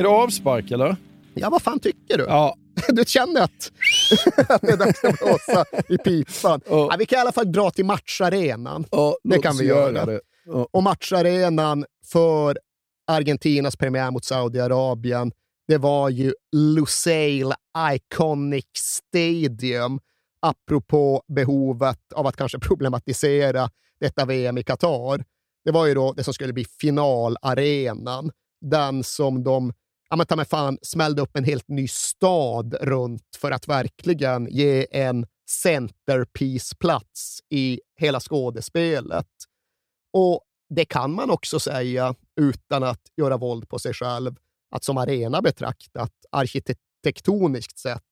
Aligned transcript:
Är 0.00 0.04
det 0.04 0.10
avspark 0.10 0.70
eller? 0.70 0.96
Ja, 1.34 1.50
vad 1.50 1.62
fan 1.62 1.80
tycker 1.80 2.18
du? 2.18 2.24
Ja. 2.24 2.56
Du 2.88 3.04
känner 3.06 3.40
att, 3.40 3.72
att 4.50 4.62
det 4.62 4.72
är 4.72 4.76
dags 4.76 5.04
att 5.04 5.18
blåsa 5.18 5.64
i 5.88 5.98
pipan. 5.98 6.60
Ja. 6.68 6.88
Ja, 6.90 6.96
vi 6.98 7.06
kan 7.06 7.18
i 7.18 7.20
alla 7.20 7.32
fall 7.32 7.52
dra 7.52 7.70
till 7.70 7.84
matcharenan. 7.84 8.86
ja 8.90 9.16
Det 9.24 9.38
kan 9.38 9.56
vi 9.56 9.64
göra. 9.64 10.06
Det. 10.06 10.20
Ja. 10.46 10.68
Och 10.70 10.82
matcharenan 10.82 11.84
för 12.06 12.58
Argentinas 13.06 13.76
premiär 13.76 14.10
mot 14.10 14.24
Saudiarabien, 14.24 15.32
det 15.68 15.78
var 15.78 16.08
ju 16.08 16.34
Lusail 16.56 17.52
Iconic 17.94 18.66
Stadium. 18.76 20.00
Apropå 20.42 21.22
behovet 21.28 22.12
av 22.14 22.26
att 22.26 22.36
kanske 22.36 22.58
problematisera 22.58 23.70
detta 24.00 24.24
VM 24.24 24.58
i 24.58 24.62
Qatar. 24.62 25.24
Det 25.64 25.70
var 25.70 25.86
ju 25.86 25.94
då 25.94 26.12
det 26.12 26.24
som 26.24 26.34
skulle 26.34 26.52
bli 26.52 26.64
finalarenan. 26.80 28.30
Den 28.60 29.04
som 29.04 29.44
de 29.44 29.72
ja 30.10 30.16
men 30.16 30.26
ta 30.26 30.36
mig 30.36 30.44
fan, 30.46 30.78
smällde 30.82 31.22
upp 31.22 31.36
en 31.36 31.44
helt 31.44 31.68
ny 31.68 31.88
stad 31.88 32.74
runt 32.80 33.36
för 33.36 33.50
att 33.50 33.68
verkligen 33.68 34.48
ge 34.50 34.86
en 34.90 35.26
centerpiece-plats 35.50 37.40
i 37.50 37.80
hela 38.00 38.20
skådespelet. 38.20 39.26
Och 40.12 40.40
det 40.74 40.84
kan 40.84 41.12
man 41.12 41.30
också 41.30 41.60
säga, 41.60 42.14
utan 42.40 42.82
att 42.82 43.00
göra 43.16 43.36
våld 43.36 43.68
på 43.68 43.78
sig 43.78 43.94
själv, 43.94 44.36
att 44.70 44.84
som 44.84 44.98
arena 44.98 45.42
betraktat, 45.42 46.12
arkitektoniskt 46.30 47.78
sett, 47.78 48.02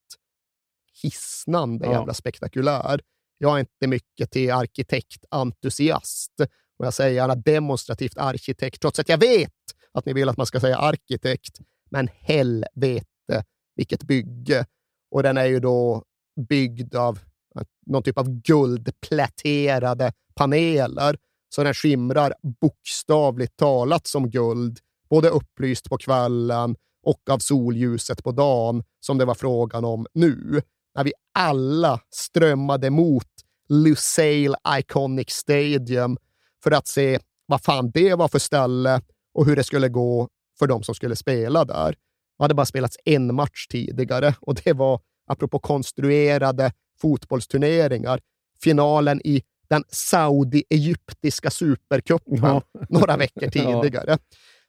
hisnande 1.03 1.85
Ja. 1.85 1.91
jävla 1.91 2.13
spektakulär. 2.13 3.01
Jag 3.37 3.55
är 3.55 3.59
inte 3.59 3.87
mycket 3.87 4.31
till 4.31 4.51
arkitektentusiast 4.51 6.33
och 6.77 6.85
jag 6.85 6.93
säger 6.93 7.15
gärna 7.15 7.35
demonstrativt 7.35 8.17
arkitekt, 8.17 8.81
trots 8.81 8.99
att 8.99 9.09
jag 9.09 9.17
vet 9.17 9.51
att 9.91 10.05
ni 10.05 10.13
vill 10.13 10.29
att 10.29 10.37
man 10.37 10.45
ska 10.45 10.59
säga 10.59 10.77
arkitekt. 10.77 11.59
Men 11.89 12.09
helvete 12.19 13.43
vilket 13.75 14.03
bygge! 14.03 14.65
Och 15.11 15.23
den 15.23 15.37
är 15.37 15.45
ju 15.45 15.59
då 15.59 16.03
byggd 16.49 16.95
av 16.95 17.19
eh, 17.55 17.61
någon 17.85 18.03
typ 18.03 18.17
av 18.17 18.29
guldpläterade 18.29 20.13
paneler, 20.35 21.17
så 21.49 21.63
den 21.63 21.73
skimrar 21.73 22.33
bokstavligt 22.61 23.57
talat 23.57 24.07
som 24.07 24.29
guld, 24.29 24.79
både 25.09 25.29
upplyst 25.29 25.89
på 25.89 25.97
kvällen 25.97 26.75
och 27.03 27.29
av 27.29 27.39
solljuset 27.39 28.23
på 28.23 28.31
dagen, 28.31 28.83
som 28.99 29.17
det 29.17 29.25
var 29.25 29.35
frågan 29.35 29.85
om 29.85 30.05
nu, 30.13 30.61
när 30.95 31.03
vi 31.03 31.13
alla 31.33 31.99
strömmade 32.09 32.89
mot 32.89 33.27
Lusail 33.69 34.55
Iconic 34.77 35.29
Stadium 35.29 36.17
för 36.63 36.71
att 36.71 36.87
se 36.87 37.19
vad 37.45 37.63
fan 37.63 37.91
det 37.91 38.15
var 38.15 38.27
för 38.27 38.39
ställe 38.39 39.01
och 39.33 39.45
hur 39.45 39.55
det 39.55 39.63
skulle 39.63 39.89
gå 39.89 40.27
för 40.59 40.67
de 40.67 40.83
som 40.83 40.95
skulle 40.95 41.15
spela 41.15 41.65
där. 41.65 41.95
Det 42.37 42.43
hade 42.43 42.53
bara 42.53 42.65
spelats 42.65 42.97
en 43.05 43.35
match 43.35 43.67
tidigare 43.67 44.35
och 44.41 44.55
det 44.55 44.73
var, 44.73 44.99
apropå 45.27 45.59
konstruerade 45.59 46.71
fotbollsturneringar, 47.01 48.19
finalen 48.63 49.21
i 49.23 49.43
den 49.69 49.83
saudi-egyptiska 49.89 51.49
supercupen 51.49 52.37
Ja. 52.41 52.63
några 52.89 53.17
veckor 53.17 53.49
tidigare. 53.49 54.17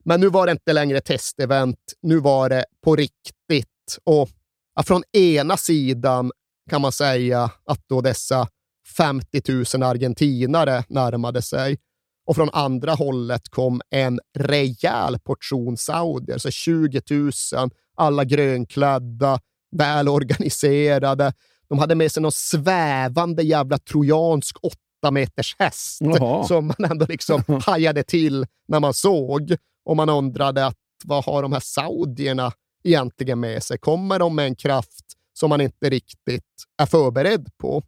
Men 0.04 0.20
nu 0.20 0.28
var 0.28 0.46
det 0.46 0.52
inte 0.52 0.72
längre 0.72 1.00
testevent, 1.00 1.78
nu 2.02 2.18
var 2.18 2.48
det 2.48 2.64
på 2.84 2.96
riktigt. 2.96 3.98
Och 4.04 4.28
ja, 4.74 4.82
från 4.82 5.02
ena 5.12 5.56
sidan 5.56 6.32
kan 6.70 6.80
man 6.80 6.92
säga 6.92 7.50
att 7.64 7.88
då 7.88 8.00
dessa 8.00 8.48
50 8.96 9.52
000 9.76 9.82
argentinare 9.82 10.84
närmade 10.88 11.42
sig 11.42 11.78
och 12.30 12.36
från 12.36 12.50
andra 12.52 12.94
hållet 12.94 13.48
kom 13.48 13.80
en 13.90 14.20
rejäl 14.38 15.18
portion 15.18 15.76
saudier, 15.76 16.38
så 16.38 16.50
20 16.50 17.00
000, 17.10 17.30
alla 17.96 18.24
grönklädda, 18.24 19.40
välorganiserade. 19.76 21.32
De 21.68 21.78
hade 21.78 21.94
med 21.94 22.12
sig 22.12 22.22
någon 22.22 22.32
svävande 22.32 23.42
jävla 23.42 23.78
trojansk 23.78 24.56
åtta 24.62 25.10
meters 25.10 25.56
häst 25.58 25.98
Jaha. 26.00 26.44
som 26.44 26.66
man 26.66 26.90
ändå 26.90 27.06
liksom 27.08 27.42
hajade 27.66 28.02
till 28.02 28.46
när 28.68 28.80
man 28.80 28.94
såg. 28.94 29.56
Och 29.84 29.96
man 29.96 30.08
undrade 30.08 30.66
att 30.66 30.78
vad 31.04 31.24
har 31.24 31.42
de 31.42 31.52
här 31.52 31.60
saudierna 31.60 32.52
egentligen 32.84 33.40
med 33.40 33.62
sig? 33.62 33.78
Kommer 33.78 34.18
de 34.18 34.36
med 34.36 34.46
en 34.46 34.56
kraft 34.56 35.04
som 35.32 35.48
man 35.48 35.60
inte 35.60 35.90
riktigt 35.90 36.64
är 36.82 36.86
förberedd 36.86 37.50
på? 37.58 37.82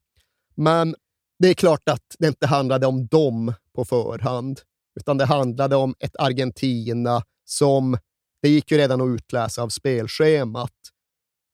Men 0.54 0.94
det 1.42 1.48
är 1.48 1.54
klart 1.54 1.88
att 1.88 2.16
det 2.18 2.28
inte 2.28 2.46
handlade 2.46 2.86
om 2.86 3.06
dem 3.06 3.54
på 3.74 3.84
förhand, 3.84 4.60
utan 5.00 5.18
det 5.18 5.24
handlade 5.24 5.76
om 5.76 5.94
ett 5.98 6.16
Argentina 6.18 7.22
som, 7.44 7.98
det 8.42 8.48
gick 8.48 8.70
ju 8.70 8.78
redan 8.78 9.00
att 9.00 9.08
utläsa 9.08 9.62
av 9.62 9.68
spelschemat, 9.68 10.72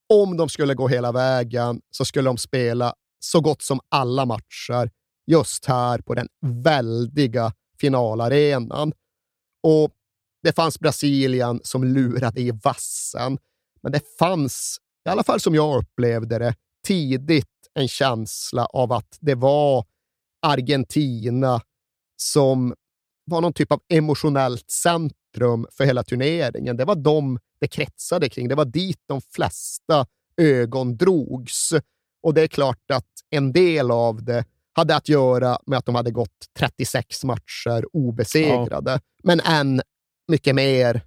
om 0.09 0.37
de 0.37 0.49
skulle 0.49 0.75
gå 0.75 0.88
hela 0.88 1.12
vägen 1.12 1.81
så 1.91 2.04
skulle 2.04 2.28
de 2.28 2.37
spela 2.37 2.94
så 3.21 3.41
gott 3.41 3.62
som 3.62 3.81
alla 3.88 4.26
matcher 4.26 4.91
just 5.26 5.65
här 5.65 5.99
på 5.99 6.15
den 6.15 6.28
väldiga 6.41 7.53
finalarenan. 7.81 8.93
Och 9.62 9.91
det 10.43 10.53
fanns 10.53 10.81
Brasilien 10.81 11.60
som 11.65 11.84
lurade 11.84 12.41
i 12.41 12.50
vassen, 12.65 13.38
men 13.82 13.93
det 13.93 14.03
fanns, 14.19 14.78
i 15.06 15.09
alla 15.09 15.25
fall 15.25 15.41
som 15.41 15.55
jag 15.55 15.82
upplevde 15.82 16.38
det, 16.38 16.55
tidigt 16.87 17.57
en 17.78 17.89
känsla 17.89 18.66
av 18.66 18.93
att 18.93 19.19
det 19.21 19.34
var 19.34 19.84
Argentina 20.43 21.61
som 22.16 22.75
var 23.25 23.41
någon 23.41 23.53
typ 23.53 23.72
av 23.72 23.81
emotionellt 23.89 24.71
centrum 24.71 25.66
för 25.71 25.84
hela 25.84 26.03
turneringen. 26.03 26.77
Det 26.77 26.84
var 26.84 26.94
de 26.94 27.38
det 27.61 27.69
kretsade 27.69 28.28
kring. 28.28 28.49
Det 28.49 28.55
var 28.55 28.65
dit 28.65 29.00
de 29.06 29.21
flesta 29.21 30.06
ögon 30.37 30.97
drogs. 30.97 31.72
Och 32.22 32.34
det 32.34 32.43
är 32.43 32.47
klart 32.47 32.91
att 32.93 33.11
en 33.31 33.53
del 33.53 33.91
av 33.91 34.25
det 34.25 34.44
hade 34.72 34.97
att 34.97 35.09
göra 35.09 35.59
med 35.67 35.78
att 35.78 35.87
de 35.87 35.94
hade 35.94 36.11
gått 36.11 36.47
36 36.59 37.25
matcher 37.25 37.84
obesegrade. 37.93 39.00
Men 39.22 39.41
än 39.41 39.83
mycket 40.28 40.55
mer 40.55 41.03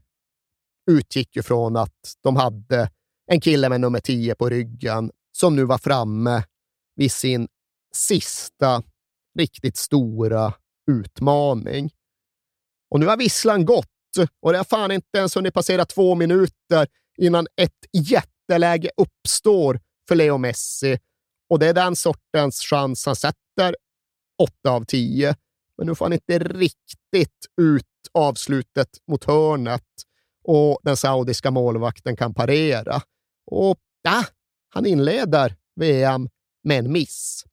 utgick 0.92 1.36
ju 1.36 1.44
från 1.44 1.76
att 1.76 2.18
de 2.24 2.36
hade 2.36 2.90
en 3.28 3.42
kille 3.42 3.70
med 3.70 3.82
nummer 3.82 4.00
10 4.00 4.36
på 4.36 4.50
ryggen 4.50 5.12
som 5.32 5.56
nu 5.56 5.66
var 5.66 5.78
framme 5.78 6.44
vid 6.96 7.12
sin 7.12 7.48
sista 7.96 8.84
riktigt 9.40 9.78
stora 9.78 10.54
utmaning. 10.92 11.92
Och 12.90 13.00
nu 13.00 13.06
har 13.06 13.18
visslan 13.18 13.66
gått 13.66 13.88
och 14.40 14.52
det 14.52 14.58
har 14.58 14.66
fan 14.66 14.92
inte 14.92 15.18
ens 15.18 15.36
hunnit 15.36 15.54
passera 15.54 15.86
två 15.86 16.16
minuter 16.16 16.88
innan 17.18 17.48
ett 17.56 17.72
jätteläge 17.92 18.90
uppstår 18.98 19.80
för 20.08 20.16
Leo 20.16 20.38
Messi. 20.38 21.00
Och 21.50 21.60
det 21.60 21.68
är 21.68 21.74
den 21.74 21.96
sortens 21.96 22.62
chans 22.62 23.06
han 23.06 23.16
sätter 23.16 23.76
8 24.38 24.72
av 24.72 24.86
10. 24.86 25.36
Men 25.78 25.88
nu 25.88 25.96
får 25.96 26.06
han 26.06 26.14
inte 26.14 26.40
riktigt 26.40 27.46
ut 27.62 27.86
avslutet 28.12 28.90
mot 29.08 29.24
hörnet 29.24 29.88
och 30.44 30.80
den 30.84 30.98
saudiska 30.98 31.52
målvakten 31.52 32.16
kan 32.16 32.34
parera. 32.34 33.02
Och 33.46 33.80
ja, 34.02 34.24
han 34.70 34.86
inleder 34.86 35.56
VM 35.76 36.30
med 36.64 36.80
en 36.80 36.92
miss. 36.92 37.46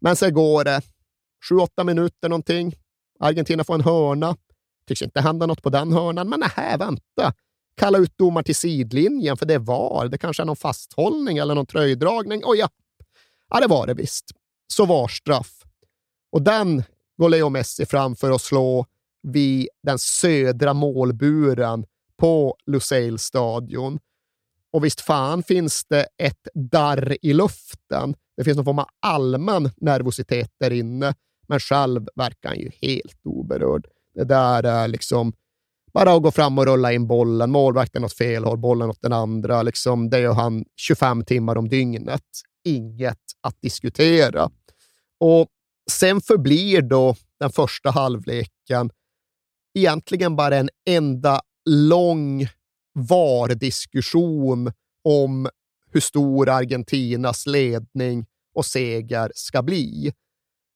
Men 0.00 0.16
sen 0.16 0.34
går 0.34 0.64
det 0.64 0.82
7-8 1.50 1.84
minuter 1.84 2.28
någonting. 2.28 2.74
Argentina 3.20 3.64
får 3.64 3.74
en 3.74 3.80
hörna. 3.80 4.36
Tycks 4.86 5.02
inte 5.02 5.20
hända 5.20 5.46
något 5.46 5.62
på 5.62 5.70
den 5.70 5.92
hörnan, 5.92 6.28
men 6.28 6.40
nej, 6.40 6.78
vänta. 6.78 7.34
Kalla 7.76 7.98
ut 7.98 8.18
domar 8.18 8.42
till 8.42 8.56
sidlinjen, 8.56 9.36
för 9.36 9.46
det 9.46 9.58
var. 9.58 10.08
Det 10.08 10.18
kanske 10.18 10.42
är 10.42 10.44
någon 10.44 10.56
fasthållning 10.56 11.38
eller 11.38 11.54
någon 11.54 11.66
tröjdragning. 11.66 12.44
Och 12.44 12.56
ja, 12.56 12.68
ja 13.48 13.60
det 13.60 13.66
var 13.66 13.86
det 13.86 13.94
visst. 13.94 14.30
Så 14.72 14.86
var 14.86 15.08
straff. 15.08 15.62
Och 16.32 16.42
den 16.42 16.82
går 17.18 17.28
Leo 17.28 17.48
Messi 17.48 17.86
fram 17.86 18.16
för 18.16 18.30
att 18.30 18.42
slå 18.42 18.86
vid 19.22 19.68
den 19.82 19.98
södra 19.98 20.74
målburen 20.74 21.86
på 22.16 22.56
Lusail 22.66 23.18
stadion. 23.18 23.98
Och 24.72 24.84
visst 24.84 25.00
fan 25.00 25.42
finns 25.42 25.84
det 25.84 26.06
ett 26.18 26.48
darr 26.54 27.16
i 27.22 27.32
luften. 27.32 28.14
Det 28.36 28.44
finns 28.44 28.56
någon 28.56 28.64
form 28.64 28.78
av 28.78 28.88
allmän 29.00 29.70
nervositet 29.76 30.50
där 30.60 30.70
inne, 30.70 31.14
men 31.48 31.60
själv 31.60 32.06
verkar 32.14 32.48
han 32.48 32.58
ju 32.58 32.70
helt 32.82 33.26
oberörd. 33.26 33.86
Det 34.14 34.24
där 34.24 34.62
är 34.62 34.88
liksom 34.88 35.32
bara 35.92 36.12
att 36.12 36.22
gå 36.22 36.30
fram 36.30 36.58
och 36.58 36.66
rulla 36.66 36.92
in 36.92 37.06
bollen. 37.06 37.50
Målvakten 37.50 38.04
åt 38.04 38.12
fel 38.12 38.44
håll, 38.44 38.58
bollen 38.58 38.90
åt 38.90 39.02
den 39.02 39.12
andra. 39.12 39.62
Liksom, 39.62 40.10
det 40.10 40.20
gör 40.20 40.32
han 40.32 40.64
25 40.76 41.24
timmar 41.24 41.56
om 41.56 41.68
dygnet. 41.68 42.24
Inget 42.64 43.18
att 43.40 43.62
diskutera. 43.62 44.50
Och 45.20 45.48
sen 45.90 46.20
förblir 46.20 46.82
då 46.82 47.16
den 47.40 47.52
första 47.52 47.90
halvleken 47.90 48.90
egentligen 49.74 50.36
bara 50.36 50.56
en 50.56 50.70
enda 50.88 51.40
lång 51.70 52.46
VAR-diskussion 52.94 54.72
om 55.04 55.48
hur 55.92 56.00
stor 56.00 56.48
Argentinas 56.48 57.46
ledning 57.46 58.26
och 58.54 58.66
seger 58.66 59.32
ska 59.34 59.62
bli. 59.62 60.12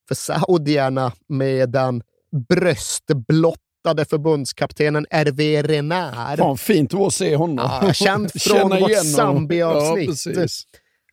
För 0.07 0.15
saudierna 0.15 1.11
med 1.27 1.69
den 1.69 2.03
bröstblottade 2.49 4.05
förbundskaptenen 4.09 5.05
Hervé 5.09 5.61
Renard. 5.61 6.39
Fan, 6.39 6.57
fint 6.57 6.93
att 6.93 7.13
se 7.13 7.35
honom. 7.35 7.79
Ja, 7.81 7.93
känd 7.93 8.31
från 8.41 8.69
vårt 8.69 9.05
Zambia-avsnitt. 9.15 10.35
Ja, 10.35 10.47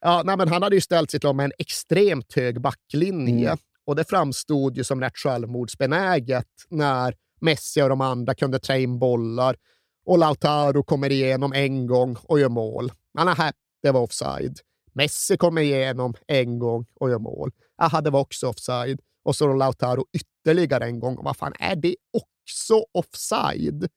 ja, 0.00 0.36
nej, 0.36 0.48
han 0.48 0.62
hade 0.62 0.76
ju 0.76 0.80
ställt 0.80 1.10
sitt 1.10 1.24
lag 1.24 1.34
med 1.34 1.44
en 1.44 1.52
extremt 1.58 2.34
hög 2.34 2.60
backlinje 2.60 3.48
mm. 3.48 3.58
och 3.86 3.96
det 3.96 4.04
framstod 4.04 4.76
ju 4.76 4.84
som 4.84 5.00
rätt 5.00 5.16
självmordsbenäget 5.16 6.46
när 6.68 7.14
Messi 7.40 7.82
och 7.82 7.88
de 7.88 8.00
andra 8.00 8.34
kunde 8.34 8.58
trä 8.58 8.80
in 8.80 8.98
bollar 8.98 9.56
och 10.04 10.18
Lautaro 10.18 10.82
kommer 10.82 11.12
igenom 11.12 11.52
en 11.52 11.86
gång 11.86 12.16
och 12.22 12.40
gör 12.40 12.48
mål. 12.48 12.92
Aha, 13.18 13.52
det 13.82 13.90
var 13.90 14.00
offside. 14.00 14.60
Messi 14.92 15.36
kommer 15.36 15.62
igenom 15.62 16.14
en 16.26 16.58
gång 16.58 16.86
och 16.94 17.10
gör 17.10 17.18
mål. 17.18 17.50
Aha, 17.82 18.00
det 18.00 18.10
var 18.10 18.20
också 18.20 18.48
offside. 18.48 19.00
Och 19.24 19.36
så 19.36 19.52
Lautaro 19.52 20.04
ytterligare 20.12 20.84
en 20.84 21.00
gång. 21.00 21.18
Vad 21.22 21.36
fan, 21.36 21.52
är 21.58 21.76
det 21.76 21.96
också 22.12 22.84
offside? 22.92 23.88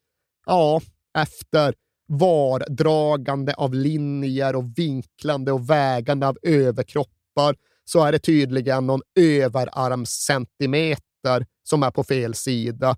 Ja, 0.46 0.82
efter 1.18 1.74
vardragande 2.08 3.54
av 3.54 3.74
linjer 3.74 4.56
och 4.56 4.80
vinklande 4.80 5.52
och 5.52 5.70
vägande 5.70 6.28
av 6.28 6.38
överkroppar 6.42 7.56
så 7.86 8.04
är 8.04 8.12
det 8.12 8.20
tydligen 8.20 8.88
någon 8.88 9.02
överarmscentimeter 9.16 11.46
som 11.64 11.84
är 11.84 11.92
på 11.92 12.04
fel 12.04 12.34
sida 12.34 12.98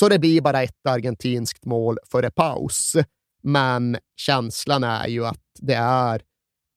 så 0.00 0.08
det 0.08 0.18
blir 0.18 0.40
bara 0.40 0.62
ett 0.62 0.86
argentinskt 0.86 1.64
mål 1.64 1.98
före 2.10 2.30
paus. 2.30 2.96
Men 3.42 3.96
känslan 4.16 4.84
är 4.84 5.08
ju 5.08 5.26
att 5.26 5.42
det 5.60 5.74
är 5.74 6.22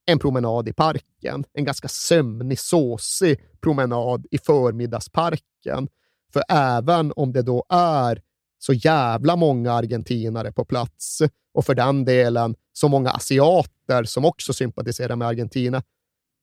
en 0.05 0.19
promenad 0.19 0.69
i 0.69 0.73
parken. 0.73 1.43
En 1.53 1.65
ganska 1.65 1.87
sömnig, 1.87 2.59
såsig 2.59 3.39
promenad 3.61 4.25
i 4.31 4.37
förmiddagsparken. 4.37 5.87
För 6.33 6.43
även 6.49 7.13
om 7.15 7.33
det 7.33 7.41
då 7.41 7.65
är 7.69 8.21
så 8.59 8.73
jävla 8.73 9.35
många 9.35 9.73
argentinare 9.73 10.51
på 10.51 10.65
plats 10.65 11.21
och 11.53 11.65
för 11.65 11.75
den 11.75 12.05
delen 12.05 12.55
så 12.73 12.87
många 12.87 13.09
asiater 13.09 14.03
som 14.03 14.25
också 14.25 14.53
sympatiserar 14.53 15.15
med 15.15 15.27
Argentina. 15.27 15.83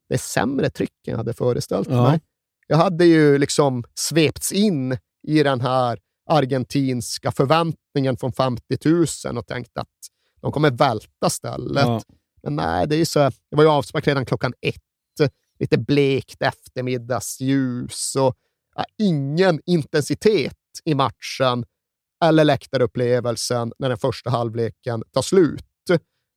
Det 0.08 0.14
är 0.14 0.18
sämre 0.18 0.70
tryck 0.70 1.06
än 1.06 1.10
jag 1.10 1.16
hade 1.16 1.34
föreställt 1.34 1.88
ja. 1.90 2.02
mig. 2.02 2.20
Jag 2.66 2.76
hade 2.76 3.04
ju 3.04 3.38
liksom 3.38 3.84
svepts 3.94 4.52
in 4.52 4.98
i 5.22 5.42
den 5.42 5.60
här 5.60 5.98
argentinska 6.30 7.32
förväntningen 7.32 8.16
från 8.16 8.32
50 8.32 8.78
000 9.24 9.38
och 9.38 9.46
tänkt 9.46 9.78
att 9.78 9.88
de 10.40 10.52
kommer 10.52 10.70
välta 10.70 11.30
stället. 11.30 11.86
Ja. 11.86 12.02
Men 12.42 12.56
nej, 12.56 12.86
det, 12.88 12.96
är 12.96 13.04
så, 13.04 13.18
det 13.18 13.56
var 13.56 13.62
ju 13.62 13.70
avspark 13.70 14.06
redan 14.06 14.26
klockan 14.26 14.52
ett. 14.60 14.76
Lite 15.58 15.78
blekt 15.78 16.42
eftermiddagsljus 16.42 18.16
och 18.16 18.36
ja, 18.74 18.84
ingen 18.98 19.60
intensitet 19.66 20.56
i 20.84 20.94
matchen 20.94 21.64
eller 22.24 22.44
läktarupplevelsen 22.44 23.72
när 23.78 23.88
den 23.88 23.98
första 23.98 24.30
halvleken 24.30 25.02
tar 25.12 25.22
slut. 25.22 25.64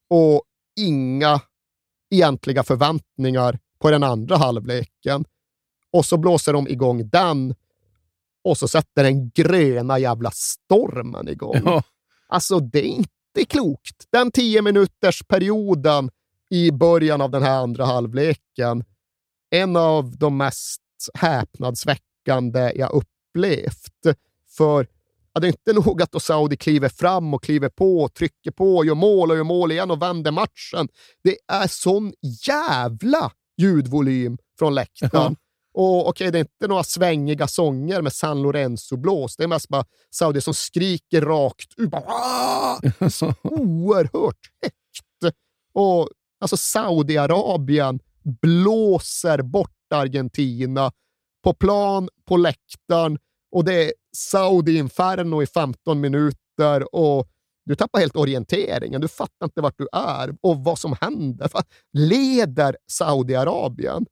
Och 0.10 0.44
inga 0.80 1.42
egentliga 2.12 2.64
förväntningar 2.64 3.60
på 3.80 3.92
den 3.92 4.04
andra 4.04 4.38
halvleken. 4.38 5.26
Och 5.92 6.06
så 6.06 6.18
blåser 6.18 6.54
de 6.54 6.68
igång 6.68 7.10
den 7.10 7.56
och 8.44 8.58
så 8.58 8.68
sätter 8.68 9.04
den 9.04 9.30
gröna 9.30 10.00
jävla 10.00 10.32
stormen 10.32 11.28
igång. 11.28 11.62
Ja. 11.66 11.84
Alltså, 12.28 12.60
det 12.60 12.80
är 12.80 12.90
inte 12.90 13.46
klokt. 13.48 14.08
Den 14.12 14.32
tio 14.32 14.62
minuters 14.62 15.24
perioden 15.28 16.10
i 16.50 16.72
början 16.72 17.22
av 17.22 17.32
den 17.32 17.44
här 17.44 17.58
andra 17.58 17.86
halvleken, 17.86 18.84
en 19.50 19.76
av 19.76 20.18
de 20.18 20.38
mest 20.38 20.82
häpnadsväckande 21.14 22.72
jag 22.76 22.92
upplevt. 22.92 24.18
För 24.58 24.88
ja, 25.34 25.40
det 25.40 25.48
är 25.48 25.50
inte 25.50 25.74
nog 25.74 26.02
att 26.02 26.22
Saudi 26.22 26.58
kliver 26.58 26.90
fram 26.90 27.34
och 27.34 27.44
kliver 27.44 27.70
på, 27.70 28.02
och 28.02 28.14
trycker 28.14 28.52
på, 28.52 28.78
och 28.78 28.86
gör 28.86 28.96
mål 28.96 29.32
och 29.32 29.38
gör 29.38 29.44
mål 29.44 29.72
igen 29.72 29.92
och 29.92 30.02
vänder 30.02 30.32
matchen. 30.32 30.88
Det 31.24 31.38
är 31.48 31.68
sån 31.68 32.14
jävla 32.48 33.32
ljudvolym 33.58 34.38
från 34.60 34.76
läktaren. 34.76 35.36
Och 35.74 36.08
okej, 36.08 36.10
okay, 36.10 36.32
det 36.32 36.38
är 36.38 36.40
inte 36.40 36.68
några 36.68 36.84
svängiga 36.84 37.48
sånger 37.48 38.02
med 38.02 38.14
San 38.14 38.42
Lorenzo-blås. 38.42 39.36
Det 39.38 39.44
är 39.44 39.48
mest 39.48 39.70
bara 39.70 39.86
Saudi 40.10 40.42
som 40.42 40.54
skriker 40.54 41.22
rakt 41.22 41.74
ut. 41.78 41.94
oerhört 43.44 44.50
högt. 44.62 45.36
Och 45.74 46.10
alltså 46.40 46.58
Saudiarabien 46.58 48.00
blåser 48.42 49.42
bort 49.42 49.70
Argentina 49.94 50.92
på 51.44 51.54
plan, 51.54 52.10
på 52.26 52.38
läktaren 52.38 53.18
och 53.52 53.66
det 53.66 53.84
är 53.84 53.94
Saudi-inferno 54.18 55.44
i 55.44 55.48
15 55.48 56.02
minuter 56.02 56.96
och 56.96 57.28
du 57.66 57.76
tappar 57.76 58.00
helt 58.00 58.16
orienteringen. 58.16 59.02
Du 59.02 59.08
fattar 59.08 59.46
inte 59.46 59.62
vart 59.62 59.78
du 59.78 59.88
är 59.94 60.36
och 60.42 60.64
vad 60.64 60.80
som 60.80 60.96
händer. 61.02 61.50
Leder 61.94 62.78
Saudiarabien? 62.92 64.06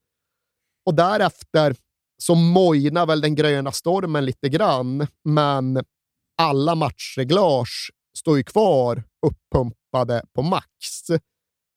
Och 0.85 0.95
därefter 0.95 1.75
så 2.17 2.35
mojnar 2.35 3.05
väl 3.05 3.21
den 3.21 3.35
gröna 3.35 3.71
stormen 3.71 4.25
lite 4.25 4.49
grann, 4.49 5.07
men 5.23 5.83
alla 6.37 6.75
matchreglage 6.75 7.91
står 8.17 8.38
ju 8.38 8.43
kvar 8.43 9.03
uppumpade 9.27 10.23
på 10.33 10.41
max. 10.41 11.09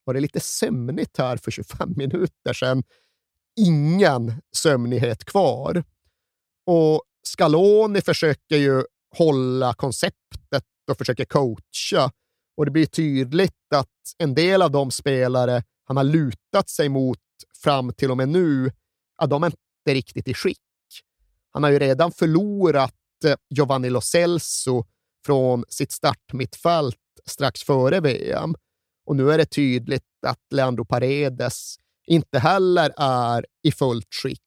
Var 0.05 0.15
det 0.15 0.21
lite 0.21 0.41
sömnigt 0.41 1.19
här 1.19 1.37
för 1.37 1.51
25 1.51 1.93
minuter 1.97 2.53
sedan? 2.53 2.83
Ingen 3.57 4.33
sömnighet 4.57 5.25
kvar. 5.25 5.85
Och 6.67 7.03
Scaloni 7.27 8.01
försöker 8.01 8.57
ju 8.57 8.85
hålla 9.17 9.75
konceptet 9.75 10.65
och 10.91 10.99
försöker 10.99 11.25
coacha. 11.25 12.11
Och 12.57 12.65
det 12.65 12.71
blir 12.71 12.87
tydligt 12.87 13.73
att 13.75 13.89
en 14.19 14.35
del 14.35 14.63
av 14.63 14.71
de 14.71 14.91
spelare 14.91 15.63
han 15.85 15.97
har 15.97 16.05
lutat 16.05 16.69
sig 16.69 16.89
mot 16.89 17.19
fram 17.63 17.93
till 17.93 18.11
och 18.11 18.17
med 18.17 18.29
nu 18.29 18.73
ja, 19.19 19.27
de 19.27 19.43
är 19.43 19.47
inte 19.47 19.95
riktigt 19.95 20.29
i 20.29 20.35
skick. 20.35 20.59
Han 21.53 21.63
har 21.63 21.71
ju 21.71 21.79
redan 21.79 22.13
förlorat 22.13 22.95
eh, 23.25 23.37
Giovanni 23.51 23.91
Lo 23.91 24.01
Celso 24.01 24.85
från 25.27 25.65
sitt 25.69 25.93
startmittfält 25.93 26.97
strax 27.27 27.63
före 27.63 28.01
VM. 28.01 28.55
Och 29.07 29.17
nu 29.17 29.33
är 29.33 29.39
det 29.39 29.47
tydligt 29.47 30.03
att 30.27 30.41
Leandro 30.51 30.85
Paredes 30.85 31.77
inte 32.07 32.39
heller 32.39 32.93
är 32.97 33.47
i 33.63 33.73
fullt 33.73 34.15
skick. 34.23 34.41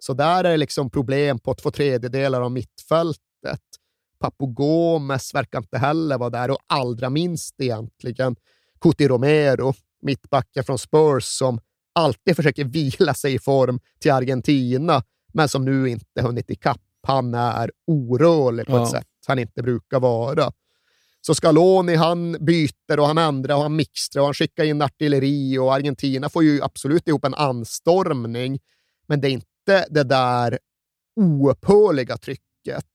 Så 0.00 0.14
där 0.14 0.44
är 0.44 0.50
det 0.50 0.56
liksom 0.56 0.90
problem 0.90 1.38
på 1.38 1.54
två 1.54 1.70
tredjedelar 1.70 2.40
av 2.40 2.52
mittfältet. 2.52 3.62
Papu 4.20 4.46
Gomes 4.46 5.34
verkar 5.34 5.58
inte 5.58 5.78
heller 5.78 6.18
vara 6.18 6.30
där 6.30 6.50
och 6.50 6.58
allra 6.66 7.10
minst 7.10 7.54
egentligen 7.60 8.36
Cuti 8.80 9.08
Romero, 9.08 9.74
mittbacken 10.02 10.64
från 10.64 10.78
Spurs 10.78 11.24
som 11.24 11.60
alltid 11.98 12.36
försöker 12.36 12.64
vila 12.64 13.14
sig 13.14 13.34
i 13.34 13.38
form 13.38 13.80
till 14.00 14.12
Argentina, 14.12 15.02
men 15.32 15.48
som 15.48 15.64
nu 15.64 15.88
inte 15.88 16.22
hunnit 16.22 16.50
ikapp. 16.50 16.80
Han 17.02 17.34
är 17.34 17.70
orörlig 17.86 18.66
på 18.66 18.72
ja. 18.72 18.82
ett 18.82 18.90
sätt 18.90 19.06
han 19.26 19.38
inte 19.38 19.62
brukar 19.62 20.00
vara. 20.00 20.52
Så 21.20 21.34
Scaloni, 21.34 21.94
han 21.94 22.36
byter 22.40 22.98
och 22.98 23.06
han 23.06 23.18
ändrar 23.18 23.56
och 23.56 23.62
han 23.62 23.76
mixtrar 23.76 24.20
och 24.20 24.26
han 24.26 24.34
skickar 24.34 24.64
in 24.64 24.82
artilleri 24.82 25.58
och 25.58 25.74
Argentina 25.74 26.28
får 26.28 26.44
ju 26.44 26.62
absolut 26.62 27.08
ihop 27.08 27.24
en 27.24 27.34
anstormning. 27.34 28.58
Men 29.06 29.20
det 29.20 29.28
är 29.28 29.30
inte 29.30 29.86
det 29.90 30.04
där 30.04 30.58
oupphörliga 31.16 32.16
trycket. 32.16 32.86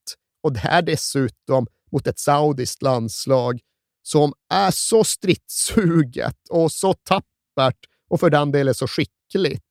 Och 0.44 0.54
det 0.54 0.60
här 0.60 0.82
dessutom 0.82 1.68
mot 1.92 2.08
ett 2.08 2.20
saudiskt 2.20 2.82
landslag 2.82 3.60
som 4.04 4.34
är 4.50 4.72
så 4.72 5.04
stridssuget 5.04 6.38
och 6.50 6.72
så 6.72 6.94
tappert 6.94 7.86
och 8.14 8.20
för 8.20 8.30
den 8.30 8.52
delen 8.52 8.74
så 8.74 8.88
skickligt. 8.88 9.64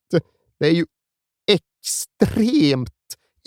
Det 0.60 0.66
är 0.66 0.72
ju 0.72 0.86
extremt 1.46 2.90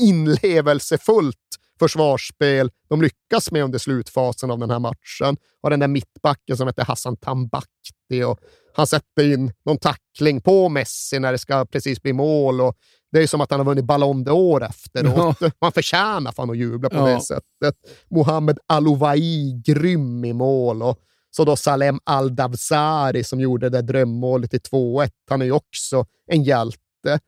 inlevelsefullt 0.01 1.37
försvarsspel 1.79 2.71
de 2.89 3.01
lyckas 3.01 3.51
med 3.51 3.63
under 3.63 3.79
slutfasen 3.79 4.51
av 4.51 4.59
den 4.59 4.69
här 4.69 4.79
matchen. 4.79 5.37
Och 5.61 5.69
den 5.69 5.79
där 5.79 5.87
mittbacken 5.87 6.57
som 6.57 6.67
heter 6.67 6.85
Hassan 6.85 7.17
Tambakti 7.17 8.23
och 8.25 8.39
han 8.75 8.87
sätter 8.87 9.33
in 9.33 9.53
någon 9.65 9.77
tackling 9.77 10.41
på 10.41 10.69
Messi 10.69 11.19
när 11.19 11.31
det 11.31 11.37
ska 11.37 11.65
precis 11.65 12.01
bli 12.01 12.13
mål. 12.13 12.61
Och 12.61 12.75
det 13.11 13.23
är 13.23 13.27
som 13.27 13.41
att 13.41 13.51
han 13.51 13.59
har 13.59 13.65
vunnit 13.65 13.85
Ballon 13.85 14.25
d'Or 14.25 14.69
efteråt. 14.69 15.37
Ja. 15.39 15.51
Man 15.61 15.71
förtjänar 15.71 16.31
fan 16.31 16.49
att 16.49 16.57
jubla 16.57 16.89
på 16.89 16.95
ja. 16.95 17.07
det 17.07 17.21
sättet. 17.21 17.75
Mohamed 18.09 18.59
Alouai, 18.67 19.61
grym 19.65 20.25
i 20.25 20.33
mål. 20.33 20.81
Och 20.81 20.99
så 21.35 21.45
då 21.45 21.55
Salem 21.55 21.99
Al-Davsari 22.03 23.23
som 23.23 23.39
gjorde 23.39 23.69
det 23.69 23.81
drömmålet 23.81 24.53
i 24.53 24.57
2-1. 24.57 25.09
Han 25.29 25.41
är 25.41 25.45
ju 25.45 25.51
också 25.51 26.05
en 26.31 26.43
hjälte. 26.43 27.19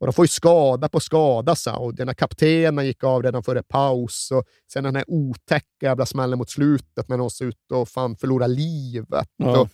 Och 0.00 0.06
de 0.06 0.12
får 0.12 0.24
ju 0.24 0.28
skada 0.28 0.88
på 0.88 1.00
skada, 1.00 1.54
saudierna. 1.54 2.14
Kaptenen 2.14 2.86
gick 2.86 3.04
av 3.04 3.22
redan 3.22 3.42
före 3.42 3.62
paus 3.62 4.30
och 4.30 4.44
sen 4.72 4.84
den 4.84 4.96
här 4.96 5.04
otäcka 5.08 5.66
jävla 5.86 6.06
smällen 6.06 6.38
mot 6.38 6.50
slutet 6.50 7.08
när 7.08 7.18
de 7.18 7.30
ser 7.30 7.44
ut 7.44 7.72
att 7.74 7.88
fan 7.88 8.16
förlora 8.16 8.46
livet. 8.46 9.28
Ja. 9.36 9.60
Och, 9.60 9.68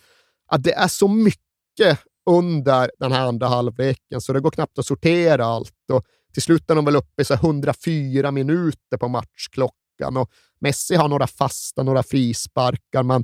att 0.47 0.63
det 0.63 0.73
är 0.73 0.87
så 0.87 1.07
mycket 1.07 1.99
under 2.29 2.91
den 2.99 3.11
här 3.11 3.27
andra 3.27 3.47
halvleken 3.47 4.21
så 4.21 4.33
det 4.33 4.39
går 4.39 4.51
knappt 4.51 4.79
att 4.79 4.85
sortera 4.85 5.45
allt. 5.45 5.89
Och 5.93 6.05
till 6.33 6.41
slut 6.41 6.69
är 6.69 6.75
de 6.75 6.85
väl 6.85 6.95
uppe 6.95 7.21
i 7.21 7.25
så 7.25 7.33
104 7.33 8.31
minuter 8.31 8.97
på 8.97 9.07
matchklockan 9.07 10.17
och 10.17 10.31
Messi 10.59 10.95
har 10.95 11.07
några 11.07 11.27
fasta, 11.27 11.83
några 11.83 12.03
frisparkar, 12.03 13.03
men 13.03 13.23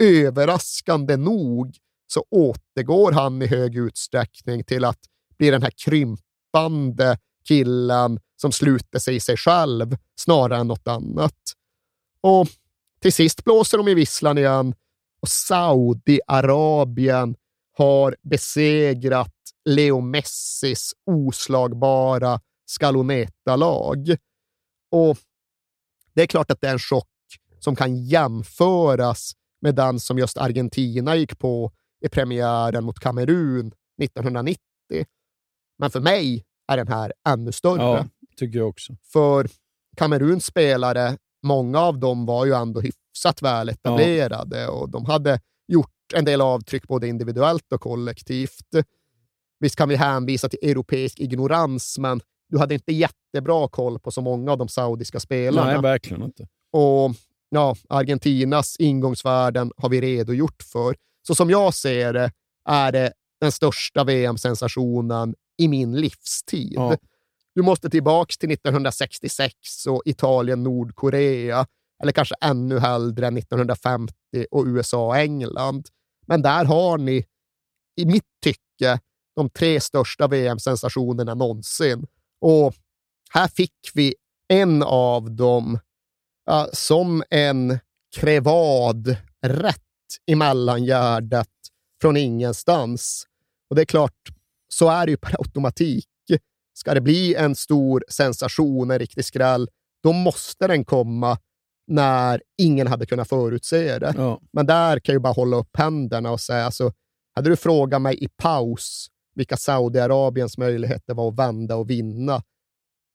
överraskande 0.00 1.16
nog 1.16 1.76
så 2.06 2.24
återgår 2.30 3.12
han 3.12 3.42
i 3.42 3.46
hög 3.46 3.76
utsträckning 3.76 4.64
till 4.64 4.84
att 4.84 4.98
bli 5.38 5.50
den 5.50 5.62
här 5.62 5.72
krympande 5.84 7.18
killen 7.44 8.20
som 8.36 8.52
sluter 8.52 8.98
sig 8.98 9.16
i 9.16 9.20
sig 9.20 9.36
själv 9.36 9.96
snarare 10.20 10.60
än 10.60 10.68
något 10.68 10.88
annat. 10.88 11.36
Och 12.20 12.48
till 13.00 13.12
sist 13.12 13.44
blåser 13.44 13.78
de 13.78 13.88
i 13.88 13.94
visslan 13.94 14.38
igen 14.38 14.74
och 15.22 15.28
Saudiarabien 15.28 17.36
har 17.76 18.16
besegrat 18.22 19.34
Leo 19.64 20.00
Messis 20.00 20.92
oslagbara 21.06 22.40
Scaloneta-lag. 22.66 24.16
Och 24.90 25.18
det 26.14 26.22
är 26.22 26.26
klart 26.26 26.50
att 26.50 26.60
det 26.60 26.68
är 26.68 26.72
en 26.72 26.78
chock 26.78 27.06
som 27.60 27.76
kan 27.76 27.96
jämföras 27.96 29.32
med 29.60 29.74
den 29.74 30.00
som 30.00 30.18
just 30.18 30.38
Argentina 30.38 31.16
gick 31.16 31.38
på 31.38 31.72
i 32.04 32.08
premiären 32.08 32.84
mot 32.84 32.98
Kamerun 32.98 33.72
1990. 34.02 34.60
Men 35.78 35.90
för 35.90 36.00
mig 36.00 36.44
är 36.72 36.76
den 36.76 36.88
här 36.88 37.12
ännu 37.28 37.52
större. 37.52 37.82
Ja, 37.82 38.06
tycker 38.36 38.58
jag 38.58 38.68
också. 38.68 38.96
För 39.12 39.48
Kameruns 39.96 40.46
spelare, 40.46 41.16
många 41.42 41.78
av 41.80 41.98
dem 41.98 42.26
var 42.26 42.46
ju 42.46 42.52
ändå 42.54 42.80
hyfsat 42.80 43.42
väl 43.42 43.68
etablerade 43.68 44.60
ja. 44.60 44.70
och 44.70 44.90
de 44.90 45.04
hade 45.04 45.40
gjort 45.68 45.90
en 46.14 46.24
del 46.24 46.40
avtryck 46.40 46.88
både 46.88 47.08
individuellt 47.08 47.72
och 47.72 47.80
kollektivt. 47.80 48.86
Visst 49.60 49.76
kan 49.76 49.88
vi 49.88 49.96
hänvisa 49.96 50.48
till 50.48 50.58
europeisk 50.70 51.20
ignorans, 51.20 51.98
men 51.98 52.20
du 52.48 52.58
hade 52.58 52.74
inte 52.74 52.92
jättebra 52.92 53.68
koll 53.68 53.98
på 53.98 54.10
så 54.10 54.20
många 54.20 54.52
av 54.52 54.58
de 54.58 54.68
saudiska 54.68 55.20
spelarna. 55.20 55.72
Nej, 55.72 55.82
verkligen 55.82 56.22
inte. 56.22 56.48
Och 56.72 57.10
ja, 57.50 57.76
Argentinas 57.88 58.76
ingångsvärden 58.78 59.72
har 59.76 59.88
vi 59.88 60.00
redogjort 60.00 60.62
för. 60.62 60.96
Så 61.26 61.34
som 61.34 61.50
jag 61.50 61.74
ser 61.74 62.12
det 62.12 62.32
är 62.64 62.92
det 62.92 63.12
den 63.40 63.52
största 63.52 64.04
VM-sensationen 64.04 65.34
i 65.58 65.68
min 65.68 65.96
livstid. 65.96 66.72
Ja. 66.76 66.96
Du 67.54 67.62
måste 67.62 67.90
tillbaka 67.90 68.34
till 68.38 68.50
1966 68.50 69.54
och 69.88 70.02
Italien-Nordkorea, 70.04 71.66
eller 72.02 72.12
kanske 72.12 72.34
ännu 72.40 72.78
hellre 72.78 73.26
1950 73.26 74.14
och 74.50 74.64
USA-England. 74.66 75.88
Men 76.26 76.42
där 76.42 76.64
har 76.64 76.98
ni, 76.98 77.24
i 77.96 78.06
mitt 78.06 78.28
tycke, 78.42 79.00
de 79.36 79.50
tre 79.50 79.80
största 79.80 80.26
VM-sensationerna 80.28 81.34
någonsin. 81.34 82.06
Och 82.40 82.74
här 83.30 83.48
fick 83.48 83.90
vi 83.94 84.14
en 84.48 84.82
av 84.82 85.30
dem 85.30 85.78
uh, 86.50 86.66
som 86.72 87.22
en 87.30 87.78
krevad 88.16 89.16
rätt 89.46 89.76
i 90.26 90.34
mellangärdet 90.34 91.48
från 92.00 92.16
ingenstans. 92.16 93.26
Och 93.70 93.76
det 93.76 93.82
är 93.82 93.86
klart, 93.86 94.28
så 94.68 94.88
är 94.88 95.06
det 95.06 95.10
ju 95.10 95.16
per 95.16 95.36
automatik. 95.38 96.06
Ska 96.74 96.94
det 96.94 97.00
bli 97.00 97.34
en 97.34 97.54
stor 97.54 98.04
sensation, 98.08 98.90
en 98.90 98.98
riktig 98.98 99.24
skräll, 99.24 99.68
då 100.02 100.12
måste 100.12 100.66
den 100.66 100.84
komma 100.84 101.38
när 101.86 102.42
ingen 102.58 102.86
hade 102.86 103.06
kunnat 103.06 103.28
förutse 103.28 103.98
det. 103.98 104.14
Ja. 104.16 104.40
Men 104.52 104.66
där 104.66 104.98
kan 104.98 105.12
jag 105.12 105.22
bara 105.22 105.32
hålla 105.32 105.56
upp 105.56 105.76
händerna 105.76 106.30
och 106.30 106.40
säga, 106.40 106.64
alltså, 106.64 106.92
hade 107.34 107.50
du 107.50 107.56
frågat 107.56 108.02
mig 108.02 108.24
i 108.24 108.28
paus 108.28 109.06
vilka 109.34 109.56
Saudiarabiens 109.56 110.58
möjligheter 110.58 111.14
var 111.14 111.28
att 111.28 111.38
vända 111.38 111.76
och 111.76 111.90
vinna, 111.90 112.42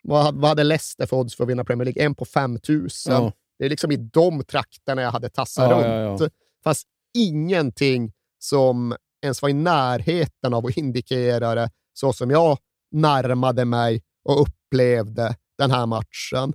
vad, 0.07 0.35
vad 0.35 0.49
hade 0.49 0.63
Leicester 0.63 1.05
för 1.05 1.17
odds 1.17 1.35
för 1.35 1.43
att 1.43 1.49
vinna 1.49 1.63
Premier 1.63 1.85
League? 1.85 2.05
En 2.05 2.15
på 2.15 2.25
5000. 2.25 3.13
Ja. 3.13 3.31
Det 3.59 3.65
är 3.65 3.69
liksom 3.69 3.91
i 3.91 3.97
de 3.97 4.43
trakterna 4.43 5.01
jag 5.01 5.11
hade 5.11 5.29
tassat 5.29 5.71
ja, 5.71 5.77
runt. 5.77 6.21
Ja. 6.21 6.29
Fast 6.63 6.87
ingenting 7.13 8.13
som 8.39 8.95
ens 9.21 9.41
var 9.41 9.49
i 9.49 9.53
närheten 9.53 10.53
av 10.53 10.65
att 10.65 10.77
indikera 10.77 11.55
det 11.55 11.69
så 11.93 12.13
som 12.13 12.31
jag 12.31 12.57
närmade 12.91 13.65
mig 13.65 14.03
och 14.23 14.41
upplevde 14.41 15.35
den 15.57 15.71
här 15.71 15.85
matchen. 15.85 16.53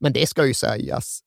Men 0.00 0.12
det 0.12 0.28
ska 0.28 0.46
ju 0.46 0.54
sägas, 0.54 1.20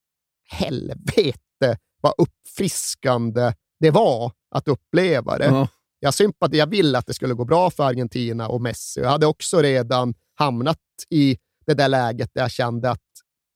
helvete 0.50 1.78
vad 2.02 2.14
uppfriskande 2.18 3.54
det 3.80 3.92
var 3.92 4.32
att 4.52 4.68
uppleva 4.68 5.38
det. 5.38 5.50
Uh-huh. 5.50 5.68
Jag, 6.00 6.14
sympati, 6.14 6.58
jag 6.58 6.68
ville 6.68 6.98
att 6.98 7.06
det 7.06 7.14
skulle 7.14 7.34
gå 7.34 7.46
bra 7.46 7.70
för 7.70 7.84
Argentina 7.84 8.48
och 8.48 8.62
Messi. 8.62 9.00
Jag 9.02 9.10
hade 9.10 9.26
också 9.26 9.62
redan 9.62 10.14
hamnat 10.36 10.78
i 11.10 11.38
det 11.66 11.74
där 11.74 11.88
läget 11.88 12.30
där 12.34 12.42
jag 12.42 12.52
kände 12.52 12.92
att 12.92 13.02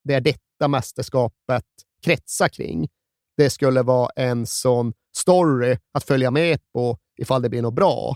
det 0.03 0.13
är 0.13 0.21
detta 0.21 0.67
mästerskapet 0.67 1.65
kretsar 2.03 2.47
kring. 2.47 2.88
Det 3.38 3.50
skulle 3.50 3.81
vara 3.81 4.09
en 4.15 4.45
sån 4.45 4.93
story 5.17 5.77
att 5.91 6.03
följa 6.03 6.31
med 6.31 6.59
på 6.73 6.97
ifall 7.17 7.41
det 7.41 7.50
blir 7.50 7.62
något 7.62 7.73
bra. 7.73 8.15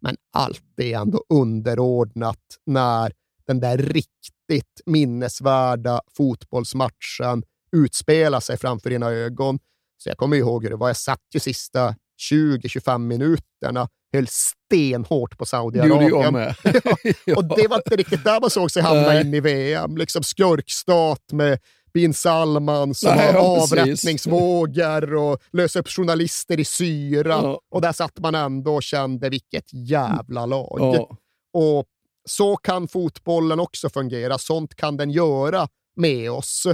Men 0.00 0.16
allt 0.32 0.80
är 0.80 0.98
ändå 0.98 1.24
underordnat 1.28 2.58
när 2.66 3.12
den 3.46 3.60
där 3.60 3.78
riktigt 3.78 4.80
minnesvärda 4.86 6.00
fotbollsmatchen 6.16 7.42
utspelar 7.72 8.40
sig 8.40 8.56
framför 8.56 8.90
dina 8.90 9.10
ögon. 9.10 9.58
Så 9.96 10.08
jag 10.08 10.16
kommer 10.16 10.36
ihåg 10.36 10.62
hur 10.62 10.70
det 10.70 10.76
var. 10.76 10.88
Jag 10.88 10.96
satt 10.96 11.22
ju 11.34 11.40
sista 11.40 11.94
20-25 12.30 12.98
minuterna 12.98 13.88
höll 14.12 14.26
stenhårt 14.28 15.38
på 15.38 15.46
Saudiarabien. 15.46 16.22
Det 16.22 16.30
med. 16.30 16.54
ja, 17.24 17.36
och 17.36 17.44
det 17.44 17.68
var 17.68 17.76
inte 17.76 17.96
riktigt 17.96 18.24
där 18.24 18.40
man 18.40 18.50
såg 18.50 18.70
sig 18.70 18.82
hamna 18.82 19.20
in 19.20 19.34
i 19.34 19.40
VM. 19.40 19.96
Liksom 19.96 20.22
skurkstat 20.22 21.32
med 21.32 21.58
bin 21.92 22.14
Salman 22.14 22.94
som 22.94 23.16
Nej, 23.16 23.26
har 23.26 23.34
ja, 23.34 23.62
avrättningsvågor 23.62 25.14
och 25.14 25.38
löser 25.52 25.80
upp 25.80 25.88
journalister 25.88 26.60
i 26.60 26.64
syra. 26.64 27.40
Ja. 27.42 27.60
Och 27.70 27.80
där 27.80 27.92
satt 27.92 28.18
man 28.18 28.34
ändå 28.34 28.74
och 28.74 28.82
kände 28.82 29.28
vilket 29.28 29.72
jävla 29.72 30.46
lag. 30.46 30.78
Ja. 30.80 31.16
Och 31.52 31.86
så 32.28 32.56
kan 32.56 32.88
fotbollen 32.88 33.60
också 33.60 33.90
fungera. 33.90 34.38
Sånt 34.38 34.74
kan 34.74 34.96
den 34.96 35.10
göra 35.10 35.68
med 35.96 36.30
oss. 36.30 36.66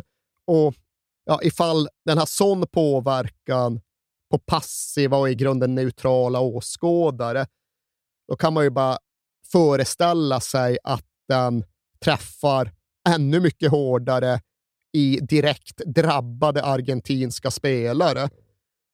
Och 0.47 0.75
ja, 1.25 1.41
ifall 1.43 1.89
den 2.05 2.19
har 2.19 2.27
sån 2.27 2.67
påverkan 2.67 3.81
på 4.31 4.39
passiva 4.39 5.17
och 5.17 5.31
i 5.31 5.35
grunden 5.35 5.75
neutrala 5.75 6.41
åskådare, 6.41 7.47
då 8.29 8.37
kan 8.37 8.53
man 8.53 8.65
ju 8.65 8.71
bara 8.71 8.99
föreställa 9.53 10.41
sig 10.41 10.79
att 10.85 11.05
den 11.29 11.65
träffar 12.05 12.73
ännu 13.09 13.41
mycket 13.41 13.71
hårdare 13.71 14.41
i 14.93 15.21
direkt 15.21 15.77
drabbade 15.77 16.65
argentinska 16.65 17.51
spelare 17.51 18.31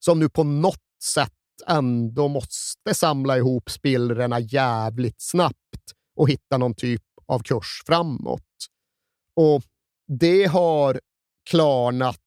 som 0.05 0.19
nu 0.19 0.29
på 0.29 0.45
något 0.45 0.79
sätt 1.05 1.33
ändå 1.67 2.29
måste 2.29 2.95
samla 2.95 3.37
ihop 3.37 3.71
spillrorna 3.71 4.41
jävligt 4.41 5.21
snabbt 5.21 5.93
och 6.17 6.31
hitta 6.31 6.59
någon 6.59 6.75
typ 6.75 7.03
av 7.27 7.39
kurs 7.39 7.83
framåt. 7.87 8.43
Och 9.37 9.63
det 10.19 10.45
har 10.45 11.01
klarnat 11.51 12.19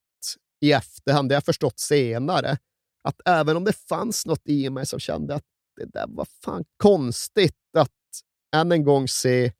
i 0.62 0.72
efterhand, 0.72 1.30
det 1.30 1.34
har 1.34 1.38
jag 1.38 1.46
förstått 1.46 1.80
senare, 1.80 2.58
att 3.06 3.22
även 3.26 3.58
om 3.58 3.64
det 3.64 3.74
fanns 3.74 4.26
något 4.26 4.48
i 4.48 4.70
mig 4.70 4.86
som 4.86 5.00
kände 5.00 5.36
att 5.36 5.44
det 5.78 5.86
där 5.86 6.06
var 6.08 6.28
fan 6.44 6.64
konstigt 6.78 7.56
att 7.78 7.92
än 8.56 8.72
en 8.72 8.84
gång 8.84 9.08
se 9.08 9.52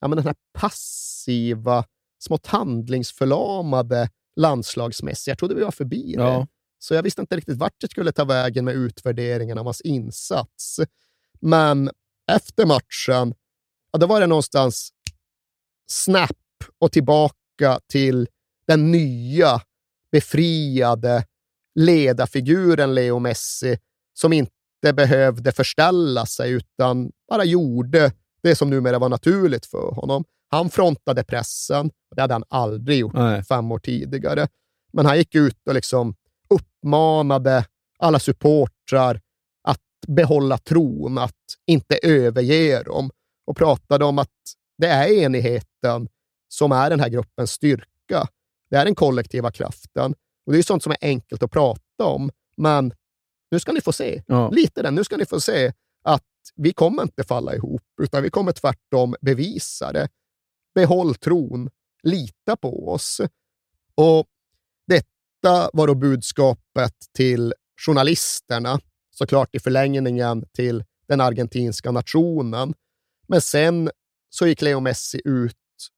ja, 0.00 0.08
men 0.08 0.16
den 0.16 0.26
här 0.26 0.34
passiva, 0.52 1.84
smått 2.18 2.46
handlingsförlamade 2.46 4.10
landslagsmässigt. 4.36 5.26
Jag 5.26 5.38
trodde 5.38 5.54
vi 5.54 5.62
var 5.62 5.70
förbi 5.70 6.14
det. 6.16 6.22
Ja. 6.22 6.46
Så 6.78 6.94
jag 6.94 7.02
visste 7.02 7.20
inte 7.20 7.36
riktigt 7.36 7.58
vart 7.58 7.80
det 7.80 7.90
skulle 7.90 8.12
ta 8.12 8.24
vägen 8.24 8.64
med 8.64 8.74
utvärderingen 8.74 9.58
av 9.58 9.64
hans 9.64 9.80
insats. 9.80 10.80
Men 11.40 11.90
efter 12.32 12.66
matchen, 12.66 13.34
ja, 13.92 13.98
då 13.98 14.06
var 14.06 14.20
det 14.20 14.26
någonstans 14.26 14.90
snap 15.90 16.36
och 16.78 16.92
tillbaka 16.92 17.80
till 17.88 18.28
den 18.66 18.90
nya, 18.90 19.60
befriade 20.12 21.24
ledarfiguren 21.74 22.94
Leo 22.94 23.18
Messi 23.18 23.78
som 24.14 24.32
inte 24.32 24.92
behövde 24.94 25.52
förställa 25.52 26.26
sig 26.26 26.52
utan 26.52 27.10
bara 27.28 27.44
gjorde 27.44 28.12
det 28.42 28.54
som 28.56 28.70
numera 28.70 28.98
var 28.98 29.08
naturligt 29.08 29.66
för 29.66 29.94
honom. 29.94 30.24
Han 30.50 30.70
frontade 30.70 31.24
pressen. 31.24 31.90
Det 32.16 32.20
hade 32.20 32.34
han 32.34 32.44
aldrig 32.48 32.98
gjort 32.98 33.14
Nej. 33.14 33.44
fem 33.44 33.72
år 33.72 33.78
tidigare. 33.78 34.48
Men 34.92 35.06
han 35.06 35.16
gick 35.16 35.34
ut 35.34 35.68
och 35.68 35.74
liksom 35.74 36.14
uppmanade 36.48 37.64
alla 37.98 38.18
supportrar 38.18 39.20
att 39.68 39.80
behålla 40.06 40.58
tron, 40.58 41.18
att 41.18 41.36
inte 41.66 41.98
överge 42.02 42.82
dem 42.82 43.10
och 43.46 43.56
pratade 43.56 44.04
om 44.04 44.18
att 44.18 44.28
det 44.78 44.86
är 44.86 45.08
enigheten 45.08 46.08
som 46.48 46.72
är 46.72 46.90
den 46.90 47.00
här 47.00 47.08
gruppens 47.08 47.50
styrka. 47.50 48.28
Det 48.70 48.76
är 48.76 48.84
den 48.84 48.94
kollektiva 48.94 49.50
kraften. 49.50 50.14
Och 50.46 50.52
Det 50.52 50.58
är 50.58 50.62
sånt 50.62 50.82
som 50.82 50.92
är 50.92 50.98
enkelt 51.00 51.42
att 51.42 51.50
prata 51.50 52.04
om, 52.04 52.30
men 52.56 52.94
nu 53.50 53.60
ska 53.60 53.72
ni 53.72 53.80
få 53.80 53.92
se. 53.92 54.22
Ja. 54.26 54.50
Lite 54.50 54.82
den. 54.82 54.94
Nu 54.94 55.04
ska 55.04 55.16
ni 55.16 55.26
få 55.26 55.40
se 55.40 55.72
att 56.02 56.22
vi 56.56 56.72
kommer 56.72 57.02
inte 57.02 57.24
falla 57.24 57.54
ihop, 57.54 57.82
utan 58.02 58.22
vi 58.22 58.30
kommer 58.30 58.52
tvärtom 58.52 59.14
bevisa 59.20 59.92
det. 59.92 60.08
Behåll 60.74 61.14
tron. 61.14 61.70
Lita 62.02 62.56
på 62.56 62.88
oss. 62.88 63.20
Och 63.94 64.26
Detta 64.86 65.70
var 65.72 65.86
då 65.86 65.94
budskapet 65.94 66.94
till 67.12 67.54
journalisterna, 67.86 68.80
såklart 69.10 69.54
i 69.54 69.60
förlängningen 69.60 70.44
till 70.52 70.84
den 71.08 71.20
argentinska 71.20 71.90
nationen. 71.90 72.74
Men 73.28 73.40
sen 73.40 73.90
så 74.28 74.46
gick 74.46 74.62
Leo 74.62 74.80
Messi 74.80 75.20
ut 75.24 75.56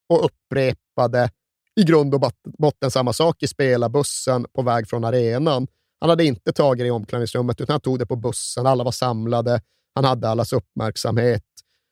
och 0.08 0.24
upprepade 0.24 1.30
i 1.76 1.83
grund 1.85 2.14
och 2.14 2.33
botten 2.59 2.90
samma 2.90 3.12
sak 3.12 3.43
i 3.43 3.49
spelarbussen 3.49 4.47
på 4.52 4.62
väg 4.62 4.88
från 4.88 5.04
arenan. 5.04 5.66
Han 6.00 6.11
hade 6.11 6.25
inte 6.25 6.52
tagit 6.52 6.85
det 6.85 6.87
i 6.87 6.90
omklädningsrummet, 6.90 7.61
utan 7.61 7.75
han 7.75 7.81
tog 7.81 7.99
det 7.99 8.07
på 8.07 8.16
bussen. 8.16 8.66
Alla 8.66 8.85
var 8.85 8.93
samlade. 8.93 9.61
Han 9.95 10.04
hade 10.04 10.28
allas 10.28 10.52
uppmärksamhet. 10.52 11.45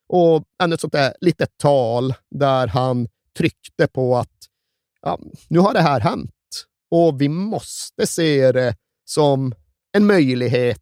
Och 0.08 0.44
ännu 0.62 0.74
ett 0.74 0.80
sånt 0.80 0.92
där 0.92 1.14
litet 1.20 1.58
tal 1.58 2.14
där 2.30 2.66
han 2.66 3.08
tryckte 3.36 3.86
på 3.86 4.16
att 4.16 4.28
ja, 5.02 5.18
nu 5.48 5.58
har 5.58 5.72
det 5.72 5.80
här 5.80 6.00
hänt 6.00 6.30
och 6.90 7.20
vi 7.20 7.28
måste 7.28 8.06
se 8.06 8.52
det 8.52 8.76
som 9.04 9.54
en 9.92 10.06
möjlighet 10.06 10.78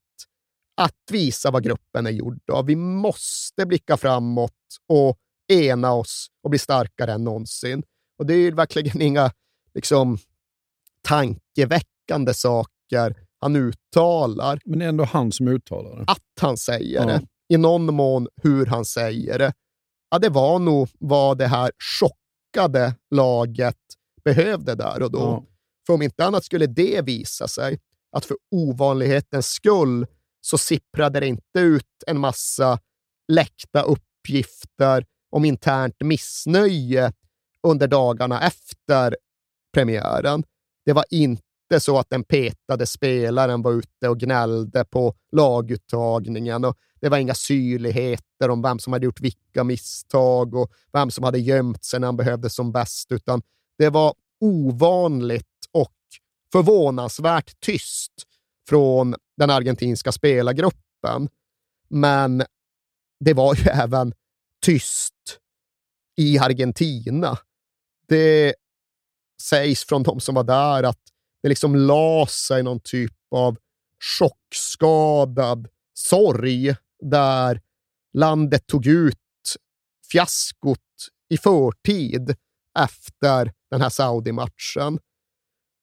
att 0.76 1.11
visa 1.11 1.50
vad 1.50 1.64
gruppen 1.64 2.07
är 2.07 2.11
gjord 2.11 2.50
av. 2.52 2.66
Vi 2.66 2.76
måste 2.76 3.66
blicka 3.66 3.97
framåt 3.97 4.52
och 4.88 5.19
ena 5.52 5.92
oss 5.92 6.26
och 6.42 6.50
bli 6.50 6.59
starkare 6.59 7.12
än 7.12 7.25
någonsin. 7.25 7.83
Och 8.20 8.26
det 8.26 8.34
är 8.34 8.38
ju 8.38 8.50
verkligen 8.50 9.02
inga 9.02 9.32
liksom, 9.74 10.18
tankeväckande 11.02 12.34
saker 12.34 13.16
han 13.40 13.56
uttalar. 13.56 14.60
Men 14.64 14.78
det 14.78 14.84
är 14.84 14.88
ändå 14.88 15.04
han 15.04 15.32
som 15.32 15.48
uttalar 15.48 15.96
det. 15.96 16.04
Att 16.06 16.22
han 16.40 16.56
säger 16.56 17.00
Ja. 17.00 17.06
det, 17.06 17.26
i 17.48 17.56
någon 17.56 17.94
mån 17.94 18.28
hur 18.42 18.66
han 18.66 18.84
säger 18.84 19.38
det, 19.38 19.52
ja, 20.10 20.18
det 20.18 20.28
var 20.28 20.58
nog 20.58 20.88
vad 20.98 21.38
det 21.38 21.46
här 21.46 21.70
chockade 22.00 22.94
laget 23.10 23.76
behövde 24.24 24.74
där 24.74 25.02
och 25.02 25.10
då. 25.10 25.18
Ja. 25.18 25.44
För 25.86 25.94
om 25.94 26.02
inte 26.02 26.24
annat 26.24 26.44
skulle 26.44 26.66
det 26.66 27.02
visa 27.04 27.48
sig 27.48 27.78
att 28.16 28.24
för 28.24 28.36
ovanlighetens 28.50 29.46
skull 29.46 30.06
så 30.40 30.58
sipprade 30.58 31.20
det 31.20 31.26
inte 31.26 31.60
ut 31.60 31.86
en 32.06 32.18
massa 32.18 32.78
läckta 33.32 33.82
uppgifter 33.82 35.04
om 35.30 35.44
internt 35.44 35.96
missnöje 36.00 37.12
under 37.62 37.88
dagarna 37.88 38.40
efter 38.40 39.17
premiären. 39.75 40.45
Det 40.85 40.93
var 40.93 41.05
inte 41.11 41.81
så 41.81 41.99
att 41.99 42.11
den 42.11 42.25
petade 42.25 42.87
spelaren 42.87 43.62
var 43.62 43.73
ute 43.73 44.09
och 44.09 44.19
gnällde 44.19 44.85
på 44.85 45.14
laguttagningen 45.33 46.64
och 46.64 46.77
det 47.01 47.09
var 47.09 47.18
inga 47.18 47.35
syrligheter 47.35 48.51
om 48.51 48.62
vem 48.62 48.79
som 48.79 48.92
hade 48.92 49.05
gjort 49.05 49.20
vilka 49.20 49.64
misstag 49.64 50.55
och 50.55 50.73
vem 50.92 51.11
som 51.11 51.25
hade 51.25 51.38
gömt 51.38 51.85
sig 51.85 52.01
när 52.01 52.09
han 52.09 52.16
behövdes 52.16 52.55
som 52.55 52.73
bäst, 52.73 53.12
utan 53.12 53.42
det 53.79 53.88
var 53.88 54.14
ovanligt 54.40 55.46
och 55.73 55.94
förvånansvärt 56.53 57.61
tyst 57.61 58.12
från 58.68 59.14
den 59.37 59.51
argentinska 59.51 60.12
spelargruppen. 60.12 61.29
Men 61.88 62.44
det 63.20 63.35
var 63.35 63.55
ju 63.55 63.62
även 63.70 64.12
tyst 64.62 65.38
i 66.16 66.38
Argentina. 66.38 67.38
Det 68.11 68.55
sägs 69.42 69.85
från 69.85 70.03
de 70.03 70.20
som 70.20 70.35
var 70.35 70.44
där 70.44 70.83
att 70.83 71.01
det 71.42 71.49
liksom 71.49 71.77
la 71.77 72.27
sig 72.27 72.62
någon 72.62 72.81
typ 72.81 73.12
av 73.31 73.57
chockskadad 74.18 75.68
sorg 75.94 76.75
där 77.03 77.61
landet 78.12 78.66
tog 78.66 78.87
ut 78.87 79.16
fiaskot 80.12 80.79
i 81.29 81.38
förtid 81.38 82.37
efter 82.79 83.53
den 83.70 83.81
här 83.81 83.88
Saudi-matchen. 83.88 84.99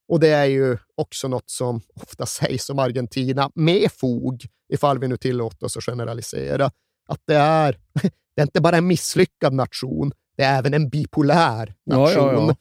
Och 0.07 0.19
det 0.19 0.29
är 0.29 0.45
ju 0.45 0.77
också 0.95 1.27
något 1.27 1.49
som 1.49 1.81
ofta 1.95 2.25
sägs 2.25 2.69
om 2.69 2.79
Argentina, 2.79 3.51
med 3.55 3.91
fog, 3.91 4.45
ifall 4.73 4.99
vi 4.99 5.07
nu 5.07 5.17
tillåter 5.17 5.65
oss 5.65 5.77
att 5.77 5.83
generalisera, 5.83 6.71
att 7.07 7.21
det 7.25 7.35
är, 7.35 7.79
det 8.35 8.41
är 8.41 8.45
inte 8.45 8.61
bara 8.61 8.77
en 8.77 8.87
misslyckad 8.87 9.53
nation, 9.53 10.11
det 10.37 10.43
är 10.43 10.57
även 10.59 10.73
en 10.73 10.89
bipolär 10.89 11.73
Ja, 11.83 11.97
nation. 11.97 12.47
ja, 12.47 12.55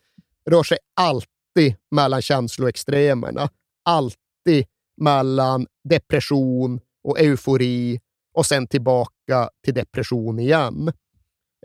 Rör 0.51 0.63
sig 0.63 0.79
alltid 0.97 1.75
mellan 1.91 2.23
känsloextremerna, 2.23 3.49
alltid 3.85 4.67
mellan 5.01 5.67
depression 5.89 6.81
och 7.05 7.21
eufori 7.21 8.01
och 8.35 8.47
sen 8.47 8.67
tillbaka 8.67 9.51
till 9.65 9.75
depression 9.75 10.39
igen. 10.39 10.93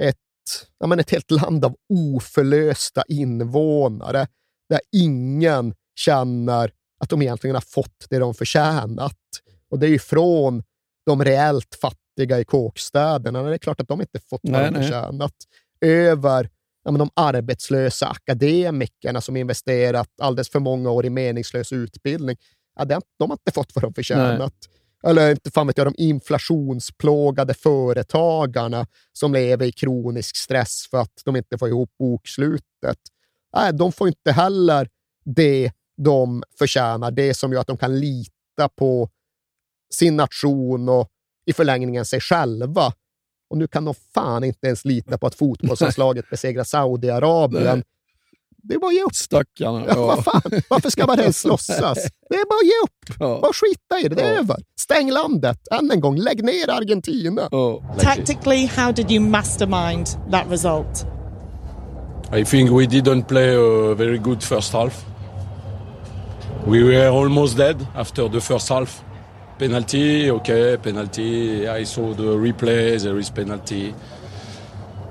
Ett, 0.01 0.17
ja, 0.79 0.87
men 0.87 0.99
ett 0.99 1.09
helt 1.11 1.31
land 1.31 1.65
av 1.65 1.75
oförlösta 1.93 3.03
invånare 3.07 4.27
där 4.69 4.79
ingen 4.91 5.73
känner 5.95 6.71
att 7.03 7.09
de 7.09 7.21
egentligen 7.21 7.55
har 7.55 7.61
fått 7.61 8.05
det 8.09 8.19
de 8.19 8.33
förtjänat. 8.33 9.17
Och 9.69 9.79
det 9.79 9.87
är 9.87 9.89
ju 9.91 9.99
från 9.99 10.63
de 11.05 11.23
reellt 11.23 11.77
fattiga 11.81 12.39
i 12.39 12.45
kåkstäderna. 12.45 13.43
Det 13.43 13.53
är 13.53 13.57
klart 13.57 13.79
att 13.81 13.87
de 13.87 14.01
inte 14.01 14.19
fått 14.19 14.41
vad 14.43 14.51
Nej, 14.61 14.71
de 14.71 14.79
nej. 14.79 14.89
Över 15.85 16.49
ja, 16.83 16.91
men 16.91 16.99
de 16.99 17.09
arbetslösa 17.13 18.07
akademikerna 18.07 19.21
som 19.21 19.37
investerat 19.37 20.07
alldeles 20.21 20.49
för 20.49 20.59
många 20.59 20.89
år 20.91 21.05
i 21.05 21.09
meningslös 21.09 21.71
utbildning. 21.71 22.37
Ja, 22.75 22.85
det- 22.85 22.99
de 23.19 23.29
har 23.29 23.33
inte 23.37 23.51
fått 23.51 23.75
vad 23.75 23.83
de 23.83 23.93
förtjänat. 23.93 24.53
Eller 25.03 25.31
inte 25.31 25.51
fan 25.51 25.67
vet 25.67 25.77
jag, 25.77 25.87
de 25.87 25.93
inflationsplågade 25.97 27.53
företagarna 27.53 28.87
som 29.13 29.33
lever 29.33 29.65
i 29.65 29.71
kronisk 29.71 30.35
stress 30.37 30.87
för 30.91 30.97
att 30.97 31.21
de 31.25 31.35
inte 31.35 31.57
får 31.57 31.67
ihop 31.69 31.91
bokslutet. 31.99 32.97
Nej, 33.55 33.73
de 33.73 33.91
får 33.91 34.07
inte 34.07 34.31
heller 34.31 34.89
det 35.25 35.71
de 35.97 36.43
förtjänar, 36.59 37.11
det 37.11 37.33
som 37.33 37.53
gör 37.53 37.61
att 37.61 37.67
de 37.67 37.77
kan 37.77 37.99
lita 37.99 38.69
på 38.75 39.09
sin 39.93 40.15
nation 40.17 40.89
och 40.89 41.09
i 41.45 41.53
förlängningen 41.53 42.05
sig 42.05 42.19
själva. 42.21 42.93
Och 43.51 43.57
nu 43.57 43.67
kan 43.67 43.85
de 43.85 43.93
fan 44.13 44.43
inte 44.43 44.67
ens 44.67 44.85
lita 44.85 45.17
på 45.17 45.27
att 45.27 45.35
fotbollslandslaget 45.35 46.29
besegrar 46.29 46.63
Saudiarabien. 46.63 47.83
Det 48.63 48.73
är 48.73 48.79
bara 48.79 48.87
att 48.87 48.93
ge 48.95 49.03
upp. 49.03 49.15
Stackarna. 49.15 49.85
Ja. 49.87 50.05
Vad 50.07 50.23
fan? 50.23 50.41
Varför 50.69 50.89
ska 50.89 51.05
man 51.07 51.19
ens 51.19 51.45
låtsas? 51.51 51.97
Det 52.29 52.35
är 52.35 52.45
bara 52.45 52.59
att 52.59 52.65
ge 52.65 52.83
upp. 52.83 53.17
Ja. 53.19 53.39
Bara 53.41 53.53
skita 53.53 53.99
i 53.99 54.07
det. 54.09 54.15
Det 54.15 54.21
är 54.21 54.33
Ja. 54.33 54.39
över. 54.39 54.57
Stäng 54.79 55.11
landet. 55.11 55.57
Än 55.71 55.91
en 55.91 55.99
gång. 55.99 56.17
Lägg 56.17 56.43
ner 56.43 56.69
Argentina. 56.69 57.47
Ja. 57.51 57.95
Tactically, 57.99 58.65
how 58.65 58.91
did 58.91 59.11
you 59.11 59.19
mastermind 59.29 60.07
that 60.31 60.45
result? 60.49 61.05
I 62.35 62.45
think 62.45 62.69
we 62.69 62.85
didn't 62.85 63.23
play 63.27 63.55
a 63.55 63.93
very 63.95 64.17
good 64.17 64.43
first 64.43 64.73
half. 64.73 65.05
We 66.67 66.83
were 66.83 67.07
almost 67.07 67.57
dead 67.57 67.87
after 67.95 68.29
the 68.29 68.41
first 68.41 68.69
half. 68.69 69.03
Penalty, 69.61 70.31
okay, 70.31 70.77
penalty. 70.77 71.67
I 71.67 71.85
saw 71.85 72.13
the 72.15 72.35
replay, 72.35 72.99
there 72.99 73.19
is 73.19 73.29
penalty. 73.29 73.93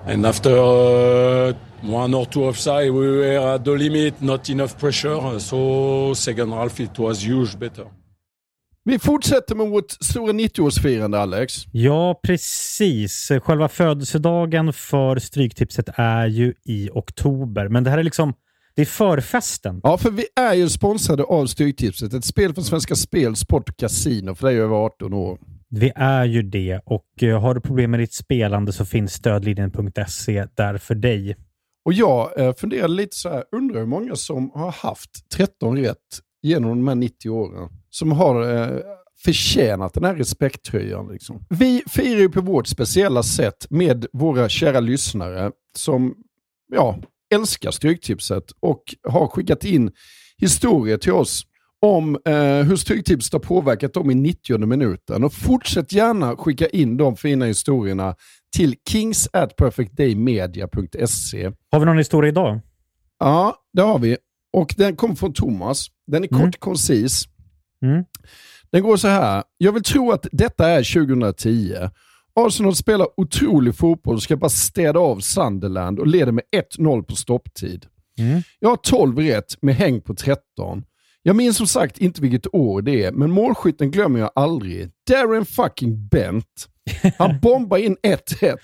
And 0.06 0.26
after 0.26 0.50
uh, 0.50 1.52
one 1.82 2.14
or 2.14 2.26
two 2.26 2.44
offside, 2.44 2.90
we 2.90 3.18
were 3.18 3.54
at 3.54 3.64
the 3.64 3.70
limit, 3.70 4.20
not 4.20 4.50
enough 4.50 4.76
pressure. 4.76 5.38
So 5.38 6.14
second 6.14 6.52
half 6.52 6.80
it 6.80 6.98
was 6.98 7.22
huge 7.22 7.58
better. 7.58 7.84
Vi 8.84 8.98
fortsätter 8.98 9.54
med 9.54 9.68
vårt 9.68 9.90
stora 9.90 10.32
90-årsfirande, 10.32 11.18
Alex. 11.18 11.66
Ja, 11.72 12.20
precis. 12.22 13.30
Själva 13.42 13.68
födelsedagen 13.68 14.72
för 14.72 15.18
Stryktipset 15.18 15.88
är 15.94 16.26
ju 16.26 16.54
i 16.64 16.90
oktober, 16.92 17.68
men 17.68 17.84
det 17.84 17.90
här 17.90 17.98
är 17.98 18.02
liksom 18.02 18.34
det 18.80 18.84
är 18.84 18.86
förfesten. 18.86 19.80
Ja, 19.82 19.98
för 19.98 20.10
vi 20.10 20.26
är 20.36 20.54
ju 20.54 20.68
sponsrade 20.68 21.24
av 21.24 21.46
Stryktipset. 21.46 22.14
Ett 22.14 22.24
spel 22.24 22.54
från 22.54 22.64
Svenska 22.64 22.94
Spel, 22.94 23.36
Sport 23.36 23.68
och 23.68 23.76
Casino 23.76 24.34
för 24.34 24.46
dig 24.46 24.60
över 24.60 24.76
18 24.76 25.12
år. 25.12 25.38
Vi 25.68 25.92
är 25.94 26.24
ju 26.24 26.42
det 26.42 26.80
och 26.84 27.22
eh, 27.22 27.40
har 27.40 27.54
du 27.54 27.60
problem 27.60 27.90
med 27.90 28.00
ditt 28.00 28.12
spelande 28.12 28.72
så 28.72 28.84
finns 28.84 29.12
stödlinjen.se 29.12 30.46
där 30.54 30.78
för 30.78 30.94
dig. 30.94 31.36
Och 31.84 31.92
jag 31.92 32.40
eh, 32.40 32.54
funderade 32.54 32.94
lite 32.94 33.16
så 33.16 33.28
här, 33.28 33.44
undrar 33.52 33.80
hur 33.80 33.86
många 33.86 34.16
som 34.16 34.50
har 34.54 34.72
haft 34.72 35.30
13 35.30 35.78
rätt 35.78 35.96
genom 36.42 36.70
de 36.70 36.88
här 36.88 36.94
90 36.94 37.30
åren. 37.30 37.68
Som 37.90 38.12
har 38.12 38.56
eh, 38.56 38.78
förtjänat 39.24 39.94
den 39.94 40.04
här 40.04 40.14
respekttröjan. 40.14 41.08
Liksom. 41.12 41.44
Vi 41.48 41.82
firar 41.86 42.20
ju 42.20 42.28
på 42.28 42.40
vårt 42.40 42.66
speciella 42.66 43.22
sätt 43.22 43.66
med 43.70 44.06
våra 44.12 44.48
kära 44.48 44.80
lyssnare 44.80 45.50
som 45.76 46.14
ja, 46.72 46.96
älskar 47.34 47.70
Stryktipset 47.70 48.44
och 48.60 48.82
har 49.08 49.26
skickat 49.26 49.64
in 49.64 49.90
historier 50.38 50.96
till 50.98 51.12
oss 51.12 51.42
om 51.82 52.18
eh, 52.24 52.34
hur 52.62 52.76
Stryktipset 52.76 53.32
har 53.32 53.40
påverkat 53.40 53.94
dem 53.94 54.10
i 54.10 54.14
90 54.14 54.66
minuten. 54.66 55.24
Och 55.24 55.32
fortsätt 55.32 55.92
gärna 55.92 56.36
skicka 56.36 56.66
in 56.68 56.96
de 56.96 57.16
fina 57.16 57.44
historierna 57.44 58.14
till 58.56 58.74
kings 58.88 59.28
at 59.32 59.56
perfectdaymedia.se. 59.56 61.50
Har 61.70 61.80
vi 61.80 61.86
någon 61.86 61.98
historia 61.98 62.28
idag? 62.28 62.60
Ja, 63.18 63.56
det 63.72 63.82
har 63.82 63.98
vi. 63.98 64.16
Och 64.52 64.74
den 64.76 64.96
kommer 64.96 65.14
från 65.14 65.32
Thomas. 65.32 65.86
Den 66.06 66.24
är 66.24 66.28
kort 66.28 66.40
Mm. 66.40 66.52
koncis. 66.58 67.24
Mm. 67.84 68.04
Den 68.72 68.82
går 68.82 68.96
så 68.96 69.08
här. 69.08 69.42
Jag 69.58 69.72
vill 69.72 69.82
tro 69.82 70.12
att 70.12 70.26
detta 70.32 70.68
är 70.68 70.82
2010. 71.06 71.74
Arsenal 72.46 72.76
spelar 72.76 73.09
otrolig 73.16 73.76
fotboll 73.76 74.14
och 74.14 74.22
ska 74.22 74.37
bara 74.37 74.50
städa 74.50 75.00
av 75.00 75.20
Sunderland 75.20 75.98
och 75.98 76.07
leder 76.07 76.33
med 76.33 76.44
1-0 76.79 77.03
på 77.03 77.16
stopptid. 77.16 77.87
Mm. 78.18 78.42
Jag 78.59 78.68
har 78.68 78.76
12 78.76 79.18
rätt 79.18 79.62
med 79.62 79.74
häng 79.74 80.00
på 80.00 80.14
13. 80.14 80.85
Jag 81.22 81.37
minns 81.37 81.57
som 81.57 81.66
sagt 81.66 81.98
inte 81.98 82.22
vilket 82.22 82.55
år 82.55 82.83
det 82.83 83.05
är, 83.05 83.12
men 83.12 83.31
målskytten 83.31 83.90
glömmer 83.90 84.20
jag 84.20 84.31
aldrig. 84.35 84.90
Darren 85.11 85.44
fucking 85.44 86.09
Bent. 86.09 86.68
Han 87.18 87.38
bombar 87.42 87.79
in 87.79 87.96
1-1 88.03 88.57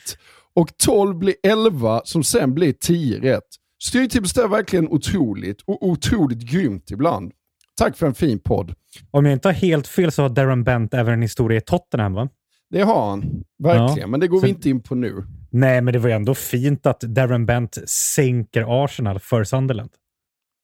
och 0.55 0.77
12 0.77 1.19
blir 1.19 1.35
11 1.43 2.01
som 2.05 2.25
sen 2.25 2.55
blir 2.55 2.73
10 2.73 3.21
rätt. 3.21 3.43
Styrtipset 3.83 4.45
är 4.45 4.49
verkligen 4.49 4.89
otroligt 4.89 5.63
och 5.65 5.87
otroligt 5.87 6.39
grymt 6.39 6.91
ibland. 6.91 7.33
Tack 7.79 7.97
för 7.97 8.07
en 8.07 8.15
fin 8.15 8.39
podd. 8.39 8.75
Om 9.11 9.25
jag 9.25 9.33
inte 9.33 9.49
har 9.49 9.53
helt 9.53 9.87
fel 9.89 10.13
så 10.13 10.23
har 10.23 10.29
Darren 10.29 10.65
Bent 10.65 10.95
även 10.95 11.15
en 11.15 11.23
historia 11.23 11.59
i 11.59 11.61
Tottenham, 11.61 12.15
va? 12.15 12.29
Det 12.71 12.83
har 12.83 13.11
han, 13.11 13.45
verkligen. 13.59 13.99
Ja. 14.01 14.07
Men 14.07 14.21
det 14.21 14.29
går 14.29 14.39
Så- 14.41 14.47
vi 14.47 14.51
inte 14.51 14.71
in 14.71 14.83
på 14.83 14.95
nu. 14.95 15.25
Nej, 15.51 15.81
men 15.81 15.93
det 15.93 15.99
var 15.99 16.09
ju 16.09 16.15
ändå 16.15 16.35
fint 16.35 16.87
att 16.87 17.01
Darren 17.01 17.47
Bent 17.47 17.79
sänker 17.91 18.85
Arsenal 18.85 19.19
för 19.19 19.45
Sunderland. 19.45 19.91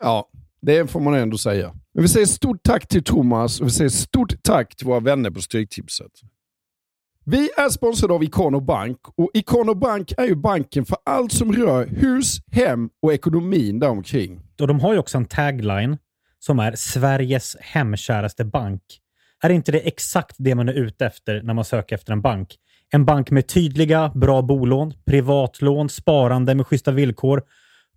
Ja, 0.03 0.29
det 0.63 0.91
får 0.91 1.01
man 1.01 1.15
ändå 1.15 1.39
säga. 1.39 1.73
Men 1.95 2.03
vi 2.03 2.09
säger 2.09 2.27
stort 2.27 2.63
tack 2.63 2.87
till 2.89 3.05
Thomas 3.05 3.61
och 3.61 3.67
vi 3.67 3.71
säger 3.71 3.91
stort 3.91 4.43
tack 4.43 4.77
till 4.77 4.87
våra 4.87 5.01
vänner 5.01 5.31
på 5.31 5.41
Stryktipset. 5.43 6.11
Vi 7.25 7.51
är 7.57 7.69
sponsrade 7.69 8.15
av 8.15 8.23
Ikano 8.25 8.61
Bank 8.61 8.99
och 9.17 9.31
Ikano 9.35 9.75
Bank 9.75 10.13
är 10.19 10.25
ju 10.25 10.35
banken 10.35 10.85
för 10.85 10.99
allt 11.05 11.33
som 11.33 11.53
rör 11.53 11.87
hus, 11.87 12.39
hem 12.53 12.91
och 13.03 13.13
ekonomin 13.13 13.79
däromkring. 13.79 14.41
Och 14.61 14.67
de 14.67 14.81
har 14.81 14.93
ju 14.93 14.99
också 14.99 15.19
en 15.19 15.25
tagline 15.25 15.99
som 16.39 16.59
är 16.59 16.75
Sveriges 16.77 17.57
hemkäraste 17.61 18.45
bank. 18.45 18.83
Är 19.43 19.51
inte 19.51 19.73
det 19.73 19.79
exakt 19.79 20.37
det 20.39 20.55
man 20.55 20.69
är 20.69 20.73
ute 20.73 21.07
efter 21.07 21.43
när 21.43 21.55
man 21.55 21.65
söker 21.65 21.95
efter 21.95 22.13
en 22.13 22.21
bank? 22.21 22.57
En 22.91 23.05
bank 23.05 23.31
med 23.31 23.47
tydliga, 23.47 24.13
bra 24.15 24.43
bolån, 24.43 24.95
privatlån, 25.05 25.89
sparande 25.89 26.55
med 26.55 26.67
schyssta 26.67 26.91
villkor, 26.91 27.43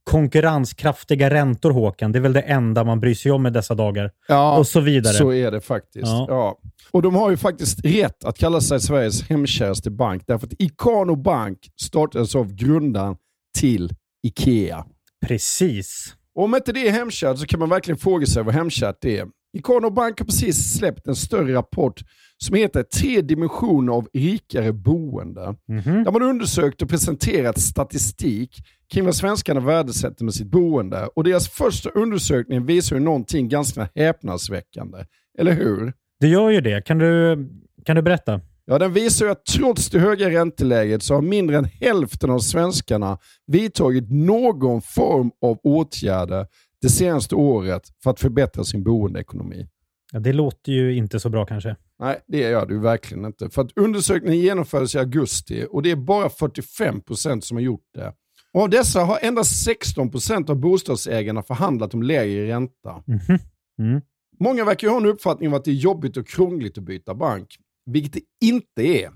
konkurrenskraftiga 0.03 1.29
räntor, 1.29 1.71
Håkan. 1.71 2.11
Det 2.11 2.19
är 2.19 2.21
väl 2.21 2.33
det 2.33 2.41
enda 2.41 2.83
man 2.83 2.99
bryr 2.99 3.13
sig 3.13 3.31
om 3.31 3.45
i 3.45 3.49
dessa 3.49 3.75
dagar. 3.75 4.11
Ja, 4.27 4.57
och 4.57 4.67
så 4.67 4.79
vidare. 4.79 5.13
Så 5.13 5.33
är 5.33 5.51
det 5.51 5.61
faktiskt. 5.61 6.05
Ja. 6.05 6.25
Ja. 6.29 6.57
Och 6.91 7.01
de 7.01 7.15
har 7.15 7.29
ju 7.29 7.37
faktiskt 7.37 7.85
rätt 7.85 8.23
att 8.23 8.37
kalla 8.37 8.61
sig 8.61 8.79
Sveriges 8.79 9.29
hemkäraste 9.29 9.91
bank 9.91 10.23
därför 10.27 10.47
att 10.47 10.53
Ikano 10.59 11.15
Bank 11.15 11.57
startades 11.81 12.35
av 12.35 12.53
grundaren 12.53 13.15
till 13.59 13.93
Ikea. 14.23 14.85
Precis. 15.25 16.15
Och 16.35 16.43
om 16.43 16.55
inte 16.55 16.71
det 16.71 16.87
är 16.87 16.91
hemkärt 16.91 17.37
så 17.37 17.45
kan 17.45 17.59
man 17.59 17.69
verkligen 17.69 17.97
fråga 17.97 18.25
sig 18.25 18.43
vad 18.43 18.53
hemkärt 18.53 19.05
är. 19.05 19.25
Ikano 19.55 19.89
Bank 19.89 20.19
har 20.19 20.25
precis 20.25 20.77
släppt 20.77 21.07
en 21.07 21.15
större 21.15 21.53
rapport 21.53 22.01
som 22.37 22.55
heter 22.55 22.83
Tre 22.83 23.21
dimensioner 23.21 23.93
av 23.93 24.07
rikare 24.13 24.73
boende. 24.73 25.55
Mhm. 25.67 26.03
Där 26.03 26.11
man 26.11 26.21
undersökt 26.21 26.81
och 26.81 26.89
presenterat 26.89 27.59
statistik 27.59 28.57
kring 28.93 29.05
vad 29.05 29.15
svenskarna 29.15 29.59
värdesätter 29.59 30.25
med 30.25 30.33
sitt 30.33 30.47
boende. 30.47 31.07
Och 31.15 31.23
deras 31.23 31.49
första 31.49 31.89
undersökning 31.89 32.65
visar 32.65 32.95
ju 32.95 33.01
någonting 33.01 33.49
ganska 33.49 33.89
häpnadsväckande. 33.95 34.97
Eller 35.37 35.51
hur? 35.51 35.93
Det 36.19 36.27
gör 36.27 36.49
ju 36.49 36.61
det. 36.61 36.85
Kan 36.85 36.97
du, 36.97 37.37
kan 37.85 37.95
du 37.95 38.01
berätta? 38.01 38.41
Ja, 38.65 38.79
den 38.79 38.93
visar 38.93 39.25
ju 39.25 39.31
att 39.31 39.45
trots 39.45 39.89
det 39.89 39.99
höga 39.99 40.29
ränteläget 40.29 41.03
så 41.03 41.13
har 41.13 41.21
mindre 41.21 41.57
än 41.57 41.65
hälften 41.65 42.29
av 42.29 42.39
svenskarna 42.39 43.17
vidtagit 43.47 44.11
någon 44.11 44.81
form 44.81 45.31
av 45.41 45.59
åtgärder 45.63 46.47
det 46.85 46.89
senaste 46.89 47.35
året 47.35 47.83
för 48.03 48.09
att 48.09 48.19
förbättra 48.19 48.63
sin 48.63 48.83
boendeekonomi. 48.83 49.67
Ja, 50.11 50.19
det 50.19 50.33
låter 50.33 50.71
ju 50.71 50.95
inte 50.95 51.19
så 51.19 51.29
bra 51.29 51.45
kanske. 51.45 51.75
Nej, 51.99 52.21
det 52.27 52.37
gör 52.37 52.65
du 52.65 52.79
verkligen 52.79 53.25
inte. 53.25 53.49
För 53.49 53.61
att 53.61 53.77
undersökningen 53.77 54.39
genomfördes 54.39 54.95
i 54.95 54.97
augusti 54.97 55.67
och 55.71 55.81
det 55.83 55.91
är 55.91 55.95
bara 55.95 56.27
45% 56.27 57.41
som 57.41 57.57
har 57.57 57.61
gjort 57.61 57.85
det. 57.93 58.13
Och 58.53 58.61
av 58.61 58.69
dessa 58.69 59.03
har 59.03 59.19
endast 59.21 59.67
16% 59.67 60.49
av 60.49 60.55
bostadsägarna 60.55 61.43
förhandlat 61.43 61.93
om 61.93 62.03
lägre 62.03 62.47
ränta. 62.47 63.03
Mhm. 63.05 63.39
Mm. 63.79 64.01
Många 64.39 64.65
verkar 64.65 64.87
ju 64.87 64.91
ha 64.91 64.99
en 64.99 65.05
uppfattning 65.05 65.49
om 65.49 65.53
att 65.53 65.65
det 65.65 65.71
är 65.71 65.75
jobbigt 65.75 66.17
och 66.17 66.27
krångligt 66.27 66.77
att 66.77 66.83
byta 66.83 67.15
bank, 67.15 67.57
vilket 67.85 68.13
det 68.13 68.45
inte 68.45 68.81
är. 68.81 69.11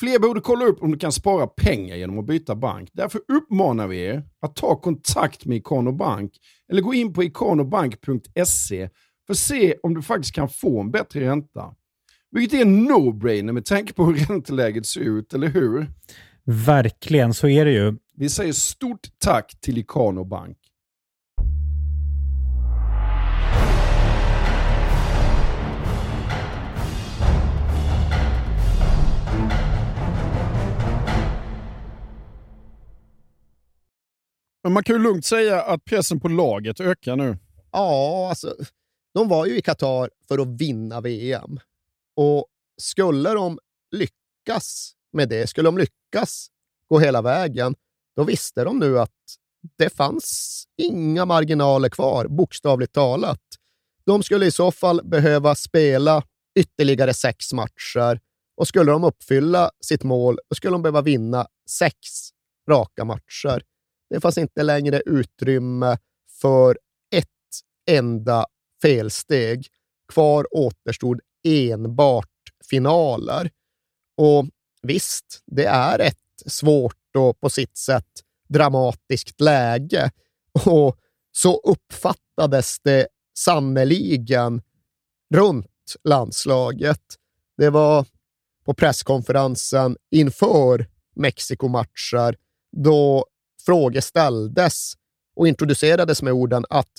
Fler 0.00 0.18
borde 0.18 0.40
kolla 0.40 0.64
upp 0.64 0.82
om 0.82 0.92
du 0.92 0.98
kan 0.98 1.12
spara 1.12 1.46
pengar 1.46 1.96
genom 1.96 2.18
att 2.18 2.26
byta 2.26 2.54
bank. 2.54 2.90
Därför 2.92 3.20
uppmanar 3.28 3.86
vi 3.86 4.00
er 4.00 4.22
att 4.40 4.56
ta 4.56 4.76
kontakt 4.76 5.44
med 5.44 5.56
Ikano 5.56 5.92
Bank 5.92 6.32
eller 6.72 6.82
gå 6.82 6.94
in 6.94 7.12
på 7.12 7.22
ikanobank.se 7.22 8.88
för 9.26 9.32
att 9.32 9.38
se 9.38 9.74
om 9.82 9.94
du 9.94 10.02
faktiskt 10.02 10.34
kan 10.34 10.48
få 10.48 10.80
en 10.80 10.90
bättre 10.90 11.20
ränta. 11.20 11.74
Vilket 12.30 12.58
är 12.58 12.62
en 12.62 12.88
no-brainer 12.88 13.52
med 13.52 13.64
tanke 13.64 13.92
på 13.92 14.04
hur 14.04 14.14
ränteläget 14.28 14.86
ser 14.86 15.00
ut, 15.00 15.34
eller 15.34 15.48
hur? 15.48 15.86
Verkligen, 16.44 17.34
så 17.34 17.48
är 17.48 17.64
det 17.64 17.72
ju. 17.72 17.96
Vi 18.16 18.28
säger 18.28 18.52
stort 18.52 19.08
tack 19.18 19.60
till 19.60 19.78
Ikano 19.78 20.24
Bank. 20.24 20.58
Men 34.62 34.72
man 34.72 34.84
kan 34.84 34.96
ju 34.96 35.02
lugnt 35.02 35.24
säga 35.24 35.62
att 35.62 35.84
pressen 35.84 36.20
på 36.20 36.28
laget 36.28 36.80
ökar 36.80 37.16
nu. 37.16 37.38
Ja, 37.72 38.28
alltså, 38.28 38.56
de 39.14 39.28
var 39.28 39.46
ju 39.46 39.58
i 39.58 39.62
Qatar 39.62 40.10
för 40.28 40.38
att 40.38 40.48
vinna 40.48 41.00
VM. 41.00 41.60
Och 42.16 42.46
skulle 42.76 43.30
de 43.30 43.58
lyckas 43.90 44.92
med 45.12 45.28
det, 45.28 45.46
skulle 45.46 45.68
de 45.68 45.78
lyckas 45.78 46.48
gå 46.88 46.98
hela 46.98 47.22
vägen, 47.22 47.74
då 48.16 48.24
visste 48.24 48.64
de 48.64 48.78
nu 48.78 48.98
att 48.98 49.10
det 49.76 49.90
fanns 49.90 50.64
inga 50.76 51.24
marginaler 51.24 51.88
kvar, 51.88 52.26
bokstavligt 52.26 52.92
talat. 52.92 53.40
De 54.04 54.22
skulle 54.22 54.46
i 54.46 54.50
så 54.50 54.72
fall 54.72 55.00
behöva 55.04 55.54
spela 55.54 56.22
ytterligare 56.54 57.14
sex 57.14 57.52
matcher 57.52 58.20
och 58.56 58.68
skulle 58.68 58.92
de 58.92 59.04
uppfylla 59.04 59.70
sitt 59.80 60.02
mål, 60.02 60.38
då 60.48 60.54
skulle 60.54 60.74
de 60.74 60.82
behöva 60.82 61.02
vinna 61.02 61.46
sex 61.68 61.96
raka 62.68 63.04
matcher. 63.04 63.62
Det 64.12 64.20
fanns 64.20 64.38
inte 64.38 64.62
längre 64.62 65.02
utrymme 65.06 65.98
för 66.40 66.78
ett 67.14 67.26
enda 67.90 68.46
felsteg. 68.82 69.66
Kvar 70.12 70.46
återstod 70.50 71.20
enbart 71.48 72.28
finaler. 72.70 73.50
Och 74.16 74.46
visst, 74.82 75.42
det 75.46 75.64
är 75.64 75.98
ett 75.98 76.16
svårt 76.46 77.16
och 77.16 77.40
på 77.40 77.50
sitt 77.50 77.76
sätt 77.76 78.08
dramatiskt 78.48 79.40
läge. 79.40 80.10
Och 80.66 80.96
så 81.32 81.56
uppfattades 81.56 82.80
det 82.80 83.08
sannoliken 83.38 84.62
runt 85.34 85.96
landslaget. 86.04 87.02
Det 87.56 87.70
var 87.70 88.06
på 88.64 88.74
presskonferensen 88.74 89.96
inför 90.10 90.86
Mexikomatcher 91.14 92.36
då 92.76 93.26
frågor 93.62 94.00
ställdes 94.00 94.92
och 95.36 95.48
introducerades 95.48 96.22
med 96.22 96.32
orden 96.32 96.64
att 96.70 96.92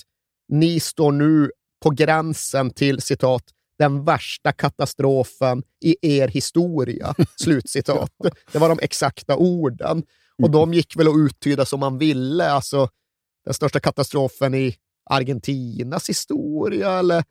ni 0.48 0.80
står 0.80 1.12
nu 1.12 1.50
på 1.82 1.90
gränsen 1.90 2.70
till 2.70 3.00
citat 3.00 3.42
den 3.78 4.04
värsta 4.04 4.52
katastrofen 4.52 5.62
i 5.84 5.96
er 6.20 6.28
historia. 6.28 7.14
Slutcitat. 7.36 8.10
Det 8.52 8.58
var 8.58 8.68
de 8.68 8.78
exakta 8.82 9.36
orden. 9.36 10.02
Och 10.42 10.50
de 10.50 10.74
gick 10.74 10.96
väl 10.96 11.08
att 11.08 11.16
uttyda 11.16 11.64
som 11.64 11.80
man 11.80 11.98
ville. 11.98 12.50
Alltså 12.50 12.88
den 13.44 13.54
största 13.54 13.80
katastrofen 13.80 14.54
i 14.54 14.76
Argentinas 15.10 16.08
historia 16.08 16.98
eller 16.98 17.24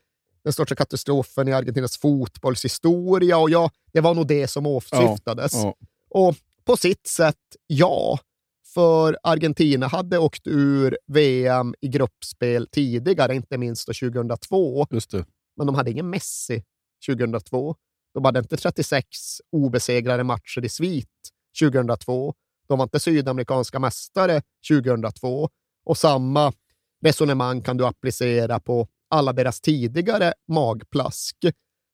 den 0.43 0.54
största 0.54 0.76
katastrofen 0.76 1.48
i 1.48 1.54
Argentinas 1.54 1.98
fotbollshistoria. 1.98 3.38
Och 3.38 3.50
ja, 3.50 3.72
det 3.93 4.02
var 4.02 4.13
nog 4.13 4.28
det 4.28 4.48
som 4.48 4.65
åsyftades. 4.65 5.54
Ja, 5.54 5.76
Och 6.10 6.36
på 6.65 6.78
sitt 6.78 7.08
sätt, 7.08 7.36
ja. 7.67 8.19
För 8.74 9.18
Argentina 9.24 9.88
hade 9.88 10.18
åkt 10.18 10.48
ur 10.48 10.98
VM 11.08 11.76
i 11.82 11.88
gruppspel 11.88 12.68
tidigare, 12.68 13.36
inte 13.36 13.58
minst 13.58 13.88
2002. 13.88 14.88
Just 14.92 15.12
det. 15.12 15.26
Men 15.58 15.68
de 15.68 15.76
hade 15.76 15.92
ingen 15.92 16.10
Messi 16.10 16.64
2002. 17.08 17.76
De 18.14 18.26
hade 18.26 18.40
inte 18.40 18.58
36 18.58 19.08
obesegrade 19.52 20.24
matcher 20.24 20.66
i 20.66 20.70
svit 20.70 21.10
2002. 21.62 22.34
De 22.68 22.78
var 22.78 22.84
inte 22.84 23.00
sydamerikanska 23.00 23.80
mästare 23.80 24.42
2002. 24.70 25.50
Och 25.86 25.98
samma 25.98 26.54
resonemang 27.06 27.62
kan 27.62 27.78
du 27.78 27.86
applicera 27.86 28.60
på 28.60 28.88
alla 29.10 29.34
deras 29.34 29.62
tidigare 29.62 30.34
magplask. 30.48 31.38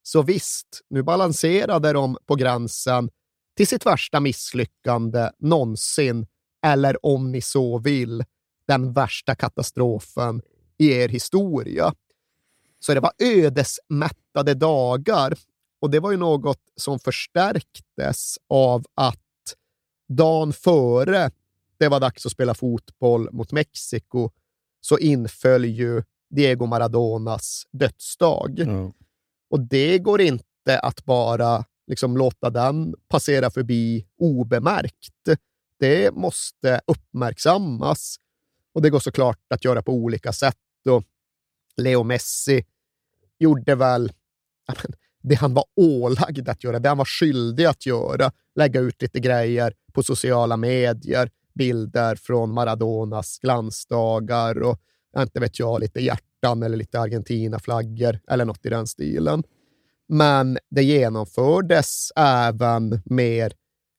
Så 0.03 0.21
visst, 0.21 0.81
nu 0.89 1.03
balanserade 1.03 1.93
de 1.93 2.17
på 2.25 2.35
gränsen 2.35 3.09
till 3.57 3.67
sitt 3.67 3.85
värsta 3.85 4.19
misslyckande 4.19 5.29
någonsin, 5.39 6.27
eller 6.65 7.05
om 7.05 7.31
ni 7.31 7.41
så 7.41 7.77
vill, 7.79 8.23
den 8.67 8.93
värsta 8.93 9.35
katastrofen 9.35 10.41
i 10.77 10.91
er 10.91 11.09
historia. 11.09 11.93
Så 12.79 12.93
det 12.93 12.99
var 12.99 13.11
ödesmättade 13.19 14.53
dagar 14.53 15.37
och 15.81 15.89
det 15.89 15.99
var 15.99 16.11
ju 16.11 16.17
något 16.17 16.61
som 16.75 16.99
förstärktes 16.99 18.37
av 18.49 18.85
att 18.95 19.19
dagen 20.07 20.53
före 20.53 21.31
det 21.79 21.87
var 21.87 21.99
dags 21.99 22.25
att 22.25 22.31
spela 22.31 22.53
fotboll 22.53 23.29
mot 23.31 23.51
Mexiko 23.51 24.29
så 24.81 24.97
inföll 24.97 25.65
ju 25.65 26.03
Diego 26.29 26.65
Maradonas 26.65 27.67
dödsdag. 27.71 28.59
Ja. 28.59 28.93
Och 29.49 29.59
det 29.59 29.99
går 29.99 30.21
inte 30.21 30.79
att 30.81 31.05
bara 31.05 31.65
liksom 31.87 32.17
låta 32.17 32.49
den 32.49 32.95
passera 33.07 33.49
förbi 33.49 34.05
obemärkt. 34.17 35.39
Det 35.79 36.15
måste 36.15 36.81
uppmärksammas 36.87 38.15
och 38.73 38.81
det 38.81 38.89
går 38.89 38.99
såklart 38.99 39.39
att 39.49 39.65
göra 39.65 39.81
på 39.81 39.93
olika 39.93 40.33
sätt. 40.33 40.55
Och 40.89 41.03
Leo 41.77 42.03
Messi 42.03 42.65
gjorde 43.39 43.75
väl 43.75 44.11
det 45.21 45.35
han 45.35 45.53
var 45.53 45.65
ålagd 45.75 46.49
att 46.49 46.63
göra, 46.63 46.79
det 46.79 46.89
han 46.89 46.97
var 46.97 47.05
skyldig 47.05 47.65
att 47.65 47.85
göra. 47.85 48.31
Lägga 48.55 48.79
ut 48.79 49.01
lite 49.01 49.19
grejer 49.19 49.73
på 49.93 50.03
sociala 50.03 50.57
medier, 50.57 51.29
bilder 51.53 52.15
från 52.15 52.53
Maradonas 52.53 53.39
glansdagar 53.39 54.61
och 54.61 54.79
inte 55.17 55.39
vet 55.39 55.59
jag, 55.59 55.79
lite 55.79 55.99
hjärtan 55.99 56.63
eller 56.63 56.77
lite 56.77 56.99
Argentina-flaggor 56.99 58.19
eller 58.27 58.45
något 58.45 58.65
i 58.65 58.69
den 58.69 58.87
stilen. 58.87 59.43
Men 60.07 60.57
det 60.69 60.83
genomfördes 60.83 62.11
även 62.15 63.01
mer 63.05 63.53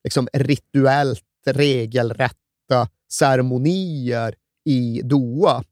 liksom, 0.05 0.29
rituellt 0.33 1.25
regelrätta 1.47 2.89
ceremonier 3.13 4.35
i 4.65 5.03
Doha. 5.05 5.65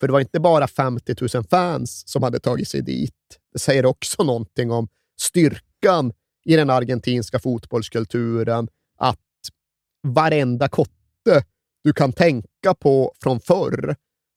För 0.00 0.06
det 0.06 0.12
var 0.12 0.20
inte 0.20 0.40
bara 0.40 0.68
50 0.68 1.14
000 1.34 1.44
fans 1.44 2.02
som 2.06 2.22
hade 2.22 2.40
tagit 2.40 2.68
sig 2.68 2.82
dit. 2.82 3.14
Det 3.52 3.58
säger 3.58 3.86
också 3.86 4.22
någonting 4.22 4.70
om 4.70 4.88
styrkan 5.20 6.12
i 6.44 6.56
den 6.56 6.70
argentinska 6.70 7.38
fotbollskulturen 7.38 8.68
att 8.98 9.18
varenda 10.02 10.68
kotte 10.68 11.44
du 11.84 11.92
kan 11.92 12.12
tänka 12.12 12.74
på 12.78 13.14
från 13.22 13.40
förr, 13.40 13.96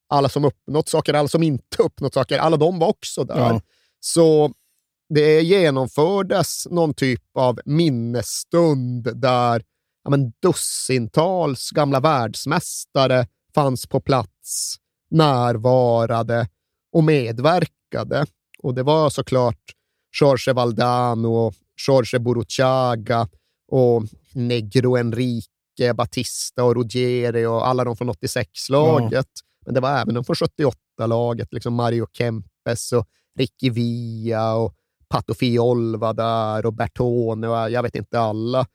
alla 0.09 0.29
som 0.29 0.45
uppnått 0.45 0.89
saker, 0.89 1.13
alla 1.13 1.27
som 1.27 1.43
inte 1.43 1.83
uppnått 1.83 2.13
saker, 2.13 2.37
alla 2.37 2.57
de 2.57 2.79
var 2.79 2.87
också 2.87 3.23
där. 3.23 3.37
Ja. 3.37 3.61
Så 3.99 4.53
det 5.09 5.41
genomfördes 5.41 6.67
någon 6.69 6.93
typ 6.93 7.23
av 7.33 7.59
minnesstund 7.65 9.17
där 9.17 9.63
ja, 10.07 10.11
men, 10.11 10.31
dussintals 10.41 11.71
gamla 11.71 11.99
världsmästare 11.99 13.27
fanns 13.55 13.87
på 13.87 13.99
plats, 13.99 14.75
närvarade 15.09 16.47
och 16.93 17.03
medverkade. 17.03 18.25
Och 18.63 18.73
det 18.73 18.83
var 18.83 19.09
såklart 19.09 19.61
Jorge 20.21 20.53
Valdano, 20.53 21.51
Jorge 21.87 22.19
Buruchaga 22.19 23.27
och 23.71 24.03
Negro 24.33 24.97
Enrique, 24.97 25.93
Batista 25.95 26.63
och 26.63 26.75
Ruggeri 26.75 27.45
och 27.45 27.67
alla 27.67 27.83
de 27.83 27.95
från 27.95 28.09
86-laget. 28.09 29.29
Men 29.65 29.73
det 29.73 29.79
var 29.79 29.99
även 29.99 30.13
de 30.13 30.23
från 30.23 30.35
78-laget, 30.35 31.53
liksom 31.53 31.73
Mario 31.73 32.07
Kempes 32.13 32.91
och 32.91 33.07
Ricky 33.39 33.69
Villa 33.69 34.55
och 34.55 34.73
Pato 35.09 35.33
Fiol 35.33 35.97
var 35.97 36.13
där 36.13 36.65
och 36.65 36.73
Bertone 36.73 37.47
och 37.47 37.71
jag 37.71 37.83
vet 37.83 37.95
inte 37.95 38.19
alla. 38.19 38.65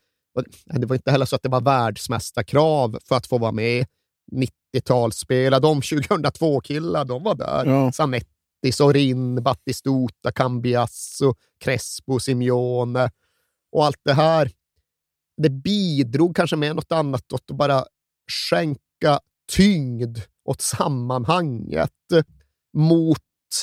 Det 0.64 0.86
var 0.86 0.96
inte 0.96 1.10
heller 1.10 1.26
så 1.26 1.36
att 1.36 1.42
det 1.42 1.48
var 1.48 1.60
världsmästarkrav 1.60 2.98
för 3.04 3.16
att 3.16 3.26
få 3.26 3.38
vara 3.38 3.52
med. 3.52 3.86
90-talsspelare, 4.32 5.60
de 5.60 5.80
2002-killar, 5.80 7.04
de 7.04 7.22
var 7.22 7.34
där. 7.34 7.66
Ja. 7.66 7.92
Zanetti, 7.92 8.72
Sorin, 8.72 9.42
Battistuta, 9.42 10.32
Cambiasso, 10.34 11.34
Crespo, 11.64 12.20
Simeone 12.20 13.10
och 13.72 13.84
allt 13.84 14.00
det 14.04 14.12
här. 14.12 14.50
Det 15.42 15.50
bidrog 15.50 16.36
kanske 16.36 16.56
med 16.56 16.76
något 16.76 16.92
annat 16.92 17.32
åt 17.32 17.50
att 17.50 17.56
bara 17.56 17.84
skänka 18.50 19.20
tyngd 19.52 20.18
åt 20.44 20.60
sammanhanget. 20.60 21.90
Mot 22.76 23.18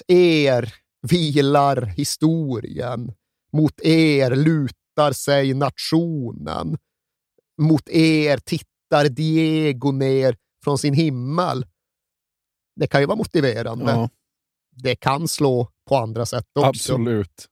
er 0.07 0.73
vilar 1.01 1.81
historien. 1.81 3.11
Mot 3.53 3.81
er 3.81 4.35
lutar 4.35 4.78
sig 5.11 5.53
nationen. 5.53 6.77
Mot 7.61 7.89
er 7.89 8.37
tittar 8.37 9.09
Diego 9.09 9.91
ner 9.91 10.37
från 10.63 10.77
sin 10.77 10.93
himmel. 10.93 11.65
Det 12.75 12.87
kan 12.87 13.01
ju 13.01 13.07
vara 13.07 13.17
motiverande. 13.17 13.91
Ja. 13.91 14.09
Det 14.71 14.95
kan 14.95 15.27
slå 15.27 15.67
på 15.89 15.97
andra 15.97 16.25
sätt 16.25 16.45
också. 16.53 16.69
Absolut. 16.69 17.47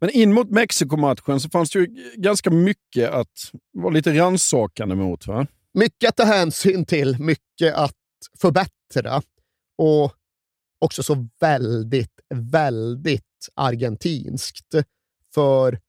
Men 0.00 0.10
in 0.10 0.32
mot 0.32 0.50
Mexikomatchen 0.50 1.40
så 1.40 1.48
fanns 1.48 1.70
det 1.70 1.78
ju 1.78 1.86
ganska 2.16 2.50
mycket 2.50 3.10
att 3.10 3.52
vara 3.72 3.92
lite 3.92 4.18
rannsakande 4.18 4.94
mot. 4.94 5.26
Va? 5.26 5.46
Mycket 5.74 6.08
att 6.08 6.16
ta 6.16 6.24
hänsyn 6.24 6.84
till, 6.84 7.16
mycket 7.20 7.74
att 7.74 7.94
förbättra 8.40 9.22
och 9.78 10.12
också 10.78 11.02
så 11.02 11.28
väldigt, 11.40 12.20
väldigt 12.34 13.48
argentinskt. 13.54 14.74
För 15.34 15.80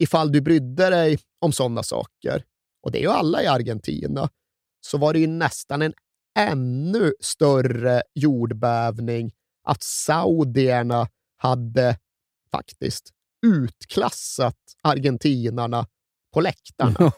ifall 0.00 0.32
du 0.32 0.40
brydde 0.40 0.90
dig 0.90 1.18
om 1.40 1.52
sådana 1.52 1.82
saker, 1.82 2.44
och 2.82 2.92
det 2.92 2.98
är 2.98 3.02
ju 3.02 3.10
alla 3.10 3.42
i 3.42 3.46
Argentina, 3.46 4.28
så 4.86 4.98
var 4.98 5.12
det 5.12 5.18
ju 5.18 5.26
nästan 5.26 5.82
en 5.82 5.94
ännu 6.38 7.12
större 7.20 8.02
jordbävning 8.14 9.32
att 9.64 9.82
saudierna 9.82 11.08
hade 11.36 11.98
faktiskt 12.50 13.10
utklassat 13.46 14.56
argentinarna 14.82 15.86
på 16.34 16.40
läktarna. 16.40 17.12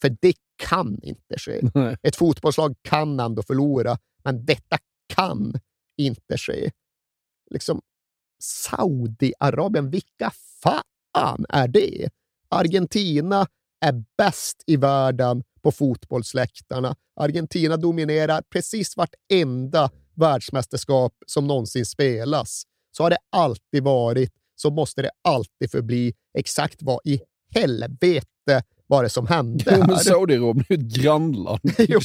För 0.00 0.16
det 0.20 0.34
kan 0.56 0.98
inte 1.02 1.38
ske. 1.38 1.60
Ett 2.02 2.16
fotbollslag 2.16 2.74
kan 2.82 3.20
ändå 3.20 3.42
förlora, 3.42 3.98
men 4.24 4.44
detta 4.44 4.78
kan 5.14 5.54
inte 5.96 6.38
ske. 6.38 6.70
Liksom, 7.50 7.80
Saudiarabien, 8.42 9.90
vilka 9.90 10.30
fan 10.62 10.82
fan 11.18 11.46
är 11.48 11.68
det? 11.68 12.08
Argentina 12.48 13.46
är 13.80 14.04
bäst 14.18 14.62
i 14.66 14.76
världen 14.76 15.42
på 15.62 15.72
fotbollsläktarna. 15.72 16.96
Argentina 17.20 17.76
dominerar 17.76 18.42
precis 18.52 18.96
vartenda 18.96 19.90
världsmästerskap 20.14 21.12
som 21.26 21.46
någonsin 21.46 21.86
spelas. 21.86 22.62
Så 22.96 23.02
har 23.02 23.10
det 23.10 23.18
alltid 23.32 23.82
varit, 23.82 24.32
så 24.56 24.70
måste 24.70 25.02
det 25.02 25.10
alltid 25.24 25.70
förbli. 25.70 26.14
Exakt 26.38 26.82
vad 26.82 27.00
i 27.04 27.20
helvete 27.54 28.62
var 28.90 29.02
det 29.02 29.08
som 29.10 29.26
hände 29.26 29.64
Jo, 29.76 29.84
men? 29.86 29.98
Saudiarabien 29.98 30.64
är 30.68 30.74
ju 30.76 30.80
ett 30.84 30.94
grannland. 31.02 31.60
Jo, 31.78 32.00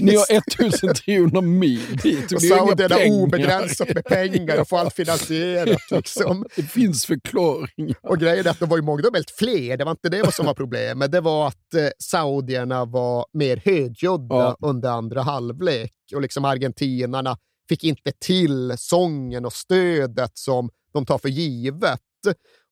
Ni 0.00 0.16
har 0.16 0.26
1300 0.36 1.40
mil 1.40 1.96
dit. 2.02 2.32
Och 2.32 2.42
saudierna 2.42 2.94
har 2.94 3.00
pengar. 3.02 3.22
obegränsat 3.22 3.88
med 3.94 4.04
pengar 4.04 4.60
och 4.60 4.68
får 4.68 4.78
allt 4.78 4.94
finansierat. 4.94 5.80
Liksom. 5.90 6.46
Det 6.56 6.62
finns 6.62 7.06
förklaringar. 7.06 7.96
Och 8.02 8.18
grejen 8.18 8.46
är 8.46 8.50
att 8.50 8.60
de 8.60 8.68
var 8.68 8.76
ju 8.76 8.82
mångdubbelt 8.82 9.30
fler. 9.30 9.76
Det 9.76 9.84
var 9.84 9.90
inte 9.90 10.08
det 10.08 10.34
som 10.34 10.46
var 10.46 10.54
problemet. 10.54 11.12
Det 11.12 11.20
var 11.20 11.48
att 11.48 11.74
eh, 11.74 11.88
saudierna 11.98 12.84
var 12.84 13.26
mer 13.32 13.62
högljudda 13.64 14.36
Ja. 14.36 14.56
under 14.60 14.88
andra 14.90 15.22
halvlek. 15.22 15.92
Och 16.14 16.22
liksom 16.22 16.44
argentinarna 16.44 17.36
fick 17.68 17.84
inte 17.84 18.12
till 18.20 18.74
sången 18.78 19.44
och 19.44 19.52
stödet 19.52 20.30
som 20.34 20.70
de 20.92 21.06
tar 21.06 21.18
för 21.18 21.28
givet. 21.28 22.00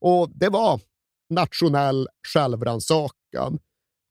Och 0.00 0.30
det 0.34 0.48
var 0.48 0.80
nationell 1.30 2.08
självrannsakan. 2.32 3.58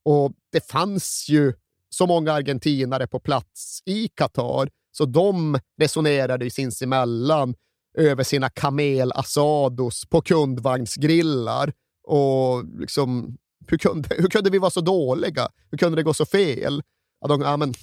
Och 0.04 0.32
det 0.52 0.66
fanns 0.70 1.26
ju 1.28 1.52
så 1.88 2.06
många 2.06 2.32
argentinare 2.32 3.06
på 3.06 3.20
plats 3.20 3.82
i 3.84 4.08
Qatar, 4.08 4.70
så 4.92 5.04
de 5.04 5.58
resonerade 5.80 6.44
ju 6.44 6.50
sinsemellan 6.50 7.54
över 7.98 8.24
sina 8.24 8.48
kamel-asados 8.48 10.08
på 10.10 10.20
kundvagnsgrillar. 10.22 11.72
Och 12.08 12.64
liksom, 12.80 13.36
hur 13.68 13.78
kunde, 13.78 14.08
hur 14.18 14.28
kunde 14.28 14.50
vi 14.50 14.58
vara 14.58 14.70
så 14.70 14.80
dåliga? 14.80 15.48
Hur 15.70 15.78
kunde 15.78 15.96
det 15.96 16.02
gå 16.02 16.14
så 16.14 16.26
fel? 16.26 16.82
Ja, 17.20 17.28
de, 17.28 17.40
ja, 17.40 17.56
men, 17.56 17.74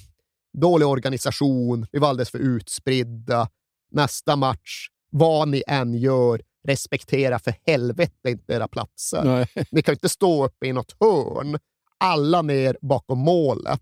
dålig 0.58 0.88
organisation, 0.88 1.86
vi 1.92 1.98
var 1.98 2.08
alldeles 2.08 2.30
för 2.30 2.38
utspridda. 2.38 3.48
Nästa 3.90 4.36
match, 4.36 4.88
vad 5.10 5.48
ni 5.48 5.62
än 5.66 5.94
gör, 5.94 6.42
respektera 6.64 7.38
för 7.38 7.54
helvete 7.66 8.30
inte 8.30 8.52
era 8.52 8.68
platser. 8.68 9.24
Nej. 9.24 9.66
Ni 9.70 9.82
kan 9.82 9.94
inte 9.94 10.08
stå 10.08 10.44
uppe 10.44 10.66
i 10.66 10.72
något 10.72 10.96
hörn. 11.00 11.58
Alla 11.98 12.42
ner 12.42 12.78
bakom 12.80 13.18
målet. 13.18 13.80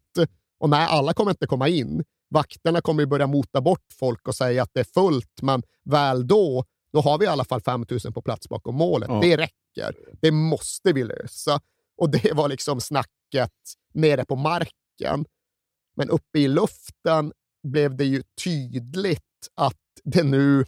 Och 0.59 0.71
nej, 0.71 0.87
alla 0.91 1.15
kommer 1.15 1.31
inte 1.31 1.47
komma 1.47 1.69
in. 1.69 2.05
Vakterna 2.31 2.81
kommer 2.81 3.03
ju 3.03 3.07
börja 3.07 3.27
mota 3.27 3.61
bort 3.61 3.87
folk 3.99 4.29
och 4.29 4.35
säga 4.35 4.63
att 4.63 4.71
det 4.73 4.81
är 4.81 4.85
fullt, 4.95 5.43
men 5.43 5.63
väl 5.85 6.27
då, 6.27 6.65
då 6.93 7.01
har 7.01 7.19
vi 7.19 7.25
i 7.25 7.29
alla 7.29 7.45
fall 7.45 7.61
5 7.61 7.85
000 8.05 8.13
på 8.13 8.23
plats 8.23 8.49
bakom 8.49 8.75
målet. 8.75 9.09
Ja. 9.09 9.21
Det 9.23 9.37
räcker. 9.37 9.97
Det 10.21 10.31
måste 10.31 10.93
vi 10.93 11.05
lösa. 11.05 11.61
Och 11.97 12.11
det 12.11 12.33
var 12.33 12.49
liksom 12.49 12.81
snacket 12.81 13.53
nere 13.95 14.25
på 14.25 14.37
marken. 14.37 15.25
Men 15.97 16.11
uppe 16.11 16.39
i 16.39 16.49
luften 16.49 17.33
blev 17.63 17.97
det 17.97 18.05
ju 18.05 18.23
tydligt 18.45 19.23
att 19.55 19.77
det 20.05 20.23
nu 20.23 20.65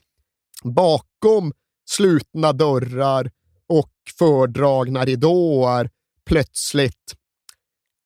bakom 0.62 1.52
slutna 1.84 2.52
dörrar 2.52 3.30
och 3.68 3.92
fördragna 4.18 5.04
ridåer 5.04 5.90
plötsligt 6.24 7.14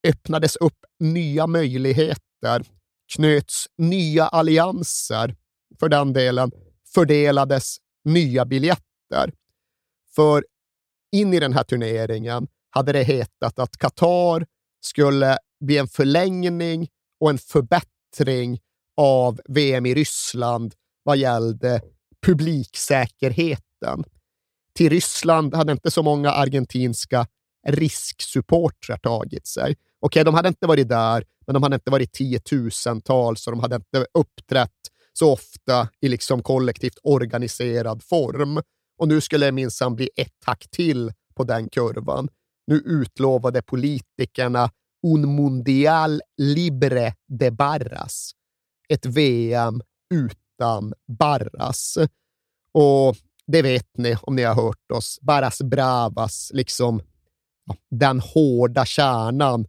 öppnades 0.08 0.56
upp 0.56 0.84
nya 0.98 1.46
möjligheter, 1.46 2.64
knöts 3.16 3.66
nya 3.78 4.28
allianser, 4.28 5.36
för 5.80 5.88
den 5.88 6.12
delen 6.12 6.52
fördelades 6.94 7.76
nya 8.04 8.44
biljetter. 8.44 9.32
För 10.14 10.44
in 11.12 11.34
i 11.34 11.40
den 11.40 11.52
här 11.52 11.64
turneringen 11.64 12.48
hade 12.70 12.92
det 12.92 13.02
hetat 13.02 13.58
att 13.58 13.76
Qatar 13.76 14.46
skulle 14.80 15.38
bli 15.60 15.78
en 15.78 15.88
förlängning 15.88 16.88
och 17.20 17.30
en 17.30 17.38
förbättring 17.38 18.60
av 18.96 19.40
VM 19.48 19.86
i 19.86 19.94
Ryssland 19.94 20.74
vad 21.02 21.16
gällde 21.16 21.80
publiksäkerhet 22.26 23.64
publiksäkerheten. 23.78 24.04
Till 24.74 24.90
Ryssland 24.90 25.54
hade 25.54 25.72
inte 25.72 25.90
så 25.90 26.02
många 26.02 26.30
argentinska 26.30 27.26
risksupportrar 27.68 28.96
tagit 28.96 29.46
sig. 29.46 29.76
Okej, 30.00 30.24
de 30.24 30.34
hade 30.34 30.48
inte 30.48 30.66
varit 30.66 30.88
där, 30.88 31.24
men 31.46 31.54
de 31.54 31.62
hade 31.62 31.74
inte 31.74 31.90
varit 31.90 32.12
tiotusentals 32.12 33.46
och 33.46 33.52
de 33.52 33.60
hade 33.60 33.76
inte 33.76 34.06
uppträtt 34.14 34.70
så 35.12 35.32
ofta 35.32 35.88
i 36.00 36.08
liksom 36.08 36.42
kollektivt 36.42 36.98
organiserad 37.02 38.02
form. 38.02 38.62
Och 38.98 39.08
nu 39.08 39.20
skulle 39.20 39.46
det 39.46 39.52
minsann 39.52 39.96
bli 39.96 40.10
ett 40.16 40.44
hack 40.46 40.66
till 40.70 41.12
på 41.34 41.44
den 41.44 41.68
kurvan. 41.68 42.28
Nu 42.66 42.74
utlovade 42.74 43.62
politikerna 43.62 44.70
un 45.06 45.34
mundial 45.36 46.20
libre 46.36 47.14
de 47.28 47.50
barras. 47.50 48.32
Ett 48.88 49.06
VM 49.06 49.80
utan 50.14 50.94
barras. 51.06 51.98
Och 52.72 53.16
det 53.52 53.62
vet 53.62 53.98
ni 53.98 54.16
om 54.22 54.37
ni 54.37 54.42
har 54.42 54.54
hört 54.54 54.92
oss. 54.92 55.18
Barras 55.22 55.62
bravas, 55.62 56.50
liksom 56.54 57.00
ja, 57.64 57.76
den 57.90 58.20
hårda 58.20 58.84
kärnan 58.84 59.66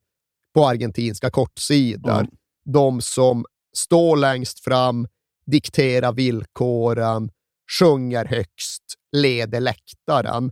på 0.53 0.67
argentinska 0.67 1.29
kortsidor. 1.29 2.11
Ja. 2.11 2.25
De 2.65 3.01
som 3.01 3.45
står 3.73 4.17
längst 4.17 4.59
fram, 4.63 5.07
dikterar 5.45 6.13
villkoren, 6.13 7.29
sjunger 7.79 8.25
högst, 8.25 8.83
leder 9.11 9.59
läktaren, 9.59 10.51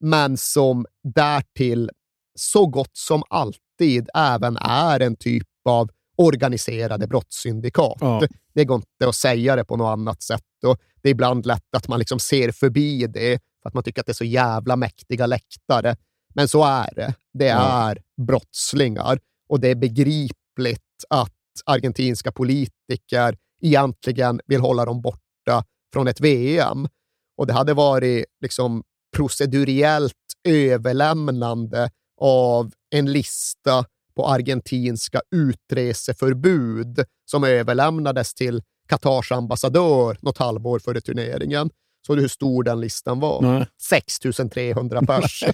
men 0.00 0.36
som 0.36 0.86
därtill 1.14 1.90
så 2.34 2.66
gott 2.66 2.96
som 2.96 3.22
alltid 3.30 4.08
även 4.14 4.56
är 4.56 5.00
en 5.00 5.16
typ 5.16 5.48
av 5.68 5.90
organiserade 6.16 7.06
brottssyndikat. 7.06 7.96
Ja. 8.00 8.22
Det 8.54 8.64
går 8.64 8.76
inte 8.76 9.08
att 9.08 9.14
säga 9.14 9.56
det 9.56 9.64
på 9.64 9.76
något 9.76 9.92
annat 9.92 10.22
sätt. 10.22 10.42
Och 10.66 10.78
det 11.02 11.08
är 11.08 11.10
ibland 11.10 11.46
lätt 11.46 11.74
att 11.76 11.88
man 11.88 11.98
liksom 11.98 12.18
ser 12.20 12.52
förbi 12.52 13.06
det 13.06 13.38
för 13.62 13.68
att 13.68 13.74
man 13.74 13.82
tycker 13.82 14.00
att 14.00 14.06
det 14.06 14.12
är 14.12 14.14
så 14.14 14.24
jävla 14.24 14.76
mäktiga 14.76 15.26
läktare. 15.26 15.96
Men 16.34 16.48
så 16.48 16.64
är 16.64 16.94
det. 16.94 17.14
Det 17.32 17.46
Ja. 17.46 17.88
är 17.90 17.98
brottslingar 18.26 19.18
och 19.48 19.60
det 19.60 19.68
är 19.68 19.74
begripligt 19.74 21.04
att 21.10 21.32
argentinska 21.64 22.32
politiker 22.32 23.36
egentligen 23.62 24.40
vill 24.46 24.60
hålla 24.60 24.84
dem 24.84 25.02
borta 25.02 25.64
från 25.92 26.08
ett 26.08 26.20
VM. 26.20 26.88
Och 27.36 27.46
det 27.46 27.52
hade 27.52 27.74
varit 27.74 28.24
liksom 28.40 28.82
proceduriellt 29.16 30.14
överlämnande 30.48 31.90
av 32.20 32.72
en 32.90 33.12
lista 33.12 33.84
på 34.14 34.26
argentinska 34.26 35.20
utreseförbud 35.30 37.04
som 37.24 37.44
överlämnades 37.44 38.34
till 38.34 38.62
Qatars 38.88 39.32
ambassadör 39.32 40.18
något 40.20 40.38
halvår 40.38 40.78
före 40.78 41.00
turneringen. 41.00 41.70
Såg 42.06 42.16
du 42.16 42.20
hur 42.20 42.28
stor 42.28 42.62
den 42.64 42.80
listan 42.80 43.20
var? 43.20 43.42
Nej. 43.42 43.66
6300 43.82 45.02
pers. 45.06 45.44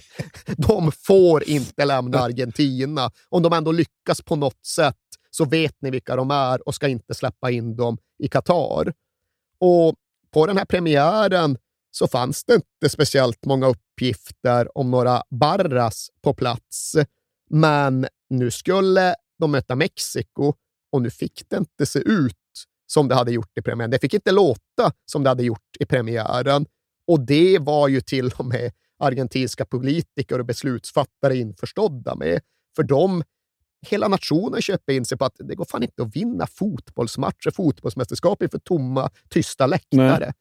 de 0.57 0.91
får 0.91 1.43
inte 1.43 1.85
lämna 1.85 2.19
Argentina. 2.19 3.11
Om 3.29 3.43
de 3.43 3.53
ändå 3.53 3.71
lyckas 3.71 4.21
på 4.21 4.35
något 4.35 4.65
sätt 4.65 4.95
så 5.31 5.45
vet 5.45 5.75
ni 5.81 5.91
vilka 5.91 6.15
de 6.15 6.31
är 6.31 6.67
och 6.67 6.75
ska 6.75 6.87
inte 6.87 7.13
släppa 7.13 7.51
in 7.51 7.75
dem 7.75 7.97
i 8.23 8.27
Qatar. 8.27 8.93
Och 9.59 9.95
på 10.33 10.45
den 10.45 10.57
här 10.57 10.65
premiären 10.65 11.57
så 11.91 12.07
fanns 12.07 12.43
det 12.43 12.53
inte 12.53 12.89
speciellt 12.89 13.45
många 13.45 13.67
uppgifter 13.67 14.77
om 14.77 14.91
några 14.91 15.23
Barras 15.29 16.09
på 16.21 16.33
plats. 16.33 16.95
Men 17.49 18.07
nu 18.29 18.51
skulle 18.51 19.15
de 19.39 19.51
möta 19.51 19.75
Mexiko 19.75 20.53
och 20.91 21.01
nu 21.01 21.09
fick 21.09 21.43
det 21.49 21.57
inte 21.57 21.85
se 21.85 21.99
ut 21.99 22.35
som 22.87 23.07
det 23.07 23.15
hade 23.15 23.31
gjort 23.31 23.57
i 23.57 23.61
premiären. 23.61 23.91
Det 23.91 23.99
fick 23.99 24.13
inte 24.13 24.31
låta 24.31 24.91
som 25.05 25.23
det 25.23 25.29
hade 25.29 25.43
gjort 25.43 25.75
i 25.79 25.85
premiären. 25.85 26.65
Och 27.07 27.19
det 27.19 27.59
var 27.59 27.87
ju 27.87 28.01
till 28.01 28.31
och 28.37 28.45
med 28.45 28.71
argentinska 28.99 29.65
politiker 29.65 30.39
och 30.39 30.45
beslutsfattare 30.45 31.37
införstådda 31.37 32.15
med. 32.15 32.41
För 32.75 32.83
de, 32.83 33.23
hela 33.87 34.07
nationen 34.07 34.61
köper 34.61 34.93
in 34.93 35.05
sig 35.05 35.17
på 35.17 35.25
att 35.25 35.35
det 35.39 35.55
går 35.55 35.65
fan 35.65 35.83
inte 35.83 36.03
att 36.03 36.15
vinna 36.15 36.47
fotbollsmatcher, 36.47 37.51
fotbollsmästerskap 37.51 38.43
inför 38.43 38.59
tomma, 38.59 39.09
tysta 39.29 39.67
läktare. 39.67 40.25
Äh, 40.25 40.31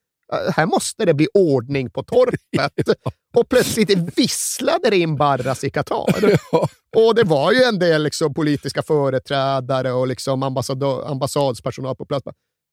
Här 0.56 0.66
måste 0.66 1.04
det 1.04 1.14
bli 1.14 1.28
ordning 1.34 1.90
på 1.90 2.02
torpet. 2.02 2.88
Och 3.34 3.48
plötsligt 3.48 4.18
visslade 4.18 4.90
det 4.90 4.96
in 4.96 5.16
Barras 5.16 5.64
i 5.64 5.70
Qatar. 5.70 6.40
Och 6.96 7.14
det 7.14 7.24
var 7.24 7.52
ju 7.52 7.62
en 7.62 7.78
del 7.78 8.02
liksom, 8.02 8.34
politiska 8.34 8.82
företrädare 8.82 9.92
och 9.92 10.08
liksom 10.08 10.42
ambassadspersonal 11.06 11.96
på 11.96 12.04
plats. 12.04 12.26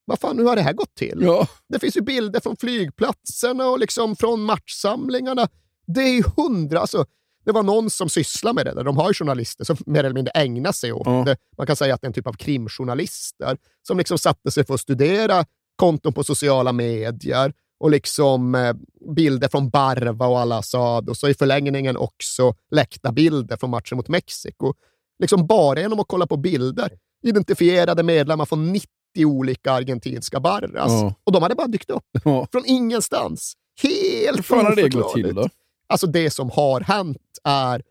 Vad 0.05 0.19
fan, 0.19 0.37
hur 0.37 0.45
har 0.45 0.55
det 0.55 0.61
här 0.61 0.73
gått 0.73 0.95
till? 0.95 1.19
Ja. 1.21 1.47
Det 1.69 1.79
finns 1.79 1.97
ju 1.97 2.01
bilder 2.01 2.39
från 2.39 2.57
flygplatserna 2.57 3.67
och 3.67 3.79
liksom 3.79 4.15
från 4.15 4.41
matchsamlingarna. 4.43 5.47
Det 5.87 6.01
är 6.01 6.13
ju 6.13 6.23
hundra... 6.37 6.79
Alltså, 6.79 7.05
det 7.45 7.51
var 7.51 7.63
någon 7.63 7.89
som 7.89 8.09
sysslar 8.09 8.53
med 8.53 8.65
det. 8.65 8.73
Där. 8.73 8.83
De 8.83 8.97
har 8.97 9.09
ju 9.09 9.13
journalister 9.13 9.65
som 9.65 9.77
mer 9.85 10.03
eller 10.03 10.13
mindre 10.13 10.31
ägnar 10.31 10.71
sig 10.71 10.93
åt 10.93 11.05
Ja. 11.07 11.23
det. 11.25 11.37
Man 11.57 11.67
kan 11.67 11.75
säga 11.75 11.93
att 11.95 12.01
det 12.01 12.05
är 12.05 12.09
en 12.09 12.13
typ 12.13 12.27
av 12.27 12.33
krimjournalister 12.33 13.57
som 13.87 13.97
liksom 13.97 14.17
satte 14.17 14.51
sig 14.51 14.65
för 14.65 14.73
att 14.73 14.81
studera 14.81 15.45
konton 15.75 16.13
på 16.13 16.23
sociala 16.23 16.71
medier 16.71 17.53
och 17.79 17.91
liksom 17.91 18.55
eh, 18.55 18.73
bilder 19.15 19.47
från 19.47 19.69
Barva 19.69 20.27
och 20.27 20.39
Al-Assad 20.39 21.09
och 21.09 21.17
så 21.17 21.27
i 21.29 21.33
förlängningen 21.33 21.97
också 21.97 22.53
läckta 22.71 23.11
bilder 23.11 23.57
från 23.57 23.69
matchen 23.69 23.97
mot 23.97 24.07
Mexiko. 24.07 24.73
Liksom 25.19 25.47
bara 25.47 25.79
genom 25.79 25.99
att 25.99 26.07
kolla 26.07 26.27
på 26.27 26.37
bilder 26.37 26.89
identifierade 27.23 28.03
medlemmar 28.03 28.45
från 28.45 28.71
90 28.73 28.89
olika 29.25 29.71
argentinska 29.71 30.39
Barras. 30.39 30.91
Ja. 30.91 31.13
Och 31.23 31.31
de 31.31 31.43
hade 31.43 31.55
bara 31.55 31.67
dykt 31.67 31.89
upp 31.89 32.03
Ja. 32.23 32.47
från 32.51 32.63
ingenstans. 32.65 33.53
Helt 33.83 34.51
Hur 34.51 34.55
har 34.63 34.75
det 34.75 34.89
gått 34.89 35.13
till 35.13 35.35
då? 35.35 35.49
Alltså 35.87 36.07
det 36.07 36.29
som 36.29 36.49
har 36.49 36.81
hänt 36.81 37.17
är 37.43 37.83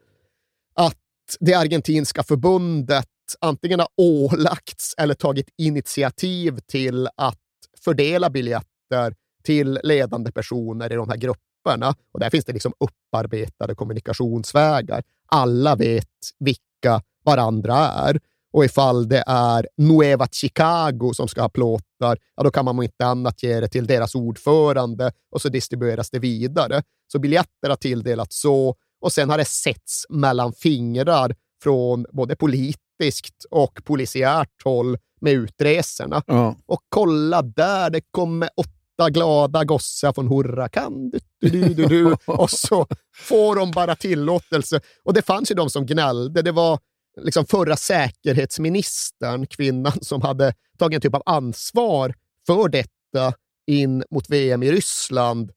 att 0.75 0.99
det 1.41 1.55
argentinska 1.55 2.23
förbundet 2.23 3.09
antingen 3.41 3.81
har 3.81 3.89
ålagts 3.97 4.95
eller 4.99 5.15
tagit 5.15 5.49
initiativ 5.59 6.59
till 6.67 7.09
att 7.17 7.39
fördela 7.85 8.31
biljetter 8.31 9.15
till 9.43 9.81
ledande 9.83 10.33
personer 10.33 10.93
i 10.93 10.97
de 10.97 11.09
här 11.09 11.17
grupperna. 11.17 11.95
Och 12.13 12.21
där 12.21 12.31
finns 12.31 12.45
det 12.45 12.53
liksom 12.53 12.73
upparbetade 12.79 13.75
kommunikationsvägar. 13.75 15.03
Alla 15.27 15.77
vet 15.77 16.09
vilka 16.39 17.03
varandra 17.25 17.75
är. 17.77 18.21
Och 18.53 18.65
ifall 18.65 19.09
det 19.09 19.25
är 19.27 19.69
Nueva 19.77 20.27
Chicago 20.33 21.13
som 21.15 21.29
ska 21.29 21.41
ha 21.43 21.49
plåtar, 21.49 22.19
ja, 22.37 22.43
då 22.43 22.51
kan 22.51 22.65
man 22.65 22.83
inte 22.83 23.07
annat 23.07 23.43
ge 23.43 23.61
det 23.61 23.69
till 23.69 23.87
deras 23.87 24.15
ordförande 24.15 25.13
och 25.31 25.43
så 25.43 25.49
distribueras 25.49 26.11
det 26.11 26.19
vidare. 26.19 26.83
Så 27.13 27.19
biljetter 27.19 27.69
har 27.69 27.77
tilldelats 27.77 28.41
så 28.41 28.77
och 29.01 29.13
sen 29.13 29.31
har 29.31 29.39
det 29.39 29.45
setts 29.45 30.07
mellan 30.09 30.53
fingrar 30.53 31.35
från 31.63 32.07
både 32.13 32.37
politiskt 32.37 33.45
och 33.51 33.81
polisiärt 33.85 34.63
håll 34.65 34.99
med 35.25 35.33
utresorna. 35.33 36.23
Ja. 36.27 36.57
Och 36.67 36.81
kolla 36.89 37.43
där, 37.43 37.91
det 37.91 38.01
kommer 38.11 38.51
åtta 38.57 39.11
glada 39.11 39.65
gossar 39.65 40.13
från 40.13 40.29
Hurrakan. 40.29 41.11
Du, 41.11 41.21
du, 41.51 41.75
du, 41.75 41.87
du, 41.87 42.17
och 42.27 42.51
så 42.51 42.87
får 43.15 43.57
de 43.57 43.71
bara 43.71 43.97
tillåtelse. 43.97 44.81
Och 45.05 45.15
det 45.15 45.23
fanns 45.23 45.51
ju 45.51 45.55
de 45.55 45.71
som 45.71 45.87
gnällde. 45.87 46.43
Det 46.43 46.53
var 46.53 46.79
liksom 47.21 47.47
förra 47.47 47.77
säkerhetsministern, 47.77 49.47
kvinnan 49.47 49.93
som 50.01 50.23
hade 50.23 50.55
tagit 50.79 50.95
en 50.95 51.01
typ 51.01 51.15
av 51.15 51.23
ansvar 51.27 52.15
för 52.47 52.69
detta 52.69 53.35
in 53.67 54.05
mot 54.11 54.31
VM 54.31 54.63
i 54.63 54.73
Ryssland, 54.73 55.53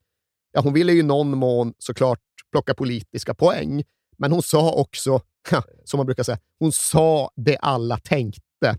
ja, 0.53 0.61
hon 0.61 0.74
ville 0.74 0.93
ju 0.93 0.99
i 0.99 1.03
någon 1.03 1.38
mån 1.38 1.74
såklart 1.78 2.20
plocka 2.51 2.74
politiska 2.74 3.34
poäng, 3.34 3.84
men 4.18 4.32
hon 4.32 4.43
sa 4.43 4.72
också, 4.72 5.22
som 5.84 5.97
man 5.97 6.05
brukar 6.05 6.24
säga, 6.24 6.39
hon 6.59 6.72
sa 6.72 7.32
det 7.36 7.57
alla 7.57 7.97
tänkte. 7.97 8.78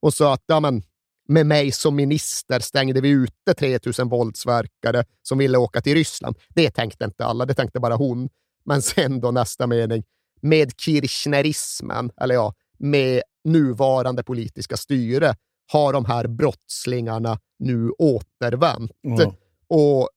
Hon 0.00 0.12
sa 0.12 0.34
att 0.34 0.44
ja, 0.46 0.60
men, 0.60 0.82
med 1.28 1.46
mig 1.46 1.72
som 1.72 1.96
minister 1.96 2.60
stängde 2.60 3.00
vi 3.00 3.08
ute 3.08 3.54
3000 3.58 4.08
våldsverkare 4.08 5.04
som 5.22 5.38
ville 5.38 5.58
åka 5.58 5.80
till 5.80 5.94
Ryssland. 5.94 6.38
Det 6.48 6.70
tänkte 6.70 7.04
inte 7.04 7.24
alla, 7.24 7.46
det 7.46 7.54
tänkte 7.54 7.80
bara 7.80 7.96
hon. 7.96 8.28
Men 8.64 8.82
sen 8.82 9.20
då 9.20 9.30
nästa 9.30 9.66
mening, 9.66 10.04
med 10.40 10.72
kirchnerismen, 10.80 12.10
eller 12.20 12.34
ja, 12.34 12.54
med 12.78 13.22
nuvarande 13.44 14.22
politiska 14.22 14.76
styre, 14.76 15.34
har 15.72 15.92
de 15.92 16.04
här 16.04 16.26
brottslingarna 16.26 17.38
nu 17.58 17.90
återvänt. 17.98 18.92
Ja. 19.00 19.34
Och 19.68 20.08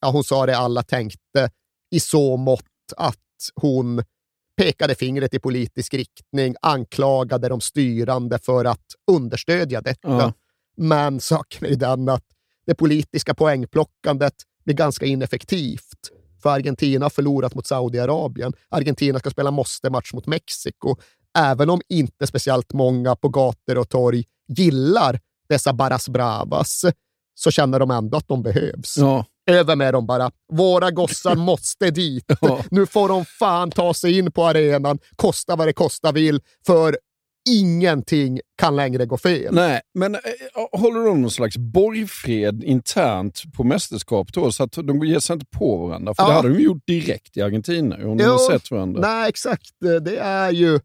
ja, 0.00 0.10
hon 0.10 0.24
sa 0.24 0.46
det 0.46 0.58
alla 0.58 0.82
tänkte 0.82 1.50
i 1.90 2.00
så 2.00 2.36
mått 2.36 2.64
att 2.96 3.16
hon 3.54 4.02
pekade 4.60 4.94
fingret 4.94 5.34
i 5.34 5.38
politisk 5.38 5.94
riktning, 5.94 6.54
anklagade 6.62 7.48
de 7.48 7.60
styrande 7.60 8.38
för 8.38 8.64
att 8.64 8.86
understödja 9.10 9.80
detta. 9.80 10.08
Ja. 10.08 10.32
Men 10.76 11.20
saken 11.20 11.66
är 11.66 11.76
den 11.76 12.08
att 12.08 12.24
det 12.66 12.74
politiska 12.74 13.34
poängplockandet 13.34 14.34
blir 14.64 14.74
ganska 14.74 15.06
ineffektivt. 15.06 15.98
För 16.42 16.50
Argentina 16.50 17.04
har 17.04 17.10
förlorat 17.10 17.54
mot 17.54 17.66
Saudiarabien. 17.66 18.52
Argentina 18.68 19.18
ska 19.18 19.30
spela 19.30 19.50
måste-match 19.50 20.12
mot 20.12 20.26
Mexiko. 20.26 20.96
Även 21.38 21.70
om 21.70 21.80
inte 21.88 22.26
speciellt 22.26 22.72
många 22.72 23.16
på 23.16 23.28
gator 23.28 23.78
och 23.78 23.88
torg 23.88 24.24
gillar 24.48 25.20
dessa 25.48 25.72
Barras 25.72 26.08
Bravas, 26.08 26.84
så 27.34 27.50
känner 27.50 27.78
de 27.78 27.90
ändå 27.90 28.16
att 28.18 28.28
de 28.28 28.42
behövs. 28.42 28.96
Ja. 28.98 29.24
Över 29.52 29.76
med 29.76 29.94
dem 29.94 30.06
bara. 30.06 30.30
Våra 30.52 30.90
gossar 30.90 31.34
måste 31.36 31.90
dit. 31.90 32.24
Ja. 32.40 32.60
Nu 32.70 32.86
får 32.86 33.08
de 33.08 33.24
fan 33.24 33.70
ta 33.70 33.94
sig 33.94 34.18
in 34.18 34.32
på 34.32 34.44
arenan, 34.44 34.98
kosta 35.16 35.56
vad 35.56 35.68
det 35.68 35.72
kosta 35.72 36.12
vill, 36.12 36.40
för 36.66 36.98
ingenting 37.50 38.40
kan 38.58 38.76
längre 38.76 39.06
gå 39.06 39.18
fel. 39.18 39.54
Nej, 39.54 39.80
men 39.94 40.14
eh, 40.14 40.20
håller 40.72 41.04
de 41.04 41.20
någon 41.22 41.30
slags 41.30 41.56
borgfred 41.56 42.64
internt 42.64 43.42
på 43.56 43.64
mästerskap 43.64 44.32
då, 44.32 44.52
så 44.52 44.62
att 44.62 44.72
de 44.72 45.04
ger 45.04 45.20
sig 45.20 45.34
inte 45.34 45.46
på 45.46 45.76
varandra? 45.86 46.14
För 46.14 46.22
Ja. 46.22 46.28
det 46.28 46.34
hade 46.34 46.48
de 46.48 46.60
gjort 46.62 46.86
direkt 46.86 47.36
i 47.36 47.42
Argentina, 47.42 47.96
om 47.96 48.16
de 48.16 48.24
Jo, 48.24 48.30
har 48.30 48.38
sett 48.50 48.70
varandra. 48.70 49.00
Nej, 49.00 49.28
exakt. 49.28 49.68
Det 50.04 50.16
är 50.18 50.50
ju 50.50 50.80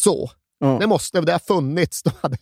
så. 0.00 0.30
Ja. 0.58 0.76
Det 0.80 0.86
måste, 0.86 1.20
det 1.20 1.32
har 1.32 1.38
funnits. 1.38 2.02
De 2.02 2.10
hade, 2.20 2.36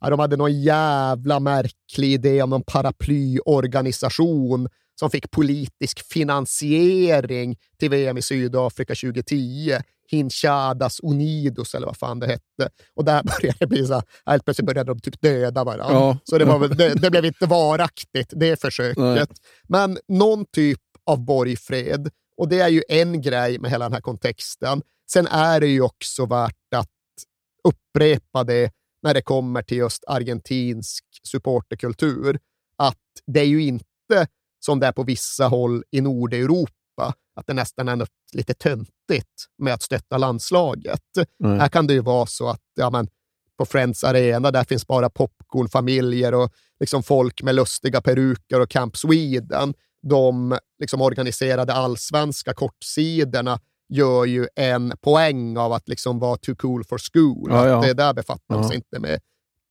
ja, 0.00 0.10
de 0.10 0.18
hade 0.18 0.36
någon 0.36 0.62
jävla 0.62 1.40
märklig 1.40 2.12
idé 2.12 2.42
om 2.42 2.50
någon 2.50 2.62
paraplyorganisation 2.62 4.68
som 4.98 5.10
fick 5.10 5.30
politisk 5.30 6.12
finansiering 6.12 7.56
till 7.78 7.90
VM 7.90 8.18
i 8.18 8.22
Sydafrika 8.22 8.94
2010. 8.94 9.78
Hinchadas 10.10 11.00
Unidos 11.00 11.74
eller 11.74 11.86
vad 11.86 11.96
fan 11.96 12.18
det 12.18 12.26
hette. 12.26 12.74
Och 12.94 13.04
där 13.04 13.22
började 13.40 13.58
det 13.60 13.66
bli 13.66 13.86
så 13.86 13.94
här, 13.94 14.02
helt 14.26 14.44
plötsligt 14.44 14.66
började 14.66 14.94
de 14.94 15.00
typ 15.00 15.20
döda 15.20 15.64
varandra. 15.64 15.94
Ja. 15.94 16.18
Så 16.24 16.38
det, 16.38 16.44
var, 16.44 16.68
det, 16.68 16.94
det 16.94 17.10
blev 17.10 17.24
inte 17.24 17.46
varaktigt, 17.46 18.32
det 18.36 18.60
försöket. 18.60 18.98
Nej. 18.98 19.26
Men 19.68 19.98
någon 20.08 20.44
typ 20.44 20.80
av 21.06 21.24
borgfred. 21.24 22.10
Och 22.36 22.48
det 22.48 22.60
är 22.60 22.68
ju 22.68 22.82
en 22.88 23.22
grej 23.22 23.58
med 23.58 23.70
hela 23.70 23.84
den 23.84 23.92
här 23.92 24.00
kontexten. 24.00 24.82
Sen 25.10 25.26
är 25.26 25.60
det 25.60 25.66
ju 25.66 25.80
också 25.80 26.26
värt 26.26 26.74
att 26.76 26.88
upprepa 27.64 28.44
det 28.44 28.70
när 29.02 29.14
det 29.14 29.22
kommer 29.22 29.62
till 29.62 29.76
just 29.76 30.04
argentinsk 30.06 31.04
supporterkultur. 31.22 32.38
Att 32.78 32.96
det 33.26 33.40
är 33.40 33.44
ju 33.44 33.62
inte 33.62 34.26
som 34.60 34.80
det 34.80 34.86
är 34.86 34.92
på 34.92 35.02
vissa 35.02 35.48
håll 35.48 35.84
i 35.90 36.00
Nordeuropa, 36.00 37.14
att 37.36 37.46
det 37.46 37.54
nästan 37.54 37.88
är 37.88 37.96
något 37.96 38.08
lite 38.32 38.54
töntigt 38.54 39.44
med 39.58 39.74
att 39.74 39.82
stötta 39.82 40.18
landslaget. 40.18 41.00
Nej. 41.38 41.58
Här 41.58 41.68
kan 41.68 41.86
det 41.86 41.92
ju 41.92 42.00
vara 42.00 42.26
så 42.26 42.48
att 42.48 42.62
ja, 42.74 42.90
men, 42.90 43.08
på 43.58 43.64
Friends 43.66 44.04
Arena, 44.04 44.50
där 44.50 44.64
finns 44.64 44.86
bara 44.86 45.10
popcornfamiljer 45.10 46.34
och 46.34 46.52
liksom 46.80 47.02
folk 47.02 47.42
med 47.42 47.54
lustiga 47.54 48.00
peruker 48.00 48.60
och 48.60 48.70
Camp 48.70 48.96
Sweden. 48.96 49.74
De 50.02 50.58
liksom 50.78 51.00
organiserade 51.00 51.72
allsvenska 51.72 52.54
kortsidorna 52.54 53.60
gör 53.88 54.24
ju 54.24 54.48
en 54.54 54.92
poäng 55.00 55.56
av 55.58 55.72
att 55.72 55.88
liksom 55.88 56.18
vara 56.18 56.36
too 56.36 56.56
cool 56.56 56.84
for 56.84 56.98
school. 57.12 57.48
Ja, 57.50 57.68
ja. 57.68 57.80
Det 57.80 57.94
där 57.94 58.14
befattar 58.14 58.54
de 58.54 58.62
Ja. 58.62 58.68
sig 58.68 58.76
inte 58.76 58.98
med. 58.98 59.20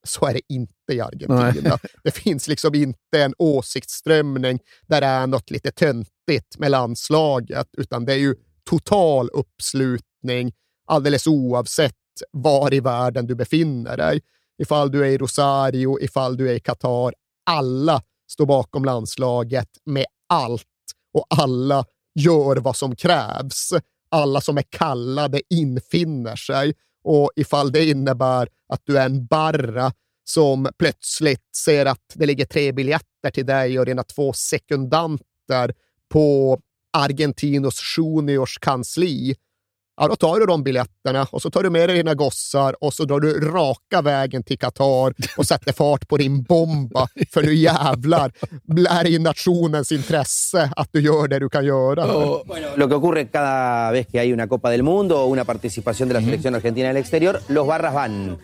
Så 0.03 0.25
är 0.25 0.33
det 0.33 0.41
inte 0.49 0.93
i 0.93 1.01
Argentina. 1.01 1.79
Det 2.03 2.11
finns 2.11 2.47
liksom 2.47 2.75
inte 2.75 3.21
en 3.21 3.33
åsiktsströmning 3.37 4.59
där 4.87 5.01
det 5.01 5.07
är 5.07 5.27
något 5.27 5.51
lite 5.51 5.71
töntigt 5.71 6.57
med 6.57 6.71
landslaget, 6.71 7.67
utan 7.77 8.05
det 8.05 8.13
är 8.13 8.17
ju 8.17 8.35
total 8.69 9.29
uppslutning 9.33 10.53
alldeles 10.87 11.27
oavsett 11.27 11.93
var 12.31 12.73
i 12.73 12.79
världen 12.79 13.27
du 13.27 13.35
befinner 13.35 13.97
dig. 13.97 14.21
Ifall 14.61 14.91
du 14.91 15.05
är 15.05 15.09
i 15.09 15.17
Rosario, 15.17 15.99
ifall 15.99 16.37
du 16.37 16.49
är 16.49 16.53
i 16.53 16.59
Qatar. 16.59 17.13
Alla 17.45 18.01
står 18.31 18.45
bakom 18.45 18.85
landslaget 18.85 19.69
med 19.85 20.05
allt 20.29 20.63
och 21.13 21.25
alla 21.29 21.85
gör 22.15 22.55
vad 22.55 22.75
som 22.75 22.95
krävs. 22.95 23.73
Alla 24.09 24.41
som 24.41 24.57
är 24.57 24.63
kallade 24.69 25.41
infinner 25.49 26.35
sig 26.35 26.73
och 27.07 27.31
ifall 27.35 27.71
det 27.71 27.85
innebär 27.85 28.47
att 28.69 28.81
du 28.83 28.97
är 28.97 29.05
en 29.05 29.25
barra 29.25 29.93
som 30.23 30.69
plötsligt 30.79 31.55
ser 31.55 31.85
att 31.85 32.13
det 32.13 32.25
ligger 32.25 32.45
tre 32.45 32.71
biljetter 32.71 33.31
till 33.33 33.45
dig 33.45 33.79
och 33.79 33.85
dina 33.85 34.03
två 34.03 34.33
sekundanter 34.33 35.73
på 36.09 36.59
Argentinos 36.97 37.97
Juniors 37.97 38.57
kansli, 38.59 39.35
ja, 39.97 40.07
då 40.07 40.15
tar 40.15 40.39
du 40.39 40.45
de 40.45 40.63
biljetterna 40.63 41.27
och 41.31 41.41
så 41.41 41.49
tar 41.49 41.63
du 41.63 41.69
med 41.69 41.89
dig 41.89 41.97
dina 41.97 42.13
gossar 42.13 42.83
och 42.83 42.93
så 42.93 43.05
drar 43.05 43.19
du 43.19 43.39
raka 43.39 44.01
vägen 44.01 44.43
till 44.43 44.57
Qatar 44.59 45.13
och 45.37 45.45
sätter 45.45 45.73
fart 45.73 46.07
på 46.07 46.17
din 46.17 46.43
bomba. 46.43 47.07
För 47.33 47.43
nu 47.43 47.53
jävlar 47.53 48.31
är 48.89 49.07
i 49.07 49.19
nationens 49.19 49.91
intresse 49.91 50.71
att 50.75 50.89
du 50.91 51.01
gör 51.01 51.27
det 51.27 51.39
du 51.39 51.49
kan 51.49 51.65
göra. 51.65 52.05
Lo 52.75 52.87
que 52.87 52.95
ocurre 52.95 53.25
cada 53.25 53.91
vez 53.91 54.07
que 54.07 54.19
hay 54.19 54.33
una 54.33 54.47
Copa 54.47 54.69
del 54.69 54.83
Mundo 54.83 55.19
o 55.21 55.25
una 55.25 55.43
participación 55.45 56.09
de 56.09 56.13
la 56.13 56.21
selección 56.21 56.55
argentina 56.55 56.89
en 56.89 56.95
el 56.95 57.01
exterior, 57.01 57.41
los 57.47 57.67
barras 57.67 57.93
van. 57.93 58.37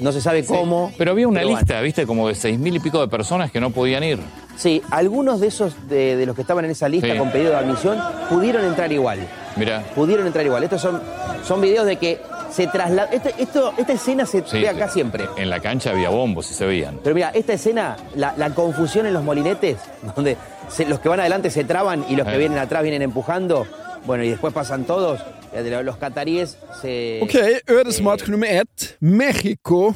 No 0.00 0.12
se 0.12 0.20
sabe 0.20 0.44
cómo. 0.44 0.92
Pero 0.98 1.12
había 1.12 1.28
una 1.28 1.40
pero 1.40 1.52
van. 1.52 1.60
lista, 1.60 1.80
viste, 1.80 2.06
como 2.06 2.28
de 2.28 2.34
seis 2.34 2.58
mil 2.58 2.74
y 2.74 2.80
pico 2.80 3.00
de 3.00 3.08
personas 3.08 3.50
que 3.52 3.60
no 3.60 3.70
podían 3.70 4.02
ir. 4.02 4.18
Sí, 4.56 4.82
algunos 4.90 5.40
de 5.40 5.48
esos 5.48 5.74
de, 5.88 6.16
de 6.16 6.26
los 6.26 6.34
que 6.34 6.42
estaban 6.42 6.64
en 6.64 6.70
esa 6.70 6.88
lista 6.88 7.12
Sí. 7.12 7.18
con 7.18 7.30
pedido 7.30 7.50
de 7.50 7.56
admisión 7.58 7.98
pudieron 8.28 8.64
entrar 8.64 8.90
igual. 8.90 9.18
Mira. 9.56 9.82
Pudieron 9.94 10.26
entrar 10.26 10.44
igual. 10.46 10.62
Estos 10.64 10.80
son, 10.80 11.00
son 11.44 11.60
videos 11.60 11.86
de 11.86 11.96
que 11.96 12.20
se 12.50 12.66
traslada. 12.66 13.10
Esto, 13.12 13.28
esto- 13.38 13.74
esta 13.76 13.92
escena 13.92 14.24
se 14.24 14.42
Sí, 14.46 14.60
ve 14.60 14.68
acá 14.68 14.88
siempre. 14.88 15.26
En 15.36 15.50
la 15.50 15.60
cancha 15.60 15.90
había 15.90 16.08
bombos 16.08 16.50
y 16.50 16.54
se 16.54 16.64
veían. 16.64 17.00
Pero 17.04 17.14
mira, 17.14 17.30
esta 17.30 17.52
escena, 17.52 17.96
la, 18.14 18.34
la 18.36 18.50
confusión 18.54 19.04
en 19.06 19.12
los 19.14 19.22
molinetes, 19.22 19.76
donde 20.16 20.36
se- 20.68 20.86
los 20.86 21.00
que 21.00 21.08
van 21.08 21.20
adelante 21.20 21.50
se 21.50 21.64
traban 21.64 22.04
y 22.08 22.16
los 22.16 22.26
que 22.26 22.34
Eh. 22.34 22.38
vienen 22.38 22.58
atrás 22.58 22.82
vienen 22.82 23.02
empujando. 23.02 23.66
Bueno, 24.06 24.24
y 24.24 24.30
después 24.30 24.52
pasan 24.54 24.84
todos. 24.84 25.20
eh, 25.52 25.80
Los 25.82 25.96
cataríes 25.96 26.56
se. 26.80 27.20
Okej, 27.22 27.60
ödesmatch 27.66 28.28
nummer 28.28 28.50
ett. 28.62 28.96
Mexiko. 29.00 29.94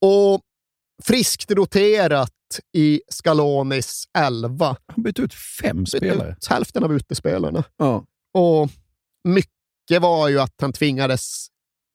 Och 0.00 0.40
friskt 1.02 1.50
roterat 1.52 2.28
i 2.72 3.00
Scalonis 3.08 4.04
11. 4.18 4.76
Han 4.86 5.02
bytte 5.02 5.22
ut 5.22 5.34
fem 5.34 5.76
Bytte 5.84 5.96
spelare. 5.96 6.32
ut 6.32 6.46
hälften 6.46 6.84
av 6.84 6.92
utespelarna. 6.94 7.64
Ja. 7.76 8.04
Och 8.34 8.68
mycket 9.28 10.02
var 10.02 10.28
ju 10.28 10.40
att 10.40 10.54
han 10.60 10.72
tvingades 10.72 11.46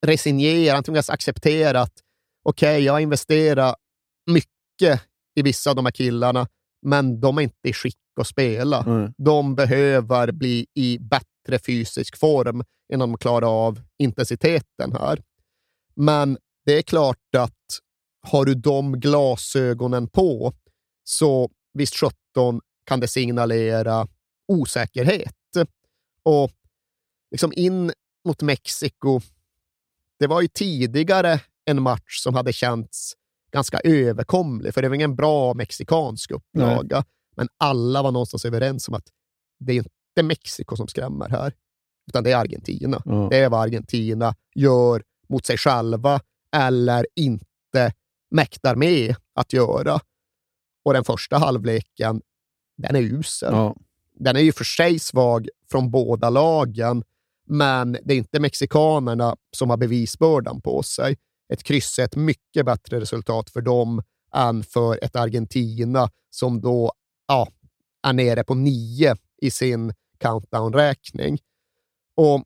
resignera, 0.06 0.74
han 0.76 0.84
tvingades 0.84 1.10
acceptera 1.10 1.82
att 1.82 1.94
okej, 2.46 2.84
jag 2.84 2.94
har 2.94 3.00
investerat 3.00 3.76
mycket 4.32 5.02
i 5.36 5.42
vissa 5.42 5.70
av 5.70 5.76
de 5.76 5.86
här 5.86 5.92
killarna, 5.92 6.48
men 6.86 7.20
de 7.20 7.38
är 7.38 7.42
inte 7.42 7.70
i 7.70 7.74
skick 7.74 7.98
att 8.20 8.28
spela. 8.28 8.84
Mm. 8.84 9.14
De 9.18 9.56
behöver 9.56 10.32
bli 10.32 10.66
i 10.74 10.98
bättre 11.00 11.60
fysisk 11.66 12.18
form 12.18 12.64
innan 12.94 13.12
de 13.12 13.18
klarar 13.18 13.68
av 13.68 13.82
intensiteten 14.00 14.92
här. 14.94 15.22
Men 15.96 16.38
det 16.66 16.78
är 16.78 16.82
klart 16.82 17.36
att 17.38 17.54
har 18.32 18.46
du 18.46 18.56
de 18.56 19.00
glasögonen 19.00 20.08
på, 20.08 20.54
så 21.04 21.50
visst 21.74 21.96
17 21.96 22.62
kan 22.86 23.00
det 23.00 23.08
signalera 23.08 24.08
osäkerhet. 24.48 25.34
Och 26.24 26.52
liksom 27.32 27.54
in 27.56 27.92
mot 28.26 28.42
Mexiko, 28.42 29.22
det 30.20 30.28
var 30.28 30.42
ju 30.42 30.48
tidigare 30.48 31.42
en 31.66 31.82
match 31.82 32.22
som 32.24 32.36
hade 32.36 32.54
känts 32.54 33.14
ganska 33.52 33.80
överkomlig, 33.84 34.74
för 34.74 34.82
det 34.82 34.90
var 34.90 34.96
ingen 34.96 35.16
bra 35.16 35.54
mexikansk 35.54 36.32
upplaga. 36.32 37.04
Men 37.36 37.48
alla 37.58 38.04
var 38.04 38.12
någonstans 38.12 38.46
överens 38.46 38.88
om 38.88 38.94
att 38.94 39.08
det 39.60 39.72
är 39.72 39.76
inte 39.76 40.24
Mexiko 40.24 40.76
som 40.76 40.88
skrämmer 40.88 41.30
här, 41.30 41.54
utan 42.08 42.24
det 42.24 42.32
är 42.32 42.38
Argentina. 42.38 43.02
Ja. 43.06 43.28
Det 43.32 43.38
är 43.38 43.50
vad 43.50 43.62
Argentina 43.62 44.36
gör 44.56 45.04
mot 45.30 45.46
sig 45.46 45.58
själva 45.58 46.22
eller 46.52 47.08
inte 47.16 47.94
mäktar 48.32 48.76
med 48.76 49.16
att 49.34 49.54
göra. 49.54 50.00
Och 50.86 50.94
den 50.94 51.04
första 51.04 51.38
halvleken, 51.38 52.22
den 52.78 52.96
är 52.96 53.02
usel. 53.02 53.54
Ja. 53.54 53.76
Den 54.20 54.36
är 54.36 54.40
ju 54.40 54.52
för 54.52 54.64
sig 54.64 55.00
svag 55.00 55.50
från 55.72 55.92
båda 55.92 56.30
lagen, 56.30 57.04
men 57.48 57.98
det 58.04 58.14
är 58.14 58.18
inte 58.18 58.40
mexikanerna 58.40 59.36
som 59.52 59.70
har 59.70 59.78
bevisbördan 59.78 60.62
på 60.62 60.84
sig. 60.84 61.18
Ett 61.54 61.64
kryss 61.64 62.00
är 62.00 62.04
ett 62.04 62.16
mycket 62.16 62.66
bättre 62.66 63.00
resultat 63.00 63.50
för 63.50 63.62
dem 63.62 64.04
än 64.34 64.64
för 64.64 65.04
ett 65.04 65.16
Argentina 65.16 66.10
som 66.30 66.62
då 66.62 66.92
ja, 67.28 67.48
är 68.08 68.14
nere 68.14 68.44
på 68.44 68.56
nio 68.56 69.16
i 69.42 69.52
sin 69.52 69.94
countdown-räkning. 70.18 71.40
Och 72.16 72.44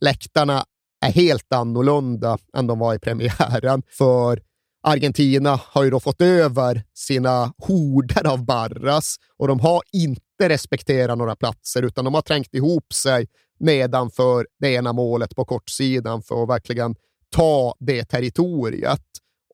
läktarna 0.00 0.64
är 1.00 1.12
helt 1.12 1.52
annorlunda 1.52 2.38
än 2.56 2.66
de 2.66 2.78
var 2.78 2.94
i 2.94 2.98
premiären, 2.98 3.82
för 3.88 4.42
Argentina 4.86 5.60
har 5.64 5.84
ju 5.84 5.90
då 5.90 6.00
fått 6.00 6.20
över 6.20 6.84
sina 6.94 7.54
horder 7.58 8.26
av 8.26 8.44
Barras 8.44 9.16
och 9.36 9.48
de 9.48 9.60
har 9.60 9.82
inte 9.92 10.48
respekterat 10.48 11.18
några 11.18 11.36
platser 11.36 11.82
utan 11.82 12.04
de 12.04 12.14
har 12.14 12.22
trängt 12.22 12.54
ihop 12.54 12.92
sig 12.92 13.28
nedanför 13.60 14.46
det 14.58 14.72
ena 14.72 14.92
målet 14.92 15.36
på 15.36 15.44
kortsidan 15.44 16.22
för 16.22 16.42
att 16.42 16.48
verkligen 16.48 16.94
ta 17.30 17.74
det 17.80 18.04
territoriet. 18.04 19.02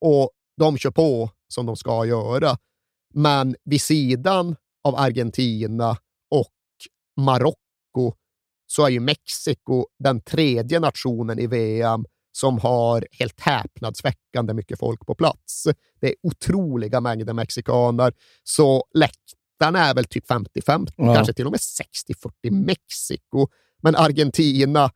Och 0.01 0.31
de 0.57 0.79
kör 0.79 0.91
på 0.91 1.31
som 1.49 1.67
de 1.67 1.77
ska 1.77 2.05
göra. 2.07 2.57
Men 3.15 3.57
vid 3.65 3.83
sidan 3.83 4.57
av 4.85 4.97
Argentina 4.97 5.97
och 6.31 6.55
Marocko 7.17 8.15
så 8.67 8.87
är 8.87 8.91
ju 8.91 9.01
Mexiko 9.01 9.87
den 9.99 10.21
tredje 10.21 10.81
nationen 10.81 11.39
i 11.39 11.47
VM 11.47 12.05
som 12.33 12.59
har 12.59 13.07
helt 13.11 13.41
häpnadsväckande 13.41 14.55
mycket 14.55 14.79
folk 14.79 15.07
på 15.07 15.15
plats. 15.15 15.69
Det 16.01 16.09
är 16.09 16.15
otroliga 16.23 17.01
mängder 17.01 17.33
mexikaner, 17.33 18.13
så 18.45 18.85
läktarna 18.95 19.87
är 19.87 19.95
väl 19.95 20.05
typ 20.05 20.31
50-50, 20.31 20.93
Ja. 20.97 21.15
kanske 21.15 21.33
till 21.33 21.47
och 21.47 21.53
med 21.53 21.61
60-40 21.61 22.51
Mexiko. 22.51 23.49
Men 23.83 23.97
Argentina, 23.97 24.91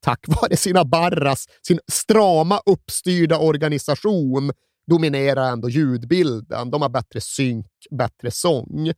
tack 0.00 0.24
vare 0.28 0.56
sina 0.56 0.84
barras, 0.84 1.46
sin 1.66 1.80
strama 1.92 2.60
uppstyrda 2.66 3.38
organisation, 3.38 4.52
dominerar 4.86 5.52
ändå 5.52 5.68
ljudbilden. 5.68 6.70
De 6.70 6.82
har 6.82 6.88
bättre 6.88 7.20
synk, 7.20 7.66
bättre 7.90 8.30
sång. 8.30 8.92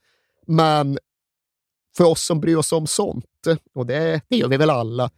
Men 0.47 0.99
för 1.97 2.05
oss 2.05 2.23
som 2.23 2.41
bryr 2.41 2.57
oss 2.57 2.73
om 2.73 2.87
sånt, 2.87 3.25
och 3.75 3.87
det, 3.87 4.21
det 4.29 4.37
gör 4.37 4.49
vi 4.49 4.57
väl 4.57 4.71
alla, 4.71 5.11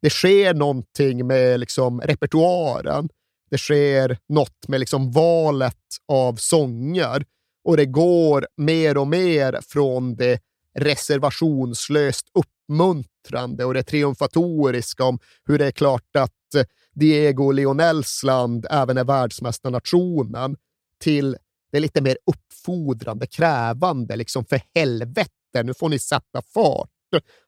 det 0.00 0.10
sker 0.10 0.54
någonting 0.54 1.26
med 1.26 1.60
liksom 1.60 2.00
repertoaren. 2.00 3.08
Det 3.50 3.58
sker 3.58 4.18
något 4.28 4.68
med 4.68 4.80
liksom 4.80 5.12
valet 5.12 5.74
av 6.08 6.36
sånger 6.36 7.24
och 7.64 7.76
det 7.76 7.86
går 7.86 8.46
mer 8.56 8.96
och 8.96 9.08
mer 9.08 9.58
från 9.62 10.16
det 10.16 10.40
reservationslöst 10.74 12.26
uppmuntrande 12.34 13.64
och 13.64 13.74
det 13.74 13.82
triumfatoriska 13.82 15.04
om 15.04 15.18
hur 15.46 15.58
det 15.58 15.66
är 15.66 15.70
klart 15.70 16.16
att 16.18 16.66
Diego 16.94 17.50
Lionels 17.50 18.22
land 18.22 18.66
även 18.70 18.98
är 18.98 19.04
världsmästarnationen 19.04 20.56
till 21.00 21.36
det 21.72 21.80
lite 21.80 22.00
mer 22.00 22.18
uppfordrande, 22.26 23.26
krävande, 23.26 24.16
liksom 24.16 24.44
för 24.44 24.60
helvete, 24.74 25.62
nu 25.64 25.74
får 25.74 25.88
ni 25.88 25.98
sätta 25.98 26.42
fart. 26.54 26.90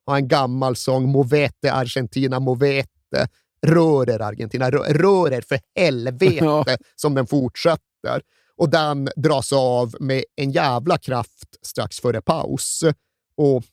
Ha 0.06 0.16
en 0.16 0.28
gammal 0.28 0.76
sång, 0.76 1.08
Movete 1.08 1.72
Argentina, 1.72 2.40
Movete, 2.40 3.28
rör 3.66 4.10
er 4.10 4.20
Argentina, 4.20 4.70
rör, 4.70 4.94
rör 4.94 5.32
er 5.32 5.40
för 5.40 5.60
helvete, 5.76 6.78
som 6.96 7.14
den 7.14 7.26
fortsätter. 7.26 8.22
Och 8.56 8.70
den 8.70 9.08
dras 9.16 9.52
av 9.52 9.94
med 10.00 10.24
en 10.36 10.50
jävla 10.50 10.98
kraft 10.98 11.56
strax 11.62 12.00
före 12.00 12.22
paus 12.22 12.84
och 13.36 13.64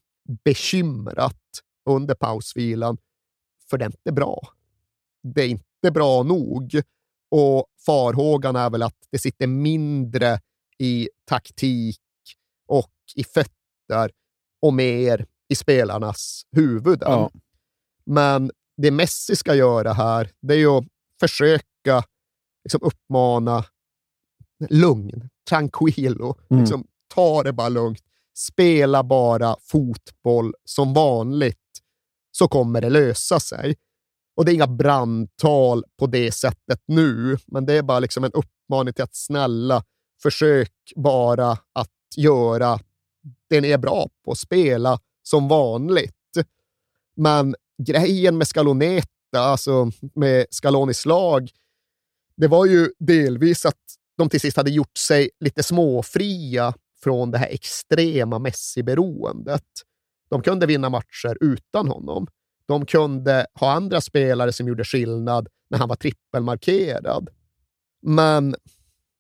bekymrat 0.44 1.42
under 1.90 2.16
pausvilan, 2.16 2.98
för 3.70 3.78
det 3.78 3.86
är 3.86 3.90
inte 3.90 4.12
bra. 4.12 4.48
Det 5.24 5.42
är 5.42 5.48
inte 5.48 5.92
bra 5.92 6.24
nog. 6.24 6.82
Och 7.32 7.66
farhågan 7.86 8.56
är 8.56 8.70
väl 8.70 8.84
att 8.84 8.98
det 9.12 9.20
sitter 9.20 9.48
mindre 9.48 10.40
i 10.78 11.10
taktik 11.26 12.00
och 12.68 12.94
i 13.16 13.24
fötter 13.24 14.12
och 14.62 14.74
mer 14.74 15.26
i 15.50 15.56
spelarnas 15.56 16.42
huvuden. 16.52 17.12
Ja. 17.12 17.32
Men 18.06 18.52
det 18.78 18.92
Messi 18.92 19.36
ska 19.36 19.56
göra 19.56 19.94
här, 19.94 20.32
det 20.42 20.56
är 20.56 20.78
att 20.78 20.86
försöka 21.20 22.04
liksom 22.64 22.82
uppmana 22.84 23.66
lugn, 24.70 25.30
tranquilo. 25.50 26.36
Mm. 26.50 26.62
Liksom, 26.62 26.88
ta 27.16 27.44
det 27.44 27.54
bara 27.54 27.70
lugnt. 27.70 28.04
Spela 28.36 29.04
bara 29.04 29.56
fotboll 29.62 30.54
som 30.66 30.94
vanligt, 30.94 31.58
så 32.32 32.48
kommer 32.48 32.82
det 32.82 32.90
lösa 32.90 33.40
sig. 33.40 33.76
Och 34.36 34.46
det 34.46 34.52
är 34.52 34.54
inga 34.54 34.68
brandtal 34.68 35.84
på 36.00 36.08
det 36.08 36.32
sättet 36.32 36.82
nu, 36.86 37.38
men 37.46 37.66
det 37.66 37.74
är 37.74 37.84
bara 37.84 38.00
liksom 38.00 38.24
en 38.24 38.32
uppmaning 38.32 38.94
till 38.94 39.04
att 39.04 39.16
snälla, 39.16 39.84
försök 40.22 40.74
bara 40.96 41.52
att 41.52 41.90
göra 42.18 42.80
det 43.50 43.62
ni 43.62 43.72
är 43.72 43.78
bra 43.78 44.10
på, 44.26 44.36
spela 44.36 45.00
som 45.28 45.48
vanligt. 45.48 46.14
Men 47.16 47.56
grejen 47.84 48.38
med 48.38 48.48
Scaloneta, 48.48 49.08
alltså 49.34 49.92
med 50.16 50.46
Scalonis 50.50 51.06
lag, 51.06 51.50
det 52.38 52.48
var 52.48 52.66
ju 52.66 52.90
delvis 53.00 53.66
att 53.66 53.82
de 54.18 54.30
till 54.30 54.42
sist 54.42 54.58
hade 54.58 54.72
gjort 54.72 54.98
sig 54.98 55.30
lite 55.40 55.64
småfria 55.64 56.74
från 57.04 57.32
det 57.32 57.38
här 57.38 57.48
extrema 57.48 58.40
Messi-beroendet. 58.40 59.64
De 60.30 60.42
kunde 60.42 60.66
vinna 60.66 60.90
matcher 60.90 61.38
utan 61.42 61.88
honom. 61.88 62.28
De 62.66 62.86
kunde 62.86 63.48
ha 63.54 63.72
andra 63.72 64.02
spelare 64.02 64.54
som 64.54 64.68
gjorde 64.68 64.84
skillnad 64.84 65.48
när 65.70 65.78
han 65.78 65.90
var 65.90 65.96
trippelmarkerad. 65.96 67.30
Men 68.02 68.56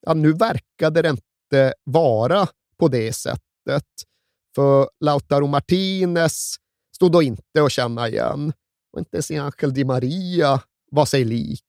ja, 0.01 0.13
nu 0.13 0.33
verkade 0.33 1.01
det 1.01 1.09
inte 1.09 1.73
vara 1.83 2.47
på 2.77 2.87
det 2.87 3.13
sättet. 3.13 3.85
För 4.57 4.89
Lautaro 4.99 5.47
Martinez 5.47 6.55
stod 6.95 7.11
då 7.11 7.21
inte 7.21 7.63
att 7.63 7.71
känna 7.71 8.07
igen. 8.07 8.53
Och 8.93 8.99
inte 8.99 9.17
ens 9.17 9.31
Angel 9.31 9.73
Di 9.73 9.85
Maria 9.85 10.61
var 10.91 11.05
sig 11.05 11.25
lik. 11.25 11.63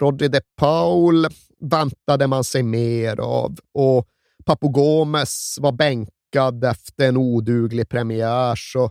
Rodri 0.00 0.28
de 0.28 0.40
Paul 0.56 1.26
väntade 1.60 2.26
man 2.26 2.44
sig 2.44 2.62
mer 2.62 3.20
av 3.20 3.58
och 3.74 4.08
Papu 4.44 4.68
Gomez 4.68 5.56
var 5.60 5.72
bänkad 5.72 6.64
efter 6.64 7.08
en 7.08 7.16
oduglig 7.16 7.88
premiär. 7.88 8.54
Så 8.56 8.90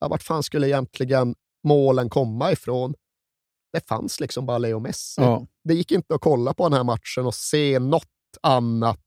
ja, 0.00 0.08
vart 0.08 0.22
fan 0.22 0.42
skulle 0.42 0.68
egentligen 0.68 1.34
målen 1.64 2.10
komma 2.10 2.52
ifrån? 2.52 2.94
Det 3.72 3.88
fanns 3.88 4.20
liksom 4.20 4.46
bara 4.46 4.58
Leo 4.58 4.80
Messi. 4.80 5.22
Ja. 5.22 5.46
Det 5.64 5.74
gick 5.74 5.92
inte 5.92 6.14
att 6.14 6.20
kolla 6.20 6.54
på 6.54 6.68
den 6.68 6.72
här 6.72 6.84
matchen 6.84 7.26
och 7.26 7.34
se 7.34 7.78
något 7.78 8.06
annat 8.42 9.04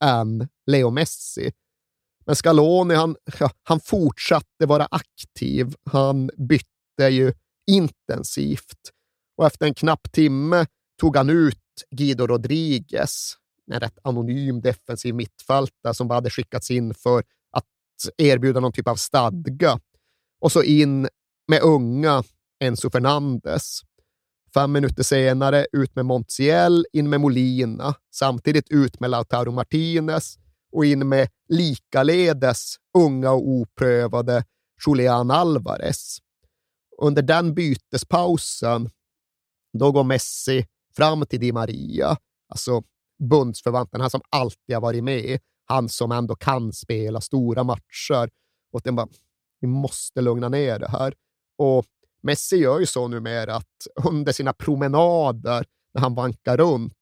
än 0.00 0.48
Leo 0.66 0.90
Messi. 0.90 1.52
Men 2.26 2.36
Scaloni, 2.36 2.94
han, 2.94 3.16
han 3.62 3.80
fortsatte 3.80 4.66
vara 4.66 4.88
aktiv. 4.90 5.74
Han 5.90 6.30
bytte 6.48 7.08
ju 7.08 7.32
intensivt. 7.66 8.90
Och 9.36 9.46
efter 9.46 9.66
en 9.66 9.74
knapp 9.74 10.12
timme 10.12 10.66
tog 11.00 11.16
han 11.16 11.30
ut 11.30 11.58
Guido 11.90 12.26
Rodriguez, 12.26 13.34
en 13.72 13.80
rätt 13.80 13.98
anonym 14.02 14.60
defensiv 14.60 15.14
mittfältare 15.14 15.94
som 15.94 16.08
bara 16.08 16.14
hade 16.14 16.30
skickats 16.30 16.70
in 16.70 16.94
för 16.94 17.24
att 17.50 17.64
erbjuda 18.16 18.60
någon 18.60 18.72
typ 18.72 18.88
av 18.88 18.96
stadga. 18.96 19.80
Och 20.40 20.52
så 20.52 20.62
in 20.62 21.08
med 21.48 21.62
unga 21.62 22.22
Enzo 22.60 22.90
Fernandes. 22.90 23.80
Fem 24.54 24.72
minuter 24.72 25.02
senare 25.02 25.66
ut 25.72 25.96
med 25.96 26.06
Montiel, 26.06 26.86
in 26.92 27.10
med 27.10 27.20
Molina, 27.20 27.94
samtidigt 28.14 28.70
ut 28.70 29.00
med 29.00 29.10
Lautaro 29.10 29.50
Martinez 29.50 30.38
och 30.72 30.84
in 30.84 31.08
med 31.08 31.28
likaledes 31.48 32.76
unga 32.98 33.30
och 33.30 33.48
oprövade 33.48 34.44
Julian 34.86 35.30
Alvarez. 35.30 36.18
Under 36.98 37.22
den 37.22 37.54
bytespausen, 37.54 38.90
då 39.78 39.92
går 39.92 40.04
Messi 40.04 40.66
fram 40.96 41.26
till 41.26 41.40
Di 41.40 41.52
Maria, 41.52 42.16
alltså 42.48 42.82
bundsförvanten, 43.28 44.00
han 44.00 44.10
som 44.10 44.20
alltid 44.30 44.74
har 44.74 44.80
varit 44.80 45.04
med, 45.04 45.38
han 45.64 45.88
som 45.88 46.12
ändå 46.12 46.34
kan 46.34 46.72
spela 46.72 47.20
stora 47.20 47.64
matcher. 47.64 48.30
Och 48.72 48.80
den 48.84 48.96
bara, 48.96 49.08
vi 49.60 49.68
måste 49.68 50.20
lugna 50.20 50.48
ner 50.48 50.78
det 50.78 50.88
här. 50.88 51.14
Och 51.58 51.84
Messi 52.22 52.56
gör 52.56 52.80
ju 52.80 52.86
så 52.86 53.08
numera 53.08 53.54
att 53.54 53.86
under 54.04 54.32
sina 54.32 54.52
promenader, 54.52 55.64
när 55.94 56.02
han 56.02 56.14
vankar 56.14 56.56
runt, 56.56 56.94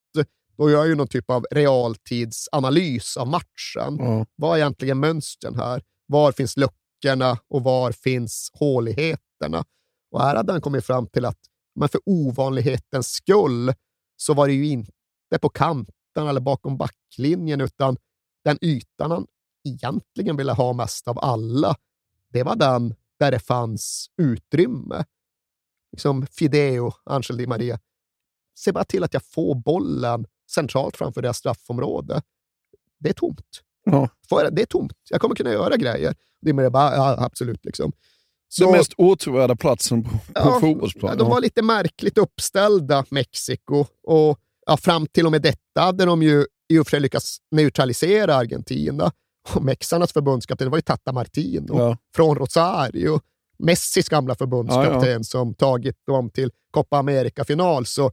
då 0.60 0.70
gör 0.70 0.84
ju 0.84 0.94
någon 0.94 1.08
typ 1.08 1.30
av 1.30 1.46
realtidsanalys 1.50 3.16
av 3.16 3.28
matchen. 3.28 3.96
Ja. 3.98 4.26
Vad 4.36 4.54
är 4.54 4.60
egentligen 4.60 5.00
mönstren 5.00 5.56
här? 5.56 5.82
Var 6.06 6.32
finns 6.32 6.56
luckorna 6.56 7.38
och 7.48 7.62
var 7.62 7.92
finns 7.92 8.50
håligheterna? 8.54 9.64
Och 10.10 10.22
här 10.22 10.36
hade 10.36 10.52
han 10.52 10.60
kommit 10.60 10.84
fram 10.84 11.06
till 11.06 11.24
att 11.24 11.38
Men 11.74 11.88
för 11.88 12.00
ovanlighetens 12.06 13.08
skull 13.12 13.72
så 14.16 14.34
var 14.34 14.46
det 14.46 14.52
ju 14.52 14.66
inte 14.66 14.92
på 15.40 15.48
kanten 15.48 16.26
eller 16.28 16.40
bakom 16.40 16.76
backlinjen, 16.76 17.60
utan 17.60 17.96
den 18.44 18.58
ytan 18.60 19.10
han 19.10 19.26
egentligen 19.68 20.36
ville 20.36 20.52
ha 20.52 20.72
mest 20.72 21.08
av 21.08 21.18
alla, 21.18 21.76
det 22.28 22.42
var 22.42 22.56
den 22.56 22.94
där 23.18 23.30
det 23.30 23.38
fanns 23.38 24.10
utrymme. 24.22 25.04
Liksom 25.92 26.26
Fideo, 26.26 26.92
Angel 27.04 27.36
Di 27.36 27.46
Maria. 27.46 27.78
Se 28.58 28.72
bara 28.72 28.84
till 28.84 29.04
att 29.04 29.14
jag 29.14 29.24
får 29.24 29.54
bollen 29.54 30.26
centralt 30.50 30.96
framför 30.96 31.22
deras 31.22 31.36
straffområde. 31.36 32.22
Det 32.98 33.08
är 33.08 33.14
tomt. 33.14 33.60
Ja. 33.84 34.08
Det 34.50 34.62
är 34.62 34.66
tomt. 34.66 34.92
Jag 35.10 35.20
kommer 35.20 35.34
kunna 35.34 35.52
göra 35.52 35.76
grejer. 35.76 36.14
Di 36.42 36.52
Maria 36.52 36.70
bara, 36.70 36.96
ja, 36.96 37.16
absolut. 37.18 37.64
Liksom. 37.64 37.92
Så, 38.48 38.64
Den 38.64 38.72
mest 38.72 38.92
åtråvärda 38.96 39.56
platsen 39.56 40.04
på, 40.04 40.10
på 40.10 40.18
ja, 40.34 40.60
fotbollsplan. 40.60 41.18
De 41.18 41.30
var 41.30 41.40
lite 41.40 41.62
märkligt 41.62 42.18
uppställda, 42.18 43.04
Mexiko. 43.10 43.86
Och 44.02 44.38
ja, 44.66 44.76
fram 44.76 45.06
till 45.06 45.26
och 45.26 45.32
med 45.32 45.42
detta 45.42 45.80
hade 45.80 46.04
de 46.04 46.22
ju 46.22 46.46
i 46.68 46.78
och 46.78 46.86
för 46.86 46.90
sig 46.90 47.00
lyckats 47.00 47.38
neutralisera 47.50 48.34
Argentina. 48.34 49.12
Och 49.54 49.62
Mexarnas 49.64 50.12
förbundskapten 50.12 50.70
var 50.70 50.78
ju 50.78 50.82
Tata 50.82 51.12
Martino 51.12 51.78
ja. 51.78 51.96
från 52.14 52.36
Rosario. 52.36 53.20
Messis 53.58 54.08
gamla 54.08 54.34
förbundskapten 54.34 55.10
ja, 55.10 55.16
ja. 55.16 55.22
som 55.22 55.54
tagit 55.54 55.96
dem 56.06 56.30
till 56.30 56.50
Copa 56.70 56.98
America-final. 56.98 57.86
Så 57.86 58.12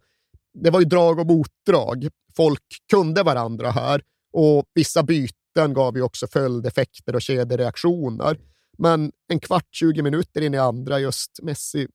det 0.64 0.70
var 0.70 0.80
ju 0.80 0.86
drag 0.86 1.20
och 1.20 1.28
motdrag. 1.28 2.08
Folk 2.36 2.64
kunde 2.92 3.24
varandra 3.24 3.72
här 3.72 4.02
och 4.34 4.66
vissa 4.74 5.04
byten 5.04 5.74
gav 5.74 5.96
ju 5.96 6.02
också 6.02 6.28
följdeffekter 6.28 7.16
och 7.16 7.22
kedjereaktioner. 7.22 8.40
Men 8.78 9.12
en 9.28 9.40
kvart, 9.40 9.68
20 9.72 10.02
minuter 10.02 10.42
in 10.42 10.54
i 10.54 10.58
andra, 10.58 11.00
just 11.00 11.40
Messi 11.44 11.88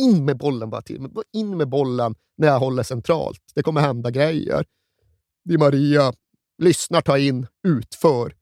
in 0.00 0.24
med 0.24 0.36
bollen 0.36 0.70
bara 0.70 0.82
till. 0.82 1.08
In 1.32 1.56
med 1.56 1.68
bollen 1.68 2.14
när 2.36 2.48
jag 2.48 2.58
håller 2.58 2.82
centralt. 2.82 3.42
Det 3.54 3.62
kommer 3.62 3.80
hända 3.80 4.10
grejer. 4.10 4.64
Di 5.44 5.58
Maria 5.58 6.12
lyssnar, 6.58 7.00
tar 7.00 7.16
in, 7.16 7.46
utför. 7.68 8.34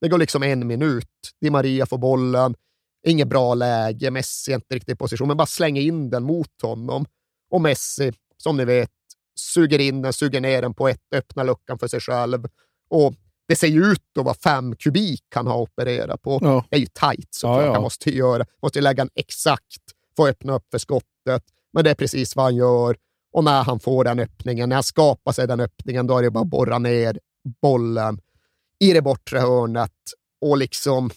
Det 0.00 0.08
går 0.08 0.18
liksom 0.18 0.42
en 0.42 0.66
minut. 0.66 1.34
Di 1.40 1.50
Maria 1.50 1.86
får 1.86 1.98
bollen. 1.98 2.54
Inget 3.06 3.28
bra 3.28 3.54
läge. 3.54 4.10
Messi 4.10 4.52
är 4.52 4.54
inte 4.54 4.74
riktigt 4.74 4.94
i 4.94 4.96
position, 4.96 5.28
men 5.28 5.36
bara 5.36 5.46
slänger 5.46 5.82
in 5.82 6.10
den 6.10 6.22
mot 6.22 6.62
honom. 6.62 7.06
Och 7.50 7.60
Messi, 7.60 8.12
som 8.42 8.56
ni 8.56 8.64
vet, 8.64 8.90
suger 9.38 9.78
in 9.78 10.02
den, 10.02 10.12
suger 10.12 10.40
ner 10.40 10.62
den 10.62 10.74
på 10.74 10.88
ett, 10.88 11.00
öppnar 11.14 11.44
luckan 11.44 11.78
för 11.78 11.88
sig 11.88 12.00
själv. 12.00 12.48
Och 12.90 13.14
det 13.48 13.56
ser 13.56 13.66
ju 13.66 13.84
ut 13.84 14.18
att 14.18 14.24
vara 14.24 14.34
fem 14.34 14.76
kubik 14.76 15.24
han 15.34 15.46
har 15.46 15.58
opererat 15.58 16.22
på. 16.22 16.38
Ja. 16.42 16.64
Det 16.70 16.76
är 16.76 16.80
ju 16.80 16.86
tajt 16.86 17.34
såklart. 17.34 17.60
Ja, 17.60 17.66
ja. 17.66 17.72
Han 17.72 17.82
måste 17.82 18.10
göra, 18.10 18.46
måste 18.62 18.80
lägga 18.80 19.04
den 19.04 19.10
exakt, 19.14 19.82
få 20.16 20.26
öppna 20.26 20.54
upp 20.54 20.66
för 20.70 20.78
skottet. 20.78 21.44
Men 21.72 21.84
det 21.84 21.90
är 21.90 21.94
precis 21.94 22.36
vad 22.36 22.44
han 22.44 22.56
gör. 22.56 22.96
Och 23.32 23.44
när 23.44 23.62
han 23.62 23.80
får 23.80 24.04
den 24.04 24.18
öppningen, 24.18 24.68
när 24.68 24.76
han 24.76 24.82
skapar 24.82 25.32
sig 25.32 25.46
den 25.46 25.60
öppningen, 25.60 26.06
då 26.06 26.18
är 26.18 26.22
det 26.22 26.30
bara 26.30 26.40
att 26.40 26.50
borra 26.50 26.78
ner 26.78 27.18
bollen 27.62 28.20
i 28.80 28.92
det 28.92 29.02
bortre 29.02 29.38
hörnet 29.38 29.92
och 30.40 30.58
liksom 30.58 31.10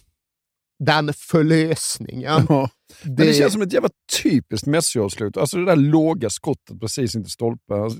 den 0.86 1.13
förlösningen. 1.13 2.45
Ja. 2.49 2.69
Det... 3.03 3.09
Men 3.09 3.15
det 3.15 3.34
känns 3.34 3.53
som 3.53 3.61
ett 3.61 3.73
jävla 3.73 3.89
typiskt 4.23 4.67
Messi-avslut. 4.67 5.38
Alltså 5.38 5.57
det 5.57 5.65
där 5.65 5.75
låga 5.75 6.29
skottet 6.29 6.79
precis 6.79 7.15
inte 7.15 7.29
stolpen. 7.29 7.84
Alltså... 7.84 7.99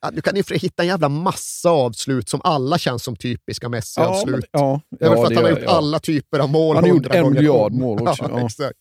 Ja, 0.00 0.10
du 0.10 0.22
kan 0.22 0.36
ju 0.36 0.42
hitta 0.56 0.82
en 0.82 0.88
jävla 0.88 1.08
massa 1.08 1.70
avslut 1.70 2.28
som 2.28 2.40
alla 2.44 2.78
känns 2.78 3.02
som 3.02 3.16
typiska 3.16 3.68
Messi-avslut. 3.68 4.44
Ja, 4.52 4.80
det 4.98 5.04
är 5.04 5.10
väl 5.10 5.18
för 5.18 5.26
att 5.26 5.34
han 5.34 5.44
har 5.44 5.50
gjort 5.50 5.68
alla 5.68 5.98
typer 5.98 6.38
av 6.38 6.48
mål. 6.50 6.76
Han 6.76 6.84
har 6.84 6.90
gjort 6.90 7.14
en 7.14 7.32
miljard 7.32 7.72
mål 7.72 8.08
också. 8.08 8.24
Ja, 8.30 8.46
exakt. 8.46 8.78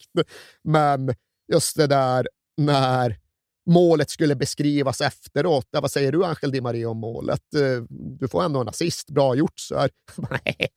Men 0.64 1.16
just 1.54 1.78
det 1.78 1.88
där 1.88 2.28
när 2.58 3.18
målet 3.70 4.10
skulle 4.10 4.36
beskrivas 4.36 5.02
efteråt. 5.02 5.68
Ja, 5.72 5.82
vad 5.82 5.92
säger 5.92 6.12
du, 6.12 6.26
Angel 6.26 6.52
Di 6.52 6.62
Maria, 6.62 6.90
om 6.90 6.98
målet? 6.98 7.54
Eh, 7.56 7.84
du 8.20 8.28
får 8.28 8.44
ändå 8.44 8.62
en 8.62 8.70
assist. 8.70 9.10
Bra 9.10 9.36
gjort, 9.36 9.60
så 9.60 9.80
här. 9.80 9.90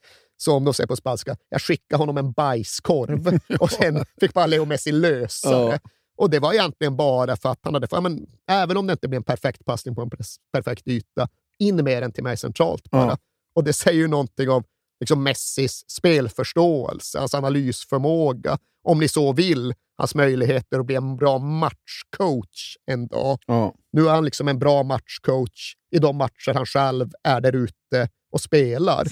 Som 0.42 0.64
de 0.64 0.74
säger 0.74 0.88
på 0.88 0.96
spanska. 0.96 1.36
Jag 1.48 1.60
skickade 1.60 2.02
honom 2.02 2.16
en 2.16 2.32
bajskorv 2.32 3.40
och 3.60 3.70
sen 3.70 4.04
fick 4.20 4.32
bara 4.32 4.46
Leo 4.46 4.64
Messi 4.64 4.92
lösa 4.92 5.64
det. 5.64 5.80
Och 6.16 6.30
det 6.30 6.38
var 6.38 6.52
egentligen 6.52 6.96
bara 6.96 7.36
för 7.36 7.48
att 7.48 7.58
han 7.62 7.74
hade, 7.74 7.86
för, 7.86 8.00
men, 8.00 8.26
även 8.50 8.76
om 8.76 8.86
det 8.86 8.92
inte 8.92 9.08
blir 9.08 9.16
en 9.16 9.24
perfekt 9.24 9.64
passning 9.64 9.94
på 9.94 10.02
en 10.02 10.10
perfekt 10.52 10.88
yta, 10.88 11.28
in 11.58 11.76
med 11.76 12.02
den 12.02 12.12
till 12.12 12.24
mig 12.24 12.36
centralt 12.36 12.90
bara. 12.90 13.06
Ja. 13.06 13.18
Och 13.54 13.64
det 13.64 13.72
säger 13.72 13.98
ju 13.98 14.08
någonting 14.08 14.50
om 14.50 14.64
liksom 15.00 15.22
Messis 15.22 15.84
spelförståelse, 15.90 17.18
hans 17.18 17.34
analysförmåga, 17.34 18.58
om 18.82 19.00
ni 19.00 19.08
så 19.08 19.32
vill, 19.32 19.74
hans 19.96 20.14
möjligheter 20.14 20.80
att 20.80 20.86
bli 20.86 20.94
en 20.94 21.16
bra 21.16 21.38
matchcoach 21.38 22.76
en 22.86 23.06
dag. 23.06 23.38
Ja. 23.46 23.74
Nu 23.92 24.08
är 24.08 24.10
han 24.10 24.24
liksom 24.24 24.48
en 24.48 24.58
bra 24.58 24.82
matchcoach 24.82 25.74
i 25.90 25.98
de 25.98 26.16
matcher 26.16 26.54
han 26.54 26.66
själv 26.66 27.10
är 27.24 27.40
där 27.40 27.54
ute 27.56 28.08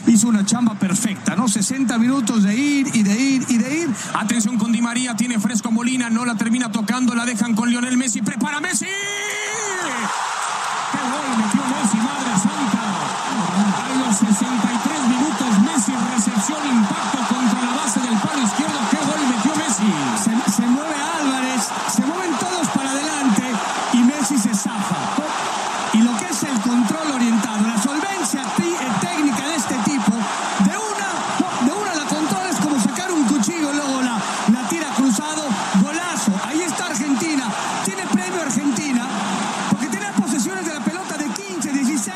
Hizo 0.06 0.28
una 0.28 0.46
chamba 0.46 0.78
perfecta, 0.78 1.36
¿no? 1.36 1.46
60 1.46 1.98
minutos 1.98 2.42
de 2.42 2.54
ir 2.56 2.86
y 2.94 3.02
de 3.02 3.20
ir 3.20 3.42
y 3.48 3.58
de 3.58 3.78
ir. 3.80 3.90
Atención 4.14 4.56
con 4.56 4.72
Di 4.72 4.80
María, 4.80 5.14
tiene 5.14 5.38
fresco 5.38 5.70
Molina, 5.70 6.08
no 6.08 6.24
la 6.24 6.36
termina 6.36 6.72
tocando, 6.72 7.14
la 7.14 7.26
dejan 7.26 7.54
con 7.54 7.68
Lionel 7.68 7.98
Messi. 7.98 8.22
¡Prepara 8.22 8.60
Messi! 8.60 8.86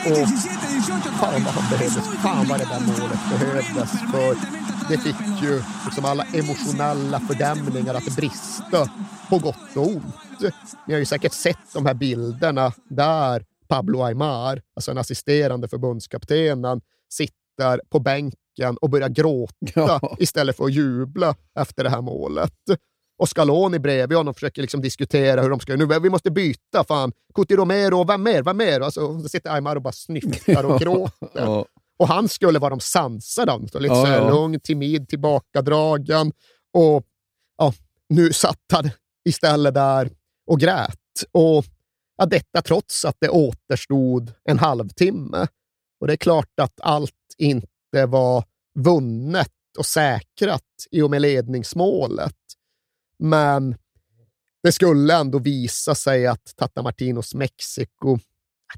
15, 0.05 0.27
16, 0.27 0.61
17, 0.83 1.01
18. 1.01 1.13
Fan 1.13 1.45
vad 1.45 1.55
han 1.55 1.71
behövdes. 1.71 2.09
Fan 2.23 2.47
vad 2.49 2.59
det 2.61 2.65
där 2.65 2.81
målet 2.81 3.21
behövdes. 3.31 3.91
För 4.13 4.37
det 4.89 4.99
fick 4.99 5.43
ju 5.43 5.63
liksom 5.85 6.05
alla 6.05 6.25
emotionella 6.25 7.21
fördämningar 7.21 7.95
att 7.95 8.17
brista 8.17 8.89
på 9.29 9.39
gott 9.39 9.77
och 9.77 9.87
ont. 9.87 10.15
Ni 10.87 10.95
har 10.95 10.99
ju 10.99 11.05
säkert 11.05 11.33
sett 11.33 11.73
de 11.75 11.87
här 11.87 11.95
bilderna 11.95 12.73
där 12.91 13.45
Pablo 13.69 14.03
Aymar, 14.03 14.63
alltså 14.77 14.91
en 14.91 14.99
assisterande 14.99 15.69
förbundskaptenen, 15.69 16.81
sitter 17.13 17.81
på 17.91 17.99
bänken 17.99 18.77
och 18.81 18.91
börjar 18.91 19.09
gråta 19.09 19.55
ja. 19.75 20.17
istället 20.19 20.57
för 20.57 20.65
att 20.65 20.73
jubla 20.73 21.35
efter 21.59 21.85
det 21.85 21.91
här 21.91 22.03
målet. 22.03 22.53
Och 23.19 23.29
Scaloni 23.29 23.79
bredvid 23.79 24.19
honom 24.19 24.35
försöker 24.35 24.63
liksom 24.63 24.81
diskutera 24.81 25.43
hur 25.43 25.51
de 25.51 25.61
ska... 25.61 25.77
Nu, 25.77 25.87
vi 25.87 26.11
måste 26.11 26.31
byta, 26.31 26.85
fan. 26.85 27.13
Cuti 27.35 27.57
Romero, 27.57 28.05
vem 28.05 28.23
mer? 28.23 28.43
Vem 28.43 28.57
mer? 28.57 28.81
Alltså, 28.81 29.21
så 29.23 29.29
sitter 29.29 29.51
Aymar 29.51 29.77
och 29.77 29.83
bara 29.83 29.93
snyftar 29.93 30.65
och 30.65 30.81
gråter. 30.81 31.29
Ja. 31.33 31.67
Och 31.99 32.09
han 32.09 32.29
skulle 32.29 32.59
vara 32.59 32.71
de 32.71 32.81
sansade, 32.81 33.59
lite 33.63 33.95
ja, 33.95 34.09
ja. 34.09 34.31
lugn, 34.31 34.61
timid, 34.61 35.09
tillbakadragen. 35.09 36.33
Och 36.73 37.05
ja, 37.59 37.73
nu 38.09 38.33
satt 38.33 38.63
han 38.73 38.91
istället 39.29 39.75
där 39.75 40.11
och 40.47 40.61
grät. 40.61 40.99
Och 41.33 41.65
Ja, 42.17 42.27
detta 42.27 42.63
trots 42.63 43.05
att 43.05 43.17
det 43.21 43.29
återstod 43.29 44.33
en 44.45 44.59
halvtimme. 44.59 45.47
Och 46.01 46.07
det 46.07 46.13
är 46.13 46.17
klart 46.17 46.61
att 46.61 46.81
allt 46.81 47.13
inte 47.39 48.07
var 48.07 48.45
vunnet 48.79 49.49
och 49.79 49.87
säkrat 49.87 50.63
i 50.91 51.03
och 51.03 51.11
med 51.11 51.23
ledningsmålet. 51.23 52.37
Men 53.25 53.77
det 54.63 54.73
skulle 54.73 55.15
ändå 55.15 55.39
visa 55.39 55.95
sig 55.95 56.27
att 56.27 56.57
Tata 56.57 56.83
Martinos 56.83 57.35
Mexiko, 57.35 58.19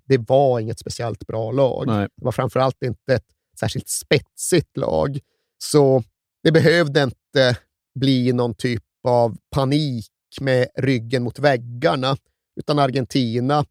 det 0.05 0.19
var 0.19 0.61
inget 0.61 0.79
speciellt 0.79 1.27
bra 1.27 1.53
lag. 1.53 1.87
Nej. 1.87 2.09
Det 2.17 2.25
var 2.25 2.33
framförallt 2.33 2.83
inte 2.83 3.15
ett 3.15 3.27
särskilt 3.61 3.89
spetsigt 3.89 4.77
lag. 4.77 5.19
Så 5.59 6.03
det 6.43 6.53
behövde 6.53 7.03
inte 7.03 7.57
bli 8.01 8.33
någon 8.33 8.55
typ 8.55 8.85
av 9.09 9.37
panik 9.51 10.11
med 10.41 10.69
ryggen 10.75 11.23
mot 11.23 11.39
väggarna 11.39 12.17
utan 12.61 12.79
Argentina 12.79 13.65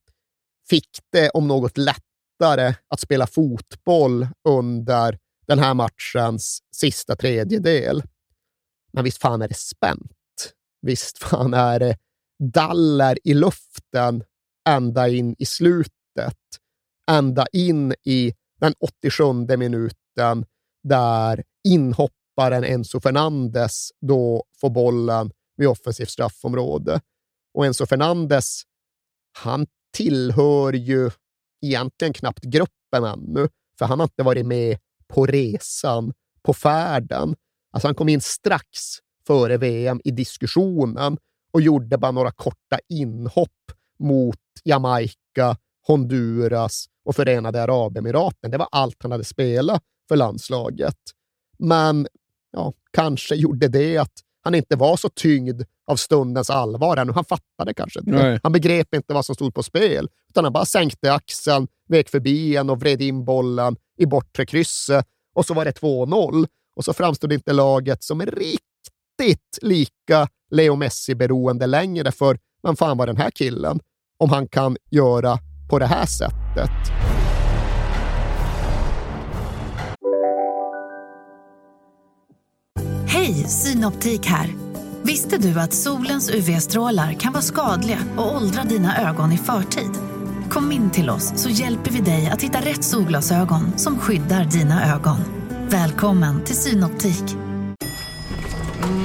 fick 0.69 0.89
det 1.11 1.29
om 1.29 1.47
något 1.47 1.77
lättare 1.77 2.73
att 2.87 2.99
spela 2.99 3.27
fotboll 3.27 4.27
under 4.47 5.17
den 5.47 5.59
här 5.59 5.73
matchens 5.73 6.59
sista 6.75 7.15
tredjedel. 7.15 8.03
Men 8.93 9.03
visst 9.03 9.21
fan 9.21 9.41
är 9.41 9.47
det 9.47 9.57
spänt. 9.57 10.11
Visst 10.85 11.17
fan 11.17 11.53
är 11.53 11.79
det 11.79 11.97
daller 12.39 13.17
i 13.23 13.33
luften 13.33 14.23
ända 14.69 15.07
in 15.07 15.35
i 15.39 15.45
slutet. 15.45 16.37
Ända 17.11 17.45
in 17.53 17.93
i 18.03 18.33
den 18.59 18.73
87 18.79 19.23
minuten 19.57 20.45
där 20.83 21.43
inhopparen 21.67 22.63
Enzo 22.63 22.99
Fernandes 22.99 23.89
då 24.01 24.43
får 24.61 24.69
bollen 24.69 25.31
vid 25.57 25.67
offensivt 25.67 26.09
straffområde. 26.09 27.01
Och 27.53 27.65
Enzo 27.65 27.85
Fernandes, 27.85 28.61
han 29.37 29.67
tillhör 29.93 30.73
ju 30.73 31.11
egentligen 31.65 32.13
knappt 32.13 32.43
gruppen 32.43 33.03
ännu, 33.03 33.49
för 33.79 33.85
han 33.85 33.99
har 33.99 34.05
inte 34.05 34.23
varit 34.23 34.45
med 34.45 34.77
på 35.07 35.25
resan, 35.25 36.13
på 36.41 36.53
färden. 36.53 37.35
Alltså 37.73 37.87
han 37.87 37.95
kom 37.95 38.09
in 38.09 38.21
strax 38.21 38.69
före 39.27 39.57
VM 39.57 40.01
i 40.03 40.11
diskussionen 40.11 41.17
och 41.53 41.61
gjorde 41.61 41.97
bara 41.97 42.11
några 42.11 42.31
korta 42.31 42.79
inhopp 42.89 43.49
mot 43.99 44.39
Jamaica, 44.63 45.57
Honduras 45.87 46.85
och 47.05 47.15
Förenade 47.15 47.63
Arabemiraten. 47.63 48.51
Det 48.51 48.57
var 48.57 48.67
allt 48.71 48.95
han 48.99 49.11
hade 49.11 49.23
spelat 49.23 49.83
för 50.07 50.15
landslaget. 50.15 50.97
Men 51.57 52.07
ja, 52.51 52.73
kanske 52.91 53.35
gjorde 53.35 53.67
det 53.67 53.97
att 53.97 54.13
han 54.41 54.55
inte 54.55 54.75
var 54.75 54.97
så 54.97 55.09
tyngd 55.09 55.63
av 55.87 55.95
stundens 55.95 56.49
allvar 56.49 56.97
ännu. 56.97 57.11
Han 57.11 57.25
fattade 57.25 57.73
kanske 57.73 57.99
inte. 57.99 58.11
Nej. 58.11 58.39
Han 58.43 58.51
begrep 58.51 58.93
inte 58.95 59.13
vad 59.13 59.25
som 59.25 59.35
stod 59.35 59.53
på 59.53 59.63
spel, 59.63 60.09
utan 60.29 60.43
han 60.43 60.53
bara 60.53 60.65
sänkte 60.65 61.13
axeln, 61.13 61.67
vek 61.87 62.09
förbi 62.09 62.55
en 62.55 62.69
och 62.69 62.79
vred 62.79 63.01
in 63.01 63.25
bollen 63.25 63.75
i 63.97 64.05
bortre 64.05 64.45
krysset 64.45 65.05
och 65.33 65.45
så 65.45 65.53
var 65.53 65.65
det 65.65 65.81
2-0. 65.81 66.47
Och 66.75 66.85
så 66.85 66.93
framstod 66.93 67.33
inte 67.33 67.53
laget 67.53 68.03
som 68.03 68.21
riktigt 68.21 68.74
lika 69.61 70.27
Leo 70.51 70.75
Messi-beroende 70.75 71.67
längre, 71.67 72.11
för 72.11 72.37
vem 72.63 72.75
fan 72.75 72.97
var 72.97 73.07
den 73.07 73.17
här 73.17 73.31
killen? 73.31 73.79
Om 74.17 74.29
han 74.29 74.47
kan 74.47 74.77
göra 74.91 75.39
på 75.69 75.79
det 75.79 75.85
här 75.85 76.05
sättet. 76.05 76.71
Hej, 83.07 83.33
Synoptik 83.33 84.25
här. 84.25 84.49
Visste 85.03 85.37
du 85.37 85.59
att 85.59 85.73
solens 85.73 86.29
UV-strålar 86.29 87.13
kan 87.13 87.33
vara 87.33 87.43
skadliga 87.43 87.99
och 88.17 88.35
åldra 88.35 88.63
dina 88.63 89.09
ögon 89.09 89.31
i 89.31 89.37
förtid? 89.37 89.91
Kom 90.49 90.71
in 90.71 90.91
till 90.91 91.09
oss 91.09 91.33
så 91.35 91.49
hjälper 91.49 91.91
vi 91.91 92.01
dig 92.01 92.29
att 92.29 92.41
hitta 92.41 92.59
rätt 92.59 92.83
solglasögon 92.83 93.77
som 93.77 93.99
skyddar 93.99 94.45
dina 94.45 94.95
ögon. 94.95 95.17
Välkommen 95.69 96.43
till 96.43 96.55
Synoptik. 96.55 97.44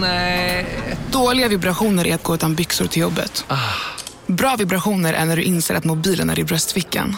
Nej. 0.01 0.67
Dåliga 1.13 1.49
vibrationer 1.49 2.07
är 2.07 2.15
att 2.15 2.23
gå 2.23 2.35
utan 2.35 2.55
byxor 2.55 2.87
till 2.87 3.03
jobbet. 3.03 3.45
Bra 4.27 4.57
vibrationer 4.57 5.13
är 5.13 5.25
när 5.25 5.37
du 5.37 5.43
inser 5.43 5.75
att 5.75 5.85
mobilen 5.85 6.31
är 6.31 6.39
i 6.39 6.45
bröstfickan. 6.45 7.17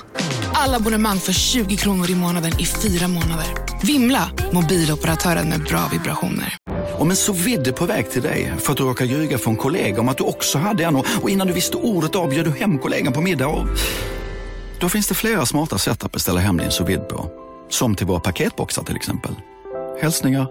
Alla 0.52 0.76
abonnemang 0.76 1.18
för 1.18 1.32
20 1.32 1.76
kronor 1.76 2.10
i 2.10 2.14
månaden 2.14 2.52
i 2.60 2.66
fyra 2.66 3.08
månader. 3.08 3.46
Vimla! 3.82 4.30
Mobiloperatören 4.52 5.48
med 5.48 5.62
bra 5.62 5.88
vibrationer. 5.92 6.56
Om 6.98 7.10
en 7.10 7.16
så 7.16 7.32
vidde 7.32 7.72
på 7.72 7.86
väg 7.86 8.10
till 8.10 8.22
dig 8.22 8.52
för 8.58 8.72
att 8.72 8.78
du 8.78 8.84
råkar 8.84 9.04
ljuga 9.04 9.38
från 9.38 9.56
kollega 9.56 10.00
om 10.00 10.08
att 10.08 10.18
du 10.18 10.24
också 10.24 10.58
hade 10.58 10.84
en 10.84 10.96
och 10.96 11.06
och 11.22 11.30
innan 11.30 11.46
du 11.46 11.52
visste 11.52 11.76
ordet 11.76 12.16
av 12.16 12.30
du 12.30 12.50
hem 12.50 12.78
kollegan 12.78 13.12
på 13.12 13.20
middag 13.20 13.46
och... 13.46 13.66
Då 14.80 14.88
finns 14.88 15.08
det 15.08 15.14
flera 15.14 15.46
smarta 15.46 15.78
sätt 15.78 16.04
att 16.04 16.12
beställa 16.12 16.40
hem 16.40 16.56
din 16.56 16.70
sous 16.70 16.98
på. 17.08 17.30
Som 17.70 17.94
till 17.94 18.06
våra 18.06 18.20
paketboxar 18.20 18.82
till 18.82 18.96
exempel. 18.96 19.32
Hälsningar 20.00 20.46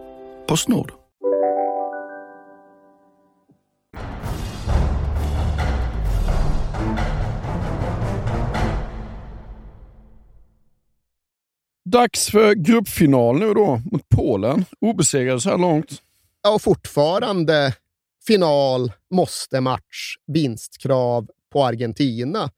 Postnord. 0.48 1.01
Dags 11.92 12.30
för 12.30 12.54
gruppfinal 12.54 13.40
nu 13.40 13.54
då 13.54 13.82
mot 13.92 14.10
Polen. 14.10 14.66
Obesegrade 14.80 15.42
så 15.42 15.50
här 15.50 15.58
långt. 15.58 16.02
Ja, 16.42 16.54
och 16.54 16.62
fortfarande 16.62 17.76
final, 18.28 18.92
måste 19.10 19.62
match, 19.62 20.16
vinstkrav 20.28 21.28
på 21.50 21.66
Argentina. 21.66 22.50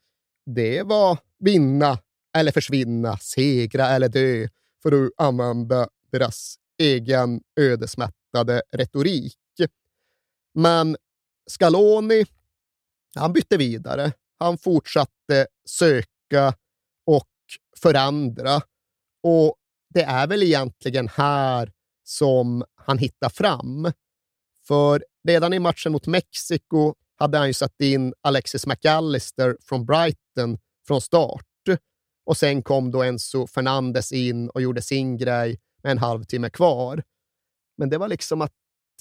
Det 0.45 0.83
var 0.83 1.17
vinna 1.39 1.97
eller 2.37 2.51
försvinna, 2.51 3.17
segra 3.17 3.87
eller 3.87 4.09
dö, 4.09 4.47
för 4.83 5.05
att 5.05 5.11
använda 5.17 5.87
deras 6.11 6.55
egen 6.79 7.41
ödesmättade 7.59 8.61
retorik. 8.71 9.37
Men 10.53 10.97
Scaloni, 11.49 12.25
han 13.15 13.33
bytte 13.33 13.57
vidare. 13.57 14.11
Han 14.39 14.57
fortsatte 14.57 15.47
söka 15.65 16.53
och 17.05 17.29
förändra. 17.81 18.61
Och 19.23 19.55
det 19.93 20.03
är 20.03 20.27
väl 20.27 20.43
egentligen 20.43 21.07
här 21.07 21.71
som 22.03 22.63
han 22.75 22.97
hittar 22.97 23.29
fram. 23.29 23.91
För 24.67 25.05
redan 25.27 25.53
i 25.53 25.59
matchen 25.59 25.91
mot 25.91 26.07
Mexiko 26.07 26.93
hade 27.15 27.37
han 27.37 27.47
ju 27.47 27.53
satt 27.53 27.81
in 27.81 28.13
Alexis 28.21 28.67
McAllister 28.67 29.57
från 29.61 29.85
Brighton 29.85 30.57
från 30.87 31.01
start. 31.01 31.45
Och 32.25 32.37
sen 32.37 32.61
kom 32.61 32.91
då 32.91 33.03
Enzo 33.03 33.47
Fernandes 33.47 34.11
in 34.11 34.49
och 34.49 34.61
gjorde 34.61 34.81
sin 34.81 35.17
grej 35.17 35.59
med 35.83 35.91
en 35.91 35.97
halvtimme 35.97 36.49
kvar. 36.49 37.03
Men 37.77 37.89
det 37.89 37.97
var 37.97 38.07
liksom 38.07 38.41
att, 38.41 38.53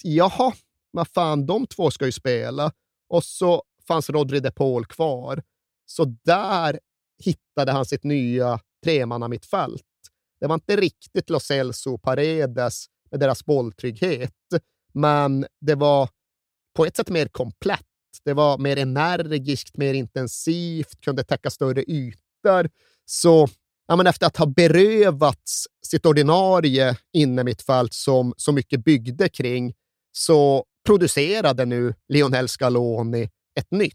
jaha, 0.02 0.52
vad 0.90 1.08
fan, 1.08 1.46
de 1.46 1.66
två 1.66 1.90
ska 1.90 2.06
ju 2.06 2.12
spela. 2.12 2.72
Och 3.08 3.24
så 3.24 3.62
fanns 3.86 4.10
Rodri 4.10 4.40
de 4.40 4.50
Paul 4.50 4.86
kvar. 4.86 5.42
Så 5.86 6.04
där 6.04 6.80
hittade 7.24 7.72
han 7.72 7.84
sitt 7.84 8.04
nya 8.04 8.60
tremannamittfält. 8.84 9.84
Det 10.42 10.48
var 10.48 10.54
inte 10.54 10.76
riktigt 10.76 11.30
Lo 11.30 11.40
Celso 11.40 11.98
Paredes 11.98 12.86
med 13.10 13.20
deras 13.20 13.44
bolltrygghet, 13.44 14.32
men 14.92 15.46
det 15.60 15.74
var 15.74 16.08
på 16.76 16.86
ett 16.86 16.96
sätt 16.96 17.10
mer 17.10 17.28
komplett. 17.28 17.86
Det 18.24 18.32
var 18.32 18.58
mer 18.58 18.76
energiskt, 18.76 19.76
mer 19.76 19.94
intensivt, 19.94 21.00
kunde 21.00 21.24
täcka 21.24 21.50
större 21.50 21.82
ytor. 21.82 22.70
Så 23.04 23.48
ja, 23.86 23.96
men 23.96 24.06
efter 24.06 24.26
att 24.26 24.36
ha 24.36 24.46
berövats 24.46 25.66
sitt 25.86 26.06
ordinarie 26.06 26.96
innermittfält 27.12 27.92
som 27.92 28.34
så 28.36 28.52
mycket 28.52 28.84
byggde 28.84 29.28
kring, 29.28 29.74
så 30.12 30.64
producerade 30.86 31.64
nu 31.64 31.94
Lionel 32.08 32.48
Scaloni 32.48 33.30
ett 33.60 33.70
nytt. 33.70 33.94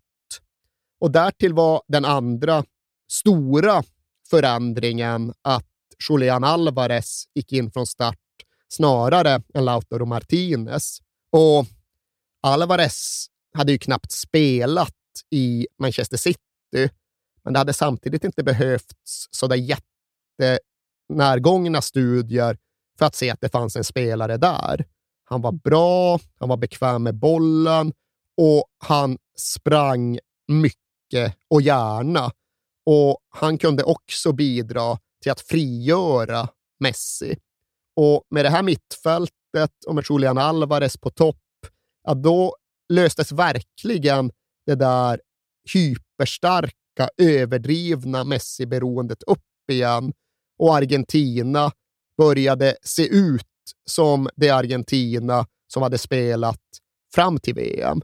Och 0.99 1.11
därtill 1.11 1.53
var 1.53 1.81
den 1.87 2.05
andra 2.05 2.63
stora 3.11 3.83
förändringen 4.29 5.33
att 5.41 5.65
Julian 6.09 6.43
Alvarez 6.43 7.23
gick 7.35 7.53
in 7.53 7.71
från 7.71 7.87
start 7.87 8.17
snarare 8.67 9.41
än 9.53 9.65
Lautaro 9.65 10.05
Martinez. 10.05 10.99
Och 11.31 11.65
Alvarez 12.41 13.27
hade 13.53 13.71
ju 13.71 13.77
knappt 13.77 14.11
spelat 14.11 14.93
i 15.29 15.67
Manchester 15.79 16.17
City, 16.17 16.89
men 17.43 17.53
det 17.53 17.59
hade 17.59 17.73
samtidigt 17.73 18.23
inte 18.23 18.43
behövts 18.43 19.27
sådär 19.31 19.77
jättenärgångna 21.09 21.81
studier 21.81 22.57
för 22.97 23.05
att 23.05 23.15
se 23.15 23.29
att 23.29 23.41
det 23.41 23.49
fanns 23.49 23.75
en 23.75 23.83
spelare 23.83 24.37
där. 24.37 24.85
Han 25.23 25.41
var 25.41 25.51
bra, 25.51 26.19
han 26.39 26.49
var 26.49 26.57
bekväm 26.57 27.03
med 27.03 27.15
bollen 27.15 27.93
och 28.37 28.65
han 28.77 29.17
sprang 29.37 30.19
mycket 30.47 31.37
och 31.47 31.61
gärna. 31.61 32.31
Och 32.85 33.19
han 33.29 33.57
kunde 33.57 33.83
också 33.83 34.31
bidra 34.31 34.97
till 35.23 35.31
att 35.31 35.41
frigöra 35.41 36.49
Messi. 36.79 37.37
Och 37.95 38.23
med 38.29 38.45
det 38.45 38.49
här 38.49 38.63
mittfältet 38.63 39.85
och 39.87 39.95
med 39.95 40.05
Julian 40.09 40.37
Alvarez 40.37 40.97
på 40.97 41.09
topp, 41.09 41.37
ja, 42.03 42.13
då 42.13 42.55
löstes 42.93 43.31
verkligen 43.31 44.31
det 44.65 44.75
där 44.75 45.21
hyperstarka, 45.73 47.09
överdrivna 47.17 48.23
Messi-beroendet 48.23 49.23
upp 49.23 49.71
igen 49.71 50.13
och 50.59 50.75
Argentina 50.75 51.71
började 52.17 52.75
se 52.81 53.07
ut 53.07 53.43
som 53.89 54.29
det 54.35 54.49
Argentina 54.49 55.45
som 55.73 55.83
hade 55.83 55.97
spelat 55.97 56.61
fram 57.15 57.39
till 57.39 57.53
VM. 57.53 58.01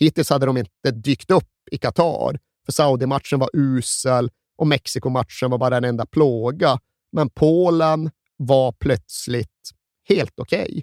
Hittills 0.00 0.30
hade 0.30 0.46
de 0.46 0.56
inte 0.56 0.90
dykt 0.90 1.30
upp 1.30 1.48
i 1.70 1.78
Qatar, 1.78 2.38
för 2.64 2.72
Saudi-matchen 2.72 3.38
var 3.38 3.50
usel 3.52 4.30
och 4.62 4.68
Mexikomatchen 4.68 5.50
var 5.50 5.58
bara 5.58 5.76
en 5.76 5.84
enda 5.84 6.06
plåga. 6.06 6.78
Men 7.12 7.30
Polen 7.30 8.10
var 8.36 8.72
plötsligt 8.72 9.70
helt 10.08 10.40
okej. 10.40 10.68
Okay. 10.68 10.82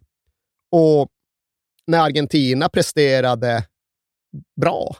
Och 0.71 1.09
när 1.87 1.99
Argentina 1.99 2.69
presterade 2.69 3.67
bra, 4.61 4.95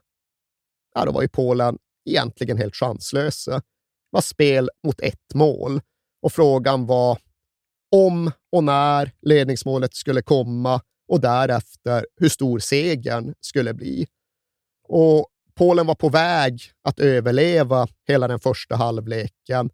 ja, 0.96 1.06
då 1.06 1.12
var 1.12 1.22
ju 1.22 1.28
Polen 1.28 1.78
egentligen 2.10 2.58
helt 2.58 2.76
chanslösa. 2.76 3.52
Det 3.52 3.62
var 4.10 4.22
spel 4.22 4.70
mot 4.84 5.02
ett 5.02 5.34
mål 5.34 5.82
och 6.22 6.34
frågan 6.34 6.86
var 6.86 7.20
om 7.92 8.32
och 8.52 8.64
när 8.64 9.12
ledningsmålet 9.22 9.94
skulle 9.94 10.22
komma 10.22 10.82
och 11.08 11.22
därefter 11.22 12.06
hur 12.16 12.30
stor 12.30 12.60
segern 12.60 13.34
skulle 13.40 13.74
bli. 13.74 14.08
Och 14.88 15.28
Polen 15.60 15.88
var 15.88 15.96
på 15.96 16.10
väg 16.10 16.62
att 16.84 17.00
överleva 17.00 17.88
hela 18.08 18.28
den 18.28 18.40
första 18.40 18.76
halvleken 18.76 19.70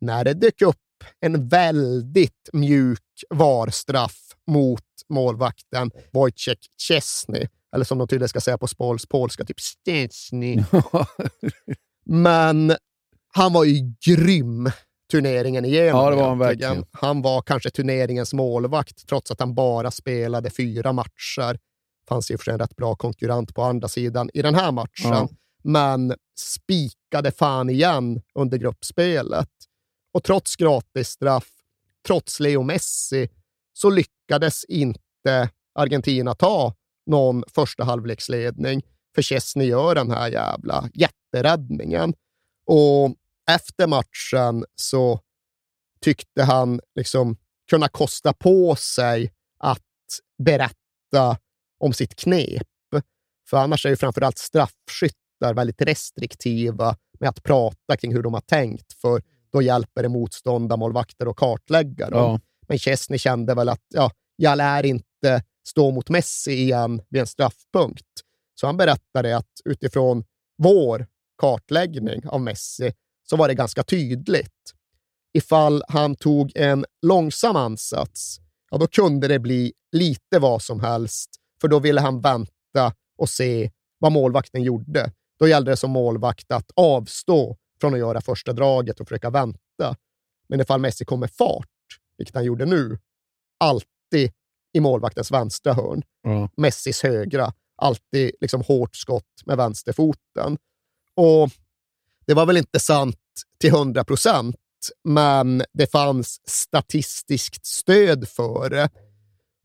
när 0.00 0.24
det 0.24 0.34
dök 0.34 0.62
upp 0.62 0.76
en 1.20 1.48
väldigt 1.48 2.48
mjuk 2.52 3.24
varstraff 3.30 4.18
mot 4.46 4.82
målvakten 5.08 5.90
Wojciech 6.12 6.58
Chesney. 6.88 7.46
Eller 7.74 7.84
som 7.84 7.98
de 7.98 8.08
tydligen 8.08 8.28
ska 8.28 8.40
säga 8.40 8.58
på 8.58 8.66
spols, 8.66 9.06
polska, 9.06 9.44
typ 9.44 9.60
Stetsny. 9.60 10.64
Men 12.06 12.76
han 13.34 13.52
var 13.52 13.64
ju 13.64 13.94
grym 14.06 14.70
turneringen 15.10 15.64
igenom. 15.64 16.00
Ja, 16.00 16.10
det 16.10 16.16
var 16.16 16.28
han 16.28 16.38
verkligen. 16.38 16.84
Han 16.92 17.22
var 17.22 17.42
kanske 17.42 17.70
turneringens 17.70 18.34
målvakt, 18.34 19.08
trots 19.08 19.30
att 19.30 19.40
han 19.40 19.54
bara 19.54 19.90
spelade 19.90 20.50
fyra 20.50 20.92
matcher. 20.92 21.58
Fanns 22.08 22.30
ju 22.30 22.36
för 22.38 22.44
sig 22.44 22.52
en 22.52 22.58
rätt 22.58 22.76
bra 22.76 22.94
konkurrent 22.94 23.54
på 23.54 23.62
andra 23.62 23.88
sidan 23.88 24.30
i 24.34 24.42
den 24.42 24.54
här 24.54 24.72
matchen. 24.72 25.10
Ja. 25.10 25.28
Men 25.62 26.14
spikade 26.38 27.32
fan 27.32 27.70
igen 27.70 28.22
under 28.34 28.58
gruppspelet. 28.58 29.50
Och 30.12 30.24
trots 30.24 30.56
gratisstraff, 30.56 31.48
trots 32.06 32.40
Leo 32.40 32.62
Messi, 32.62 33.28
så 33.72 33.90
lyckades 33.90 34.64
inte 34.64 35.50
Argentina 35.74 36.34
ta 36.34 36.74
någon 37.06 37.44
första 37.48 37.84
halvleksledning. 37.84 38.82
För 39.14 39.22
Chesney 39.22 39.66
gör 39.66 39.94
den 39.94 40.10
här 40.10 40.28
jävla 40.28 40.90
jätteräddningen. 40.94 42.14
Och 42.66 43.14
efter 43.50 43.86
matchen 43.86 44.64
så 44.74 45.20
tyckte 46.00 46.42
han 46.42 46.80
liksom 46.94 47.36
kunna 47.70 47.88
kosta 47.88 48.32
på 48.32 48.76
sig 48.76 49.32
att 49.58 49.82
berätta 50.38 51.38
om 51.78 51.92
sitt 51.92 52.16
knep. 52.16 52.66
För 53.50 53.56
annars 53.56 53.86
är 53.86 53.90
ju 53.90 53.96
framförallt 53.96 54.38
straffskyttar 54.38 55.54
väldigt 55.54 55.82
restriktiva 55.82 56.96
med 57.20 57.28
att 57.28 57.42
prata 57.42 57.96
kring 57.96 58.12
hur 58.12 58.22
de 58.22 58.34
har 58.34 58.40
tänkt, 58.40 58.92
för 58.92 59.22
då 59.52 59.62
hjälper 59.62 60.02
det 60.02 60.08
motståndarmålvakter 60.08 61.26
att 61.30 61.36
kartlägga 61.36 62.10
dem. 62.10 62.20
Ja. 62.20 62.40
Men 62.68 62.78
Chesney 62.78 63.18
kände 63.18 63.54
väl 63.54 63.68
att 63.68 63.82
ja, 63.94 64.10
jag 64.36 64.56
lär 64.58 64.86
inte 64.86 65.42
stå 65.68 65.90
mot 65.90 66.08
Messi 66.08 66.52
igen 66.52 67.02
vid 67.08 67.20
en 67.20 67.26
straffpunkt. 67.26 68.06
Så 68.60 68.66
han 68.66 68.76
berättade 68.76 69.36
att 69.36 69.50
utifrån 69.64 70.24
vår 70.58 71.06
kartläggning 71.38 72.28
av 72.28 72.40
Messi 72.40 72.92
så 73.22 73.36
var 73.36 73.48
det 73.48 73.54
ganska 73.54 73.82
tydligt. 73.82 74.72
Ifall 75.34 75.82
han 75.88 76.16
tog 76.16 76.52
en 76.54 76.84
långsam 77.02 77.56
ansats, 77.56 78.40
ja, 78.70 78.78
då 78.78 78.86
kunde 78.86 79.28
det 79.28 79.38
bli 79.38 79.72
lite 79.92 80.38
vad 80.38 80.62
som 80.62 80.80
helst, 80.80 81.30
för 81.60 81.68
då 81.68 81.78
ville 81.78 82.00
han 82.00 82.20
vänta 82.20 82.94
och 83.18 83.28
se 83.28 83.70
vad 83.98 84.12
målvakten 84.12 84.62
gjorde. 84.62 85.12
Då 85.38 85.48
gällde 85.48 85.70
det 85.70 85.76
som 85.76 85.90
målvakt 85.90 86.52
att 86.52 86.70
avstå 86.76 87.56
från 87.80 87.94
att 87.94 88.00
göra 88.00 88.20
första 88.20 88.52
draget 88.52 89.00
och 89.00 89.08
försöka 89.08 89.30
vänta. 89.30 89.96
Men 90.48 90.60
ifall 90.60 90.80
Messi 90.80 91.04
kom 91.04 91.20
med 91.20 91.30
fart, 91.30 91.68
vilket 92.18 92.34
han 92.34 92.44
gjorde 92.44 92.64
nu, 92.66 92.98
alltid 93.58 94.32
i 94.72 94.80
målvaktens 94.80 95.30
vänstra 95.30 95.72
hörn. 95.72 96.02
Ja. 96.22 96.48
Messis 96.56 97.02
högra. 97.02 97.52
Alltid 97.76 98.30
liksom 98.40 98.62
hårt 98.62 98.96
skott 98.96 99.42
med 99.44 99.56
vänsterfoten. 99.56 100.58
Och 101.14 101.50
det 102.26 102.34
var 102.34 102.46
väl 102.46 102.56
inte 102.56 102.80
sant 102.80 103.16
till 103.60 103.70
hundra 103.72 104.04
procent, 104.04 104.56
men 105.04 105.62
det 105.72 105.86
fanns 105.86 106.40
statistiskt 106.48 107.66
stöd 107.66 108.28
för 108.28 108.70
det. 108.70 108.90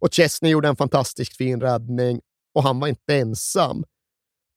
Och 0.02 0.14
Chesney 0.14 0.52
gjorde 0.52 0.68
en 0.68 0.76
fantastiskt 0.76 1.38
fin 1.38 1.62
räddning 1.62 2.22
och 2.54 2.64
han 2.64 2.80
var 2.80 2.88
inte 2.88 3.16
ensam. 3.16 3.84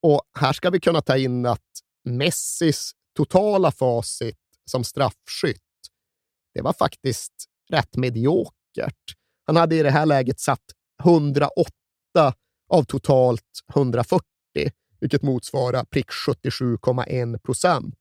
Och 0.03 0.23
här 0.39 0.53
ska 0.53 0.71
vi 0.71 0.81
kunna 0.81 1.01
ta 1.01 1.17
in 1.17 1.47
att 1.47 1.61
Messis 2.05 2.93
totala 3.17 3.71
facit 3.71 4.39
som 4.71 4.85
straffskytt, 4.85 5.61
det 6.55 6.63
var 6.63 6.73
faktiskt 6.73 7.33
rätt 7.71 7.97
mediokert. 7.97 9.15
Han 9.47 9.57
hade 9.57 9.77
i 9.77 9.83
det 9.83 9.91
här 9.91 10.07
läget 10.07 10.41
satt 10.41 10.65
108 11.03 11.71
av 12.71 12.85
totalt 12.85 13.43
140, 13.75 14.23
vilket 15.01 15.23
motsvarar 15.23 15.85
prick 15.85 16.07
77,1 16.09 17.39
procent. 17.39 17.95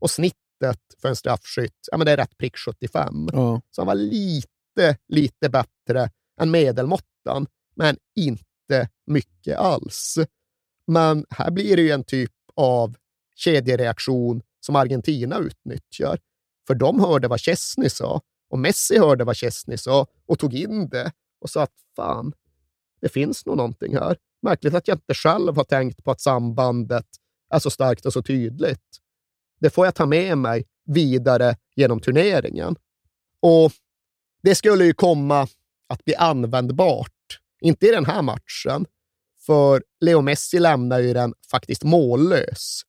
Och 0.00 0.10
snittet 0.10 0.80
för 1.02 1.08
en 1.08 1.16
straffskytt, 1.16 1.88
ja 1.90 1.96
men 1.96 2.04
det 2.04 2.12
är 2.12 2.16
rätt 2.16 2.38
prick 2.38 2.56
75. 2.56 3.28
Ja. 3.32 3.60
Så 3.70 3.80
han 3.80 3.86
var 3.86 3.94
lite, 3.94 4.98
lite 5.08 5.48
bättre 5.48 6.10
än 6.40 6.50
medelmåttan, 6.50 7.46
men 7.74 7.96
inte 8.16 8.88
mycket 9.06 9.58
alls. 9.58 10.18
Men 10.86 11.26
här 11.30 11.50
blir 11.50 11.76
det 11.76 11.82
ju 11.82 11.90
en 11.90 12.04
typ 12.04 12.32
av 12.56 12.96
kedjereaktion 13.36 14.42
som 14.60 14.76
Argentina 14.76 15.38
utnyttjar. 15.38 16.18
För 16.66 16.74
de 16.74 17.00
hörde 17.00 17.28
vad 17.28 17.40
Chesney 17.40 17.88
sa 17.88 18.20
och 18.50 18.58
Messi 18.58 18.98
hörde 18.98 19.24
vad 19.24 19.36
Chesney 19.36 19.76
sa 19.76 20.06
och 20.26 20.38
tog 20.38 20.54
in 20.54 20.88
det 20.88 21.12
och 21.40 21.50
sa 21.50 21.62
att 21.62 21.74
fan, 21.96 22.32
det 23.00 23.08
finns 23.08 23.46
nog 23.46 23.56
någonting 23.56 23.96
här. 23.96 24.16
Märkligt 24.42 24.74
att 24.74 24.88
jag 24.88 24.94
inte 24.96 25.14
själv 25.14 25.56
har 25.56 25.64
tänkt 25.64 26.04
på 26.04 26.10
att 26.10 26.20
sambandet 26.20 27.06
är 27.50 27.58
så 27.58 27.70
starkt 27.70 28.06
och 28.06 28.12
så 28.12 28.22
tydligt. 28.22 28.98
Det 29.60 29.70
får 29.70 29.84
jag 29.86 29.94
ta 29.94 30.06
med 30.06 30.38
mig 30.38 30.64
vidare 30.86 31.56
genom 31.76 32.00
turneringen. 32.00 32.76
Och 33.40 33.72
det 34.42 34.54
skulle 34.54 34.84
ju 34.84 34.92
komma 34.92 35.48
att 35.90 36.04
bli 36.04 36.14
användbart. 36.14 37.38
Inte 37.60 37.86
i 37.86 37.90
den 37.90 38.06
här 38.06 38.22
matchen, 38.22 38.86
för 39.46 39.82
Leo 40.00 40.20
Messi 40.20 40.58
lämnar 40.58 40.98
ju 40.98 41.12
den 41.12 41.34
faktiskt 41.50 41.84
mållös. 41.84 42.82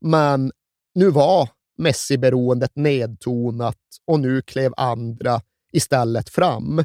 Men 0.00 0.52
nu 0.94 1.10
var 1.10 1.48
Messi-beroendet 1.78 2.72
nedtonat 2.74 3.76
och 4.06 4.20
nu 4.20 4.42
klev 4.42 4.72
andra 4.76 5.40
istället 5.72 6.28
fram. 6.28 6.84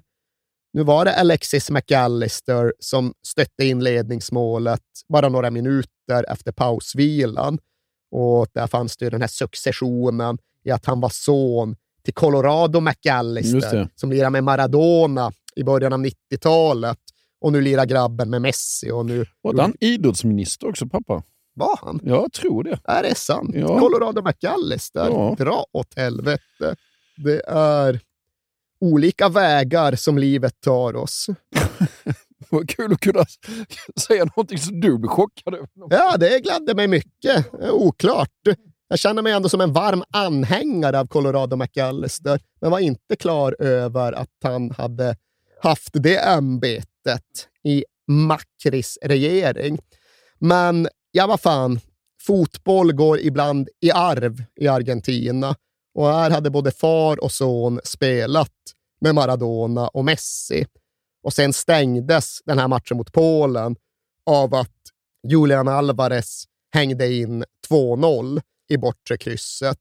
Nu 0.73 0.83
var 0.83 1.05
det 1.05 1.19
Alexis 1.19 1.69
McAllister 1.69 2.73
som 2.79 3.13
stötte 3.27 3.65
in 3.65 3.83
ledningsmålet 3.83 4.81
bara 5.09 5.29
några 5.29 5.51
minuter 5.51 6.25
efter 6.29 6.51
pausvilan. 6.51 7.59
Och 8.11 8.47
där 8.53 8.67
fanns 8.67 8.97
det 8.97 9.05
ju 9.05 9.09
den 9.09 9.21
här 9.21 9.27
successionen 9.27 10.37
i 10.63 10.71
att 10.71 10.85
han 10.85 11.01
var 11.01 11.09
son 11.09 11.75
till 12.03 12.13
Colorado 12.13 12.79
McAllister 12.79 13.89
som 13.95 14.11
lirade 14.11 14.29
med 14.29 14.43
Maradona 14.43 15.31
i 15.55 15.63
början 15.63 15.93
av 15.93 15.99
90-talet. 15.99 16.99
Och 17.41 17.51
nu 17.51 17.61
lirar 17.61 17.85
grabben 17.85 18.29
med 18.29 18.41
Messi. 18.41 18.91
Och 18.91 19.05
nu... 19.05 19.25
Var 19.41 19.61
han 19.61 19.75
idrottsminister 19.79 20.69
också, 20.69 20.87
pappa? 20.87 21.23
Var 21.55 21.79
han? 21.81 21.99
Ja, 22.03 22.15
jag 22.15 22.33
tror 22.33 22.63
det. 22.63 22.79
Är 22.83 23.03
det 23.03 23.15
sant? 23.15 23.51
Ja. 23.53 23.79
Colorado 23.79 24.21
McAllister? 24.21 25.09
Ja. 25.09 25.35
Dra 25.37 25.65
åt 25.71 25.97
helvete. 25.97 26.75
Det 27.17 27.41
är 27.47 27.99
olika 28.81 29.29
vägar 29.29 29.95
som 29.95 30.17
livet 30.17 30.61
tar 30.61 30.95
oss. 30.95 31.27
Vad 32.49 32.69
kul 32.69 32.93
att 32.93 32.99
kunna 32.99 33.25
säga 34.07 34.25
någonting 34.25 34.57
som 34.57 34.79
du 34.79 34.97
blir 34.97 35.09
chockad 35.09 35.53
över. 35.53 35.67
Ja, 35.89 36.17
det 36.17 36.39
gladde 36.39 36.75
mig 36.75 36.87
mycket. 36.87 37.53
Oklart. 37.71 38.29
Jag 38.87 38.99
känner 38.99 39.21
mig 39.21 39.33
ändå 39.33 39.49
som 39.49 39.61
en 39.61 39.73
varm 39.73 40.03
anhängare 40.11 40.99
av 40.99 41.07
Colorado 41.07 41.55
McAllister, 41.55 42.39
men 42.61 42.71
var 42.71 42.79
inte 42.79 43.15
klar 43.15 43.55
över 43.59 44.13
att 44.13 44.29
han 44.43 44.71
hade 44.71 45.15
haft 45.63 45.89
det 45.93 46.17
ämbetet 46.17 47.49
i 47.63 47.85
Macris 48.07 48.97
regering. 49.01 49.79
Men 50.39 50.87
ja, 51.11 51.27
vad 51.27 51.41
fan. 51.41 51.79
Fotboll 52.21 52.93
går 52.93 53.19
ibland 53.19 53.69
i 53.81 53.91
arv 53.91 54.43
i 54.55 54.67
Argentina 54.67 55.55
och 55.95 56.07
här 56.07 56.31
hade 56.31 56.49
både 56.49 56.71
far 56.71 57.23
och 57.23 57.31
son 57.31 57.79
spelat 57.83 58.51
med 59.01 59.15
Maradona 59.15 59.87
och 59.87 60.05
Messi. 60.05 60.65
Och 61.23 61.33
sen 61.33 61.53
stängdes 61.53 62.39
den 62.45 62.59
här 62.59 62.67
matchen 62.67 62.97
mot 62.97 63.13
Polen 63.13 63.75
av 64.25 64.55
att 64.55 64.81
Julian 65.27 65.67
Alvarez 65.67 66.43
hängde 66.73 67.13
in 67.13 67.43
2-0 67.69 68.41
i 68.69 68.77
bortre 68.77 69.17
krysset. 69.17 69.79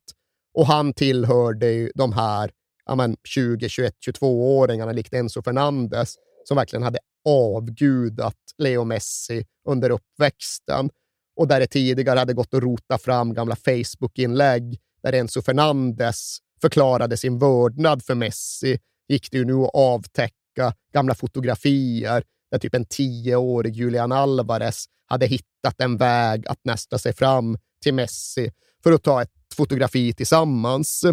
Och 0.55 0.67
han 0.67 0.93
tillhörde 0.93 1.71
ju 1.73 1.93
de 1.95 2.13
här 2.13 2.51
ja 2.93 2.97
men, 2.97 3.17
20, 3.25 3.69
21, 3.69 3.95
22-åringarna 4.07 4.93
likt 4.93 5.15
Enzo 5.15 5.43
Fernandes 5.43 6.15
som 6.45 6.57
verkligen 6.57 6.83
hade 6.83 6.99
avgudat 7.29 8.37
Leo 8.59 8.85
Messi 8.85 9.47
under 9.69 9.91
uppväxten 9.91 10.91
och 11.37 11.49
där 11.49 11.61
det 11.61 11.67
tidigare 11.67 12.19
hade 12.19 12.35
gått 12.35 12.55
att 12.55 12.63
rota 12.63 12.99
fram 12.99 13.35
gamla 13.35 13.57
Facebook-inlägg 13.57 14.79
där 15.03 15.13
Enzo 15.13 15.43
Fernandes 15.43 16.39
förklarade 16.61 17.17
sin 17.17 17.39
vördnad 17.39 18.05
för 18.05 18.15
Messi 18.15 18.79
gick 19.09 19.31
det 19.31 19.39
ju 19.39 19.45
nu 19.45 19.55
att 19.55 19.71
avtäcka 19.75 20.75
gamla 20.95 21.15
fotografier 21.15 22.25
där 22.51 22.59
typ 22.59 22.75
en 22.75 22.85
tioårig 22.85 23.77
Julian 23.77 24.13
Alvarez 24.13 24.85
hade 25.07 25.27
hittat 25.27 25.81
en 25.81 25.97
väg 25.97 26.47
att 26.47 26.61
nästa 26.65 26.99
sig 26.99 27.13
fram 27.13 27.59
till 27.83 27.95
Messi 27.95 28.51
för 28.83 28.93
att 28.93 29.03
ta 29.03 29.23
ett 29.23 29.31
fotografi 29.57 30.13
tillsammans. 30.13 31.05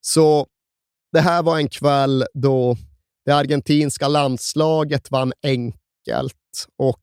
Så 0.00 0.46
det 1.12 1.20
här 1.20 1.42
var 1.42 1.58
en 1.58 1.68
kväll 1.68 2.24
då 2.34 2.76
det 3.24 3.32
argentinska 3.32 4.08
landslaget 4.08 5.10
vann 5.10 5.32
enkelt 5.42 6.34
och 6.78 7.00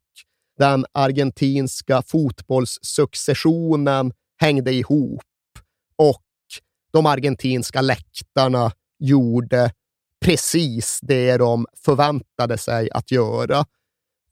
den 0.58 0.86
argentinska 0.92 2.02
fotbollssuccessionen 2.02 4.14
hängde 4.42 4.74
ihop 4.74 5.22
och 5.96 6.24
de 6.92 7.06
argentinska 7.06 7.82
läktarna 7.82 8.72
gjorde 9.00 9.72
precis 10.26 11.00
det 11.02 11.38
de 11.38 11.66
förväntade 11.86 12.58
sig 12.58 12.92
att 12.92 13.12
göra. 13.12 13.66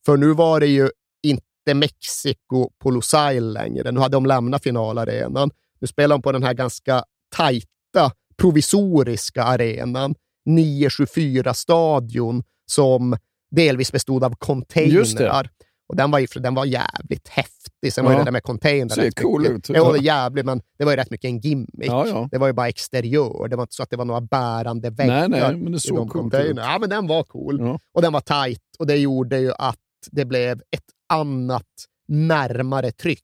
För 0.05 0.17
nu 0.17 0.33
var 0.33 0.59
det 0.59 0.67
ju 0.67 0.89
inte 1.23 1.73
Mexiko 1.73 2.69
på 2.79 2.91
Lusail 2.91 3.53
längre. 3.53 3.91
Nu 3.91 3.99
hade 3.99 4.15
de 4.15 4.25
lämnat 4.25 4.63
finalarenan. 4.63 5.51
Nu 5.79 5.87
spelar 5.87 6.15
de 6.15 6.21
på 6.21 6.31
den 6.31 6.43
här 6.43 6.53
ganska 6.53 7.03
tajta 7.35 8.11
provisoriska 8.41 9.43
arenan, 9.43 10.15
924-stadion, 10.49 12.43
som 12.71 13.17
delvis 13.51 13.91
bestod 13.91 14.23
av 14.23 14.35
containrar. 14.35 15.49
Och 15.89 15.95
den 15.95 16.11
var, 16.11 16.19
ju, 16.19 16.27
den 16.35 16.55
var 16.55 16.65
jävligt 16.65 17.27
häftig. 17.27 17.93
Sen 17.93 18.05
var 18.05 18.11
ju 18.11 18.15
Ja. 18.15 18.19
det 18.19 18.25
där 18.25 18.31
med 18.31 18.43
containrar 18.43 18.95
Ser 18.95 19.11
cool 19.11 19.41
mycket. 19.41 19.55
ut. 19.57 19.69
Ja, 19.69 19.91
det 19.91 19.99
jävligt, 19.99 20.45
men 20.45 20.61
det 20.77 20.85
var 20.85 20.91
ju 20.91 20.95
rätt 20.97 21.09
mycket 21.11 21.27
en 21.29 21.39
gimmick. 21.39 21.67
Ja, 21.87 22.07
ja. 22.07 22.27
Det 22.31 22.37
var 22.37 22.47
ju 22.47 22.53
bara 22.53 22.67
exteriör. 22.67 23.47
Det 23.47 23.55
var 23.55 23.63
inte 23.63 23.75
så 23.75 23.83
att 23.83 23.89
det 23.89 23.97
var 23.97 24.05
några 24.05 24.21
bärande 24.21 24.89
väggar 24.89 25.27
Nej, 25.29 25.41
nej, 25.41 25.55
men 25.57 25.71
det 25.71 25.77
i 25.77 25.79
såg 25.79 25.97
de 25.97 26.09
coolt 26.09 26.33
ut. 26.33 26.57
Ja, 26.57 26.77
men 26.79 26.89
den 26.89 27.07
var 27.07 27.23
cool. 27.23 27.59
Ja. 27.59 27.79
Och 27.93 28.01
den 28.01 28.13
var 28.13 28.21
tight 28.21 28.61
och 28.79 28.87
det 28.87 28.95
gjorde 28.97 29.39
ju 29.39 29.51
att 29.57 29.77
det 30.11 30.25
blev 30.25 30.61
ett 30.71 30.83
annat 31.13 31.65
närmare 32.07 32.91
tryck 32.91 33.23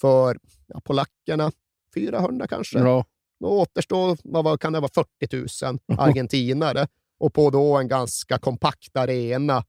för 0.00 0.38
ja, 0.66 0.80
polackerna. 0.84 1.52
400 1.94 2.46
kanske. 2.46 2.78
Ja. 2.78 3.04
Då 3.42 3.48
återstår, 3.48 4.18
vad 4.42 4.60
kan 4.60 4.72
det 4.72 4.80
vara, 4.80 4.90
40 5.28 5.64
000 5.64 5.78
argentinare. 5.98 6.86
Och 7.20 7.34
på 7.34 7.50
då 7.50 7.76
en 7.76 7.88
ganska 7.88 8.38
kompakt 8.38 8.96
arena. 8.96 9.64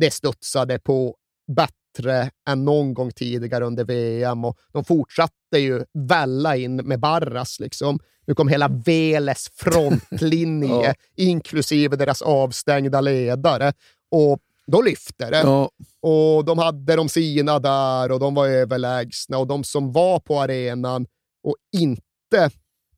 Det 0.00 0.10
studsade 0.10 0.78
på 0.78 1.16
bättre 1.56 2.30
än 2.48 2.64
någon 2.64 2.94
gång 2.94 3.10
tidigare 3.10 3.64
under 3.64 3.84
VM 3.84 4.44
och 4.44 4.58
de 4.72 4.84
fortsatte 4.84 5.58
ju 5.58 5.84
välla 6.08 6.56
in 6.56 6.76
med 6.76 7.00
Barras. 7.00 7.60
Liksom. 7.60 7.98
Nu 8.26 8.34
kom 8.34 8.48
hela 8.48 8.68
Veles 8.68 9.48
frontlinje, 9.54 10.68
Ja. 10.86 10.94
inklusive 11.16 11.96
deras 11.96 12.22
avstängda 12.22 13.00
ledare. 13.00 13.72
Och 14.10 14.38
då 14.66 14.82
lyfte 14.82 15.30
det. 15.30 15.38
Ja. 15.40 15.70
Och 16.00 16.44
de 16.44 16.58
hade 16.58 16.96
de 16.96 17.08
sina 17.08 17.58
där 17.58 18.12
och 18.12 18.20
de 18.20 18.34
var 18.34 18.48
överlägsna. 18.48 19.38
Och 19.38 19.46
de 19.46 19.64
som 19.64 19.92
var 19.92 20.20
på 20.20 20.40
arenan 20.40 21.06
och 21.42 21.56
inte 21.76 22.50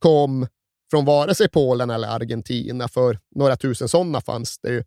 kom 0.06 0.46
från 0.90 1.04
vare 1.04 1.34
sig 1.34 1.48
Polen 1.48 1.90
eller 1.90 2.08
Argentina, 2.08 2.88
för 2.88 3.18
några 3.34 3.56
tusen 3.56 3.88
sådana 3.88 4.20
fanns 4.20 4.58
det 4.58 4.68
ju, 4.68 4.84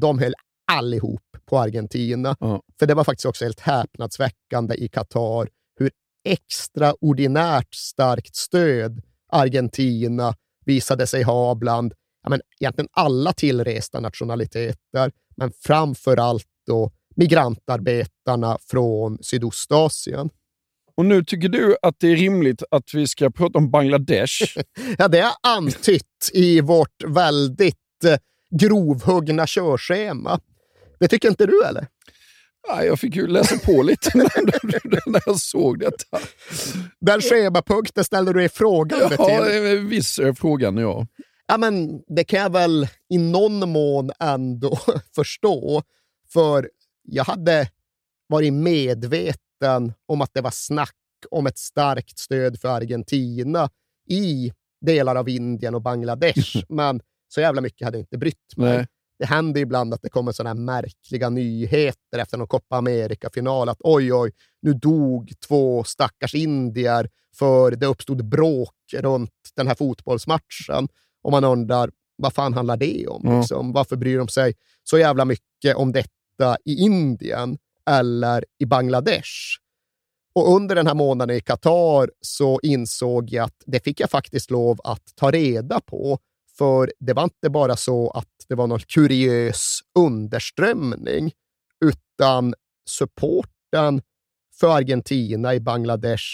de 0.00 0.18
höll 0.18 0.34
allihop 0.72 1.22
på 1.46 1.58
Argentina. 1.58 2.36
För 2.78 2.86
det 2.86 2.94
var 2.94 3.04
faktiskt 3.04 3.26
också 3.26 3.44
helt 3.44 3.60
häpnadsväckande 3.60 4.74
i 4.74 4.88
Qatar 4.88 5.48
hur 5.78 5.90
extraordinärt 6.24 7.74
starkt 7.74 8.36
stöd 8.36 9.02
Argentina 9.32 10.34
visade 10.64 11.06
sig 11.06 11.22
ha 11.22 11.54
bland 11.54 11.94
ja, 12.22 12.30
men, 12.30 12.40
egentligen 12.60 12.88
alla 12.92 13.32
tillresta 13.32 14.00
nationaliteter, 14.00 15.12
men 15.36 15.52
framför 15.52 16.16
allt 16.16 16.46
då 16.66 16.90
migrantarbetarna 17.16 18.58
från 18.60 19.18
Sydostasien. 19.22 20.30
Och 21.00 21.06
nu 21.06 21.24
tycker 21.24 21.48
du 21.48 21.76
att 21.82 21.94
det 22.00 22.08
är 22.08 22.16
rimligt 22.16 22.62
att 22.70 22.94
vi 22.94 23.06
ska 23.08 23.30
prata 23.30 23.58
om 23.58 23.70
Bangladesh? 23.70 24.56
Ja, 24.98 25.08
det 25.08 25.18
är 25.18 25.32
antytt 25.42 26.30
i 26.32 26.60
vårt 26.60 27.04
väldigt 27.06 27.76
eh, 28.04 28.16
grovhuggna 28.60 29.46
körschema. 29.46 30.40
Det 30.98 31.08
tycker 31.08 31.28
inte 31.28 31.46
du, 31.46 31.64
eller? 31.64 31.86
Ja, 32.68 32.84
jag 32.84 33.00
fick 33.00 33.16
ju 33.16 33.26
läsa 33.26 33.58
på 33.58 33.82
lite 33.82 34.18
när 35.06 35.22
jag 35.26 35.36
såg 35.40 35.78
detta. 35.78 36.18
Den 37.00 37.20
schemapunkten 37.20 38.04
ställer 38.04 38.32
du 38.32 38.40
dig 38.40 38.48
frågande 38.48 39.16
Ja, 39.18 39.44
till. 39.44 39.66
en 39.66 39.88
viss 39.88 40.18
är 40.18 40.32
frågan, 40.32 40.76
ja. 40.76 41.06
Ja, 41.46 41.56
men 41.58 42.00
det 42.16 42.24
kan 42.24 42.40
jag 42.40 42.52
väl 42.52 42.88
i 43.10 43.18
någon 43.18 43.68
mån 43.70 44.10
ändå 44.20 44.78
förstå. 45.14 45.82
För 46.32 46.70
jag 47.02 47.24
hade 47.24 47.68
varit 48.28 48.52
medveten 48.52 49.49
om 50.06 50.20
att 50.20 50.30
det 50.34 50.40
var 50.40 50.50
snack 50.50 50.96
om 51.30 51.46
ett 51.46 51.58
starkt 51.58 52.18
stöd 52.18 52.60
för 52.60 52.68
Argentina 52.68 53.70
i 54.08 54.52
delar 54.80 55.16
av 55.16 55.28
Indien 55.28 55.74
och 55.74 55.82
Bangladesh. 55.82 56.62
men 56.68 57.00
så 57.28 57.40
jävla 57.40 57.60
mycket 57.60 57.84
hade 57.84 57.96
jag 57.98 58.02
inte 58.02 58.18
brytt 58.18 58.56
mig. 58.56 58.76
Nej. 58.76 58.86
Det 59.18 59.26
händer 59.26 59.60
ibland 59.60 59.94
att 59.94 60.02
det 60.02 60.08
kommer 60.08 60.32
sådana 60.32 60.50
här 60.50 60.64
märkliga 60.64 61.30
nyheter 61.30 62.18
efter 62.18 62.38
någon 62.38 62.46
Copa 62.46 62.76
America-final. 62.76 63.68
Att 63.68 63.80
oj, 63.80 64.14
oj, 64.14 64.32
nu 64.62 64.72
dog 64.72 65.32
två 65.48 65.84
stackars 65.84 66.34
indier 66.34 67.08
för 67.36 67.70
det 67.70 67.86
uppstod 67.86 68.24
bråk 68.24 68.74
runt 68.94 69.30
den 69.56 69.66
här 69.66 69.74
fotbollsmatchen. 69.74 70.88
Och 71.22 71.30
man 71.30 71.44
undrar, 71.44 71.90
vad 72.16 72.32
fan 72.32 72.54
handlar 72.54 72.76
det 72.76 73.06
om? 73.06 73.22
Ja. 73.24 73.38
Liksom? 73.38 73.72
Varför 73.72 73.96
bryr 73.96 74.18
de 74.18 74.28
sig 74.28 74.54
så 74.82 74.98
jävla 74.98 75.24
mycket 75.24 75.76
om 75.76 75.92
detta 75.92 76.56
i 76.64 76.74
Indien 76.74 77.58
eller 77.86 78.44
i 78.58 78.66
Bangladesh? 78.66 79.30
Och 80.32 80.54
under 80.54 80.74
den 80.74 80.86
här 80.86 80.94
månaden 80.94 81.36
i 81.36 81.40
Qatar 81.40 82.10
så 82.20 82.60
insåg 82.62 83.30
jag 83.30 83.44
att 83.44 83.62
det 83.66 83.84
fick 83.84 84.00
jag 84.00 84.10
faktiskt 84.10 84.50
lov 84.50 84.80
att 84.84 85.12
ta 85.14 85.30
reda 85.30 85.80
på. 85.80 86.18
För 86.58 86.92
det 86.98 87.12
var 87.12 87.24
inte 87.24 87.50
bara 87.50 87.76
så 87.76 88.10
att 88.10 88.28
det 88.48 88.54
var 88.54 88.66
någon 88.66 88.80
kuriös 88.80 89.78
underströmning, 89.98 91.32
utan 91.84 92.54
supporten 92.90 94.02
för 94.60 94.76
Argentina 94.76 95.54
i 95.54 95.60
Bangladesh 95.60 96.24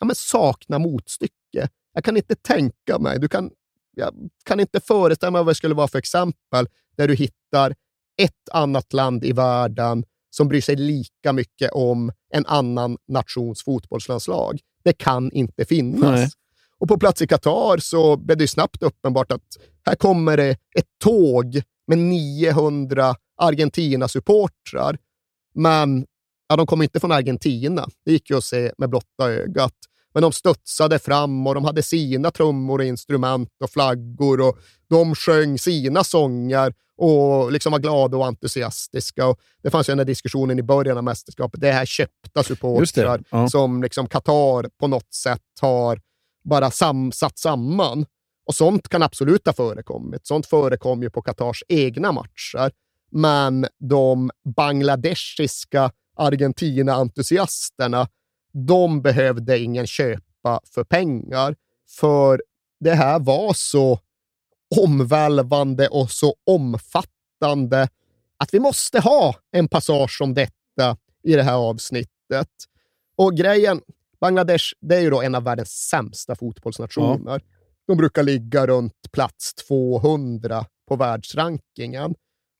ja, 0.00 0.06
men 0.06 0.16
saknar 0.16 0.78
motstycke. 0.78 1.68
Jag 1.92 2.04
kan 2.04 2.16
inte 2.16 2.34
tänka 2.34 2.98
mig, 2.98 3.20
du 3.20 3.28
kan, 3.28 3.50
jag 3.94 4.14
kan 4.44 4.60
inte 4.60 4.80
föreställa 4.80 5.30
mig 5.30 5.38
vad 5.38 5.50
det 5.50 5.54
skulle 5.54 5.74
vara 5.74 5.88
för 5.88 5.98
exempel 5.98 6.68
där 6.96 7.08
du 7.08 7.14
hittar 7.14 7.74
ett 8.16 8.48
annat 8.52 8.92
land 8.92 9.24
i 9.24 9.32
världen 9.32 10.04
som 10.36 10.48
bryr 10.48 10.60
sig 10.60 10.76
lika 10.76 11.32
mycket 11.32 11.70
om 11.72 12.12
en 12.32 12.46
annan 12.46 12.96
nations 13.08 13.64
fotbollslandslag. 13.64 14.60
Det 14.84 14.92
kan 14.92 15.32
inte 15.32 15.64
finnas. 15.64 16.10
Nej. 16.10 16.28
Och 16.78 16.88
på 16.88 16.98
plats 16.98 17.22
i 17.22 17.26
Qatar 17.26 17.78
så 17.78 18.16
blev 18.16 18.38
det 18.38 18.48
snabbt 18.48 18.82
uppenbart 18.82 19.32
att 19.32 19.56
här 19.86 19.94
kommer 19.94 20.36
det 20.36 20.50
ett 20.50 20.86
tåg 21.04 21.62
med 21.86 21.98
900 21.98 23.14
Argentina-supportrar. 23.36 24.98
Men 25.54 26.06
ja, 26.48 26.56
de 26.56 26.66
kom 26.66 26.82
inte 26.82 27.00
från 27.00 27.12
Argentina. 27.12 27.88
Det 28.04 28.12
gick 28.12 28.30
ju 28.30 28.36
att 28.36 28.44
se 28.44 28.72
med 28.78 28.90
blotta 28.90 29.32
ögat. 29.32 29.74
Men 30.16 30.22
de 30.22 30.32
studsade 30.32 30.98
fram 30.98 31.46
och 31.46 31.54
de 31.54 31.64
hade 31.64 31.82
sina 31.82 32.30
trummor 32.30 32.78
och 32.78 32.84
instrument 32.84 33.48
och 33.64 33.70
flaggor 33.70 34.40
och 34.40 34.58
de 34.88 35.14
sjöng 35.14 35.58
sina 35.58 36.04
sånger 36.04 36.74
och 36.96 37.52
liksom 37.52 37.72
var 37.72 37.78
glada 37.78 38.16
och 38.16 38.26
entusiastiska. 38.26 39.26
Och 39.26 39.40
det 39.62 39.70
fanns 39.70 39.88
ju 39.88 39.90
den 39.90 39.98
där 39.98 40.04
diskussionen 40.04 40.58
i 40.58 40.62
början 40.62 40.98
av 40.98 41.04
mästerskapet. 41.04 41.60
Det 41.60 41.72
här 41.72 41.86
köpta 41.86 42.42
supportrar 42.42 43.22
ja. 43.30 43.48
som 43.48 43.82
liksom 43.82 44.06
Qatar 44.06 44.68
på 44.78 44.86
något 44.86 45.14
sätt 45.14 45.42
har 45.60 46.00
bara 46.44 46.70
sam 46.70 47.12
satt 47.12 47.38
samman. 47.38 48.06
Och 48.46 48.54
sånt 48.54 48.88
kan 48.88 49.02
absolut 49.02 49.46
ha 49.46 49.52
förekommit. 49.52 50.26
Sånt 50.26 50.46
förekom 50.46 51.02
ju 51.02 51.10
på 51.10 51.22
Qatars 51.22 51.62
egna 51.68 52.12
matcher. 52.12 52.70
Men 53.10 53.66
de 53.78 54.30
bangladeshiska 54.56 55.90
Argentina-entusiasterna, 56.16 58.08
de 58.56 59.02
behövde 59.02 59.58
ingen 59.58 59.86
köpa 59.86 60.60
för 60.74 60.84
pengar. 60.84 61.56
För 61.88 62.42
det 62.80 62.94
här 62.94 63.18
var 63.18 63.52
så 63.52 64.00
omvälvande 64.76 65.88
och 65.88 66.10
så 66.10 66.34
omfattande 66.46 67.88
att 68.38 68.54
vi 68.54 68.60
måste 68.60 69.00
ha 69.00 69.34
en 69.50 69.68
passage 69.68 70.18
om 70.22 70.34
detta 70.34 70.96
i 71.22 71.34
det 71.34 71.42
här 71.42 71.56
avsnittet. 71.56 72.48
Och 73.16 73.36
grejen, 73.36 73.80
Bangladesh, 74.20 74.64
det 74.80 74.96
är 74.96 75.00
ju 75.00 75.10
då 75.10 75.22
en 75.22 75.34
av 75.34 75.42
världens 75.42 75.70
sämsta 75.70 76.34
fotbollsnationer. 76.34 77.40
De 77.86 77.96
brukar 77.96 78.22
ligga 78.22 78.66
runt 78.66 79.12
plats 79.12 79.54
200 79.54 80.66
på 80.88 80.96
världsrankingen. 80.96 82.14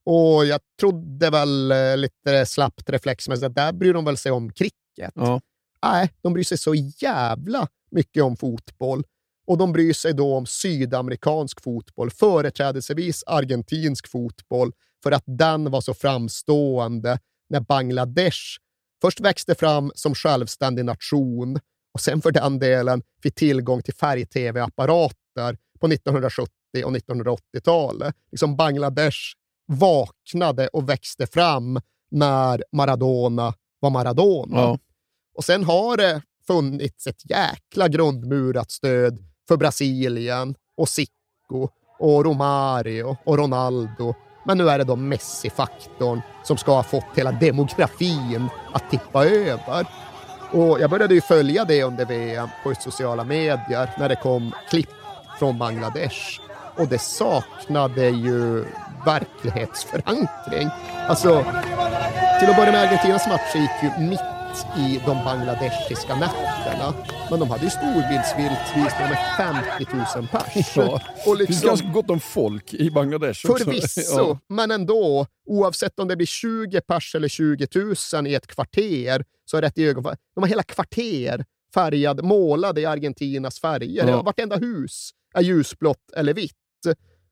Och 0.04 0.46
jag 0.46 0.60
trodde 0.80 1.30
väl 1.30 1.72
eh, 1.72 1.96
lite 1.96 2.46
slappt 2.46 2.90
reflexmässigt 2.90 3.46
att 3.46 3.54
där 3.54 3.72
bryr 3.72 3.94
de 3.94 4.04
väl 4.04 4.16
sig 4.16 4.32
om 4.32 4.52
cricket. 4.52 5.12
Ja. 5.14 5.40
Nej, 5.92 6.10
de 6.22 6.32
bryr 6.32 6.44
sig 6.44 6.58
så 6.58 6.74
jävla 6.74 7.68
mycket 7.90 8.22
om 8.22 8.36
fotboll. 8.36 9.04
Och 9.46 9.58
de 9.58 9.72
bryr 9.72 9.92
sig 9.92 10.14
då 10.14 10.34
om 10.36 10.46
sydamerikansk 10.46 11.62
fotboll, 11.62 12.10
företrädelsevis 12.10 13.24
argentinsk 13.26 14.08
fotboll, 14.08 14.72
för 15.02 15.12
att 15.12 15.24
den 15.26 15.70
var 15.70 15.80
så 15.80 15.94
framstående 15.94 17.18
när 17.48 17.60
Bangladesh 17.60 18.40
först 19.02 19.20
växte 19.20 19.54
fram 19.54 19.92
som 19.94 20.14
självständig 20.14 20.84
nation 20.84 21.60
och 21.94 22.00
sen 22.00 22.22
för 22.22 22.30
den 22.30 22.58
delen 22.58 23.02
fick 23.22 23.34
tillgång 23.34 23.82
till 23.82 23.94
färg-tv-apparater 23.94 25.56
på 25.80 25.86
1970 25.86 26.52
och 26.84 26.92
1980-talet. 26.92 28.14
Liksom 28.30 28.56
Bangladesh 28.56 29.18
vaknade 29.66 30.68
och 30.68 30.88
växte 30.88 31.26
fram 31.26 31.80
när 32.10 32.64
Maradona 32.72 33.54
var 33.80 33.90
Maradona. 33.90 34.56
Ja. 34.60 34.78
Och 35.36 35.44
sen 35.44 35.64
har 35.64 35.96
det 35.96 36.22
funnits 36.46 37.06
ett 37.06 37.30
jäkla 37.30 37.88
grundmurat 37.88 38.70
stöd 38.70 39.18
för 39.48 39.56
Brasilien 39.56 40.54
och 40.76 40.88
Zico 40.88 41.68
och 41.98 42.24
Romario 42.24 43.16
och 43.24 43.38
Ronaldo 43.38 44.14
Men 44.46 44.58
nu 44.58 44.68
är 44.68 44.78
det 44.78 44.84
då 44.84 44.96
Messi-faktorn 44.96 46.20
som 46.44 46.56
ska 46.56 46.72
ha 46.72 46.82
fått 46.82 47.04
hela 47.14 47.32
demografin 47.32 48.48
att 48.72 48.90
tippa 48.90 49.26
över. 49.26 49.86
Och 50.52 50.80
jag 50.80 50.90
började 50.90 51.14
ju 51.14 51.20
följa 51.20 51.64
det 51.64 51.82
under 51.82 52.06
VM 52.06 52.48
på 52.62 52.74
sociala 52.74 53.24
medier 53.24 53.90
när 53.98 54.08
det 54.08 54.16
kom 54.16 54.52
klipp 54.70 54.90
från 55.38 55.58
Bangladesh. 55.58 56.40
Och 56.76 56.88
det 56.88 56.98
saknade 56.98 58.08
ju 58.08 58.64
verklighetsförankring. 59.06 60.70
Alltså, 61.08 61.44
till 62.40 62.50
att 62.50 62.56
börja 62.56 62.72
med 62.72 62.82
Argentinas 62.82 63.28
match 63.28 63.54
gick 63.54 63.82
ju 63.82 64.06
mitt 64.08 64.35
i 64.78 65.00
de 65.06 65.24
bangladeshiska 65.24 66.14
nätterna. 66.16 66.94
Men 67.30 67.40
de 67.40 67.50
hade 67.50 67.64
ju 67.64 67.70
storbildsvisningar 67.70 69.08
med 69.08 69.18
50 69.78 70.18
000 70.20 70.28
pers. 70.28 70.66
Ja. 70.76 71.00
Och 71.26 71.38
Det 71.38 71.46
finns 71.46 71.62
ganska 71.62 71.86
gott 71.88 72.10
om 72.10 72.20
folk 72.20 72.74
i 72.74 72.90
Bangladesh 72.90 73.50
också. 73.50 73.64
Förvisso, 73.64 74.18
Ja. 74.18 74.38
men 74.48 74.70
ändå. 74.70 75.26
Oavsett 75.46 75.98
om 76.00 76.08
det 76.08 76.16
blir 76.16 76.26
20 76.26 76.80
pers 76.80 77.14
eller 77.14 77.28
20 77.28 77.66
000 78.14 78.26
i 78.26 78.34
ett 78.34 78.46
kvarter 78.46 79.24
så 79.44 79.56
är 79.56 79.60
det 79.60 79.66
ett 79.68 79.78
i 79.78 79.86
ögonfall. 79.88 80.16
De 80.34 80.40
har 80.42 80.48
hela 80.48 80.62
kvarter 80.62 81.44
färgad, 81.74 82.24
målade 82.24 82.80
i 82.80 82.86
Argentinas 82.86 83.60
färger. 83.60 84.08
Ja. 84.08 84.22
Vartenda 84.22 84.56
hus 84.56 85.10
är 85.34 85.40
ljusblått 85.42 86.12
eller 86.16 86.34
vitt. 86.34 86.52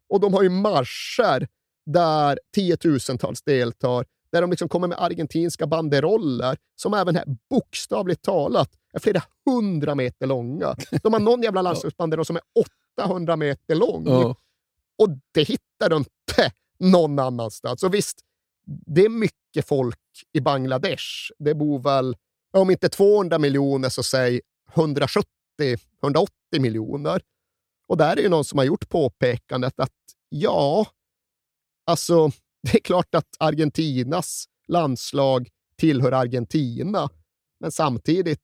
Och 0.09 0.20
de 0.20 0.35
har 0.35 0.43
ju 0.43 0.49
marscher 0.49 1.47
där 1.87 2.39
tiotusentals 2.55 3.43
deltar, 3.43 4.05
där 4.35 4.41
de 4.41 4.51
liksom 4.51 4.68
kommer 4.68 4.89
med 4.89 5.03
argentinska 5.03 5.66
banderoller 5.66 6.57
som 6.76 6.95
även 6.95 7.16
här 7.16 7.24
bokstavligt 7.51 8.22
talat 8.22 8.70
är 8.93 8.99
flera 8.99 9.22
hundra 9.47 9.95
meter 9.95 10.26
långa. 10.26 10.76
De 11.03 11.12
har 11.12 11.20
någon 11.20 11.43
jävla 11.43 11.62
landslagsbanderoll 11.68 12.24
som 12.24 12.37
är 12.37 12.43
800 12.99 13.37
meter 13.37 13.74
lång. 13.74 14.07
Ja. 14.07 14.37
Och 14.99 15.09
det 15.32 15.43
hittar 15.43 15.89
du 15.91 15.97
inte 15.97 16.53
någon 16.78 17.18
annanstans. 17.18 17.82
Och 17.82 17.95
visst, 17.95 18.20
det 18.66 19.05
är 19.05 19.09
mycket 19.09 19.68
folk 19.68 20.01
i 20.32 20.41
Bangladesh. 20.41 21.05
Det 21.39 21.55
bor 21.55 21.78
väl, 21.78 22.16
om 22.53 22.70
inte 22.70 22.89
200 22.89 23.39
miljoner 23.39 23.89
så 23.89 24.03
säg 24.03 24.41
170-180 24.72 26.26
miljoner. 26.59 27.22
Och 27.89 27.97
där 27.97 28.16
är 28.16 28.22
ju 28.22 28.28
någon 28.28 28.45
som 28.45 28.59
har 28.59 28.64
gjort 28.64 28.89
påpekandet 28.89 29.80
att 29.80 29.93
ja, 30.28 30.87
alltså 31.87 32.30
det 32.73 32.75
är 32.79 32.81
klart 32.81 33.15
att 33.15 33.37
Argentinas 33.39 34.45
landslag 34.69 35.49
tillhör 35.77 36.12
Argentina, 36.12 37.11
men 37.61 37.73
samtidigt, 37.73 38.43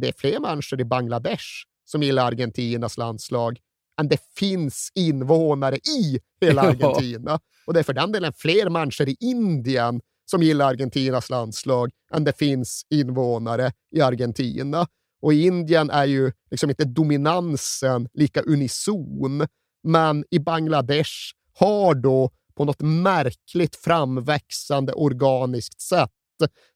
det 0.00 0.08
är 0.08 0.12
fler 0.12 0.40
människor 0.40 0.80
i 0.80 0.84
Bangladesh 0.84 1.44
som 1.84 2.02
gillar 2.02 2.26
Argentinas 2.26 2.98
landslag 2.98 3.58
än 4.00 4.08
det 4.08 4.18
finns 4.36 4.92
invånare 4.94 5.76
i 5.76 6.20
hela 6.40 6.64
Ja. 6.64 6.70
Argentina. 6.70 7.40
Och 7.66 7.74
det 7.74 7.80
är 7.80 7.84
för 7.84 7.92
den 7.92 8.12
delen 8.12 8.32
fler 8.32 8.70
människor 8.70 9.08
i 9.08 9.16
Indien 9.20 10.00
som 10.30 10.42
gillar 10.42 10.68
Argentinas 10.68 11.30
landslag 11.30 11.90
än 12.12 12.24
det 12.24 12.38
finns 12.38 12.86
invånare 12.90 13.72
i 13.90 14.00
Argentina. 14.00 14.86
Och 15.22 15.34
i 15.34 15.46
Indien 15.46 15.90
är 15.90 16.04
ju 16.04 16.32
liksom 16.50 16.70
inte 16.70 16.84
dominansen 16.84 18.08
lika 18.14 18.40
unison, 18.40 19.46
men 19.82 20.24
i 20.30 20.38
Bangladesh 20.38 21.12
har 21.52 21.94
då 21.94 22.30
på 22.56 22.64
något 22.64 22.80
märkligt 22.80 23.76
framväxande 23.76 24.92
organiskt 24.92 25.80
sätt 25.80 26.10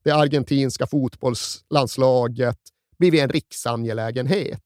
det 0.05 0.11
argentinska 0.11 0.87
fotbollslandslaget 0.87 2.59
blivit 2.99 3.21
en 3.21 3.29
riksangelägenhet. 3.29 4.61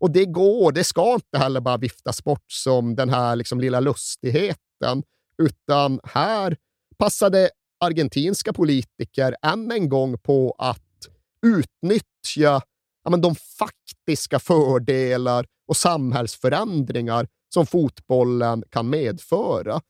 Och 0.00 0.10
det 0.10 0.24
går, 0.24 0.72
det 0.72 0.84
ska 0.84 1.14
inte 1.14 1.38
heller 1.38 1.60
bara 1.60 1.76
viftas 1.76 2.24
bort 2.24 2.52
som 2.52 2.96
den 2.96 3.10
här 3.10 3.36
liksom 3.36 3.60
lilla 3.60 3.80
lustigheten, 3.80 5.02
utan 5.38 6.00
här 6.04 6.56
passade 6.98 7.50
argentinska 7.80 8.52
politiker 8.52 9.36
än 9.42 9.72
en 9.72 9.88
gång 9.88 10.18
på 10.18 10.54
att 10.58 11.08
utnyttja 11.46 12.62
ja, 13.04 13.10
men 13.10 13.20
de 13.20 13.34
faktiska 13.34 14.38
fördelar 14.38 15.46
och 15.68 15.76
samhällsförändringar 15.76 17.28
som 17.54 17.66
fotbollen 17.66 18.64
kan 18.70 18.90
medföra. 18.90 19.80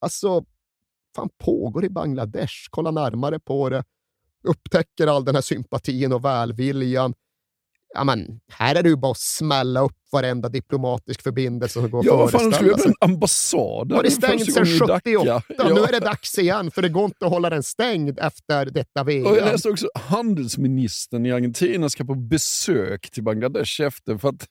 Alltså, 0.00 0.44
fan 1.16 1.28
pågår 1.38 1.84
i 1.84 1.88
Bangladesh? 1.88 2.54
Kolla 2.70 2.90
närmare 2.90 3.40
på 3.40 3.68
det. 3.68 3.84
Upptäcker 4.44 5.06
all 5.06 5.24
den 5.24 5.34
här 5.34 5.42
sympatin 5.42 6.12
och 6.12 6.24
välviljan. 6.24 7.14
Ja, 7.94 8.04
men 8.04 8.40
här 8.52 8.74
är 8.74 8.82
det 8.82 8.88
ju 8.88 8.96
bara 8.96 9.12
att 9.12 9.18
smälla 9.18 9.80
upp 9.80 9.96
varenda 10.12 10.48
diplomatisk 10.48 11.22
förbindelse 11.22 11.72
som 11.80 11.90
går 11.90 12.06
Ja, 12.06 12.12
att 12.14 12.18
vad 12.32 12.40
fan, 12.40 12.50
de 12.50 12.56
skulle 12.56 12.70
föreställa 12.70 12.72
öppna 12.74 12.82
sig. 12.82 13.08
en 13.08 13.14
ambassad. 13.14 13.92
Var 13.92 14.02
det 14.02 14.10
stängt 14.10 14.52
sedan 14.52 14.64
gången 14.78 15.00
i 15.04 15.14
Dhaka. 15.14 15.42
78? 15.48 15.74
Nu 15.74 15.80
är 15.80 15.92
det 15.92 16.00
dags 16.00 16.38
igen, 16.38 16.70
för 16.70 16.82
det 16.82 16.88
går 16.88 17.04
inte 17.04 17.26
att 17.26 17.32
hålla 17.32 17.50
den 17.50 17.62
stängd 17.62 18.18
efter 18.18 18.66
detta 18.66 19.04
VM. 19.04 19.26
Och 19.26 19.36
jag 19.36 19.44
läste 19.44 19.70
också 19.70 19.88
handelsministern 19.94 21.26
i 21.26 21.32
Argentina 21.32 21.88
ska 21.90 22.04
på 22.04 22.14
besök 22.14 23.10
till 23.10 23.22
Bangladesh 23.22 23.82
efter. 23.82 24.18
För 24.18 24.28
att 24.28 24.48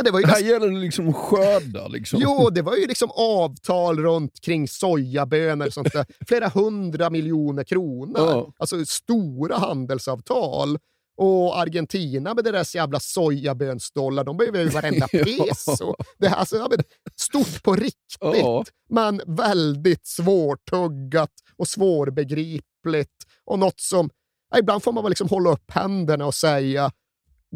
Ja, 0.00 0.04
det 0.04 0.10
var 0.10 0.20
ju 0.20 0.26
här 0.26 0.40
gäller 0.40 0.68
det 0.68 0.78
liksom 0.78 1.12
skörda. 1.12 1.88
Liksom. 1.88 2.20
Jo, 2.22 2.50
det 2.50 2.62
var 2.62 2.76
ju 2.76 2.86
liksom 2.86 3.10
avtal 3.16 3.98
runt 3.98 4.40
kring 4.40 4.68
sojabönor 4.68 5.66
och 5.66 5.72
sånt 5.72 5.92
där. 5.92 6.06
Flera 6.28 6.48
hundra 6.48 7.10
miljoner 7.10 7.64
kronor. 7.64 8.14
Ja. 8.30 8.52
Alltså 8.58 8.84
stora 8.86 9.56
handelsavtal. 9.58 10.78
Och 11.16 11.58
Argentina 11.60 12.34
med 12.34 12.44
deras 12.44 12.74
jävla 12.74 13.00
sojabönsdollar, 13.00 14.24
de 14.24 14.36
behöver 14.36 14.60
ju 14.60 14.68
varenda 14.68 15.08
peso. 15.12 15.94
Det 16.18 16.26
är 16.26 16.30
alltså, 16.34 16.68
stort 17.16 17.62
på 17.62 17.74
riktigt, 17.74 18.18
Ja. 18.20 18.64
men 18.90 19.20
väldigt 19.26 20.06
svårtuggat 20.06 21.30
och 21.56 21.68
svårbegripligt. 21.68 23.12
Och 23.44 23.58
något 23.58 23.80
som, 23.80 24.10
ibland 24.58 24.82
får 24.82 24.92
man 24.92 25.04
väl 25.04 25.10
liksom 25.10 25.28
hålla 25.28 25.50
upp 25.50 25.70
händerna 25.70 26.26
och 26.26 26.34
säga 26.34 26.90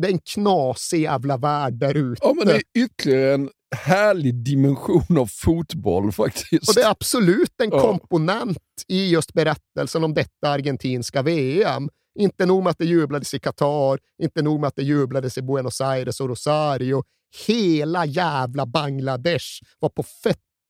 det 0.01 0.09
är 0.09 0.12
en 0.12 0.18
knasig 0.18 1.03
jävla 1.03 1.36
värld 1.36 1.74
där 1.74 1.95
ute. 1.97 2.20
Ja, 2.24 2.32
men 2.36 2.47
det 2.47 2.55
är 2.55 2.62
ytterligare 2.74 3.34
en 3.34 3.51
härlig 3.76 4.34
dimension 4.34 5.18
av 5.18 5.26
fotboll 5.26 6.12
faktiskt. 6.12 6.68
Och 6.68 6.74
det 6.74 6.82
är 6.82 6.90
absolut 6.90 7.61
en 7.62 7.70
Ja. 7.70 7.80
komponent 7.80 8.59
i 8.88 9.09
just 9.11 9.32
berättelsen 9.32 10.05
om 10.05 10.14
detta 10.14 10.49
argentinska 10.49 11.22
VM. 11.22 11.88
Inte 12.18 12.47
nog 12.47 12.62
med 12.62 12.70
att 12.70 12.78
det 12.78 12.84
jublades 12.84 13.34
i 13.34 13.38
Qatar, 13.38 13.99
inte 14.22 14.42
nog 14.42 14.61
med 14.61 14.68
att 14.68 14.76
det 14.76 14.82
jublades 14.82 15.38
i 15.38 15.42
Buenos 15.42 15.80
Aires 15.80 16.20
och 16.20 16.28
Rosario. 16.28 17.05
Hela 17.47 18.07
jävla 18.07 18.66
Bangladesh 18.66 19.47
var 19.78 19.88
på 19.88 20.03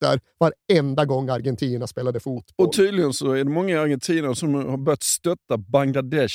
fötter 0.02 0.20
varenda 0.38 1.04
gång 1.04 1.28
Argentina 1.28 1.86
spelade 1.86 2.20
fotboll. 2.20 2.66
Och 2.66 2.72
tydligen 2.72 3.12
så 3.12 3.32
är 3.32 3.44
det 3.44 3.50
många 3.50 3.80
argentinare 3.80 4.34
som 4.34 4.54
har 4.54 4.76
börjat 4.76 5.02
stötta 5.02 5.56
Bangladesh 5.58 6.34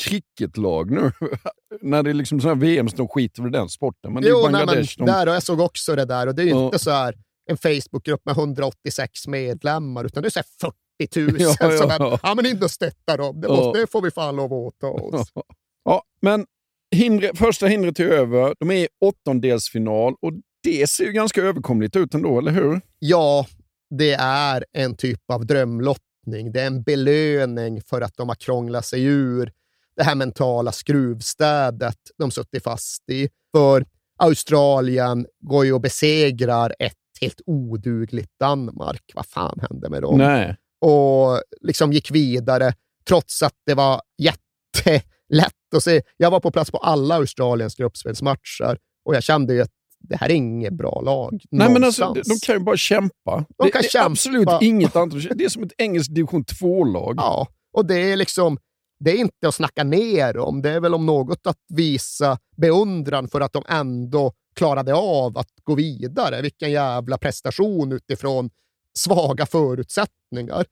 cricketlag 0.00 0.90
nu. 0.90 1.12
När 1.80 2.02
det 2.02 2.10
är 2.10 2.14
liksom 2.14 2.40
sådana 2.40 2.60
VM 2.60 2.88
så 2.88 2.96
de 2.96 3.08
skiter 3.08 3.42
väl 3.42 3.52
den 3.52 3.68
sporten. 3.68 4.12
Men 4.12 4.22
det 4.22 4.28
är 4.28 4.30
jo, 4.30 4.36
nej, 4.42 4.50
men 4.52 4.52
Bangladesh. 4.52 4.94
de... 4.98 5.06
där, 5.06 5.28
och 5.28 5.34
jag 5.34 5.42
såg 5.42 5.60
också 5.60 5.96
det 5.96 6.04
där. 6.04 6.26
Och 6.26 6.34
det 6.34 6.42
är 6.42 6.46
ju 6.46 6.50
Ja. 6.50 6.64
inte 6.64 6.78
så 6.78 6.90
här 6.90 7.14
en 7.50 7.56
Facebookgrupp 7.56 8.24
med 8.24 8.32
186 8.36 9.26
medlemmar, 9.26 10.04
utan 10.04 10.22
det 10.22 10.28
är 10.28 10.30
så 10.30 10.38
här 10.38 10.72
40 11.08 11.20
000 11.20 11.36
Ja, 11.40 11.54
ja, 11.60 11.78
som 11.78 11.90
är, 11.90 12.18
ja. 12.22 12.34
men 12.34 12.46
in 12.46 12.62
och 12.62 12.70
stötta 12.70 13.16
dem. 13.16 13.40
Det, 13.40 13.48
måste, 13.48 13.80
det 13.80 13.86
får 13.92 14.02
vi 14.02 14.10
fan 14.10 14.36
lov 14.36 14.44
att 14.52 14.52
åta 14.82 14.86
oss. 14.86 15.32
Ja, 15.84 16.02
men 16.20 16.46
hindre, 16.94 17.30
första 17.34 17.66
hindret 17.66 18.00
är 18.00 18.08
över. 18.08 18.54
De 18.60 18.70
är 18.70 18.74
i 18.74 18.88
åttondelsfinal 19.04 20.14
och 20.20 20.32
det 20.62 20.90
ser 20.90 21.04
ju 21.04 21.12
ganska 21.12 21.42
överkomligt 21.42 21.96
ut 21.96 22.14
ändå, 22.14 22.38
eller 22.38 22.52
hur? 22.52 22.80
Ja, 22.98 23.46
det 23.90 24.12
är 24.20 24.64
en 24.72 24.96
typ 24.96 25.30
av 25.30 25.46
drömlottning. 25.46 26.52
Det 26.52 26.60
är 26.60 26.66
en 26.66 26.82
belöning 26.82 27.82
för 27.82 28.00
att 28.00 28.16
de 28.16 28.28
har 28.28 28.36
krånglat 28.36 28.86
sig 28.86 29.04
ur 29.04 29.52
det 29.96 30.02
här 30.02 30.14
mentala 30.14 30.72
skruvstädet 30.72 31.98
de 32.18 32.30
suttit 32.30 32.62
fast 32.62 33.10
i. 33.10 33.28
För 33.56 33.86
Australien 34.18 35.26
går 35.40 35.64
ju 35.64 35.72
och 35.72 35.80
besegrar 35.80 36.74
ett 36.78 36.96
helt 37.20 37.40
odugligt 37.46 38.30
Danmark. 38.40 39.12
Vad 39.14 39.26
fan 39.26 39.60
hände 39.70 39.88
med 39.90 40.02
dem? 40.02 40.18
Nej. 40.18 40.56
och 40.80 41.42
liksom 41.60 41.92
gick 41.92 42.10
vidare 42.10 42.74
trots 43.08 43.42
att 43.42 43.54
det 43.66 43.74
var 43.74 44.02
jättelätt 44.18 45.74
att 45.76 45.82
se. 45.82 46.02
Jag 46.16 46.30
var 46.30 46.40
på 46.40 46.50
plats 46.50 46.70
på 46.70 46.78
alla 46.78 47.14
Australiens 47.14 47.74
gruppspelsmatcher 47.74 48.78
och 49.04 49.14
jag 49.14 49.22
kände 49.22 49.54
ju 49.54 49.62
att 49.62 49.70
det 50.02 50.16
här 50.16 50.30
är 50.30 50.34
inget 50.34 50.72
bra 50.72 51.00
lag. 51.00 51.42
Nej, 51.50 51.72
men 51.72 51.84
alltså, 51.84 52.14
de, 52.14 52.38
kan 52.46 52.54
ju 52.54 52.58
bara 52.58 52.76
kämpa. 52.76 53.44
De 53.58 53.64
det 53.64 53.70
kan 53.70 53.84
är 53.84 53.88
kämpa. 53.88 54.06
absolut 54.06 54.48
inget 54.60 54.96
annat. 54.96 55.38
Det 55.38 55.44
är 55.44 55.48
som 55.48 55.62
ett 55.62 55.72
engelskt 55.78 56.14
division 56.14 56.44
2-lag. 56.44 57.14
Ja, 57.16 57.46
och 57.72 57.86
det 57.86 58.12
är 58.12 58.16
liksom 58.16 58.58
det 59.04 59.10
är 59.10 59.16
inte 59.16 59.48
att 59.48 59.54
snacka 59.54 59.84
ner 59.84 60.36
om. 60.38 60.62
Det 60.62 60.70
är 60.70 60.80
väl 60.80 60.94
om 60.94 61.06
något 61.06 61.46
att 61.46 61.58
visa 61.68 62.38
beundran 62.56 63.28
för 63.28 63.40
att 63.40 63.52
de 63.52 63.64
ändå 63.68 64.32
klarade 64.54 64.94
av 64.94 65.38
att 65.38 65.48
gå 65.64 65.74
vidare. 65.74 66.42
Vilken 66.42 66.70
jävla 66.70 67.18
prestation 67.18 67.92
utifrån 67.92 68.50
svaga 68.98 69.46
förutsättningar. 69.46 70.64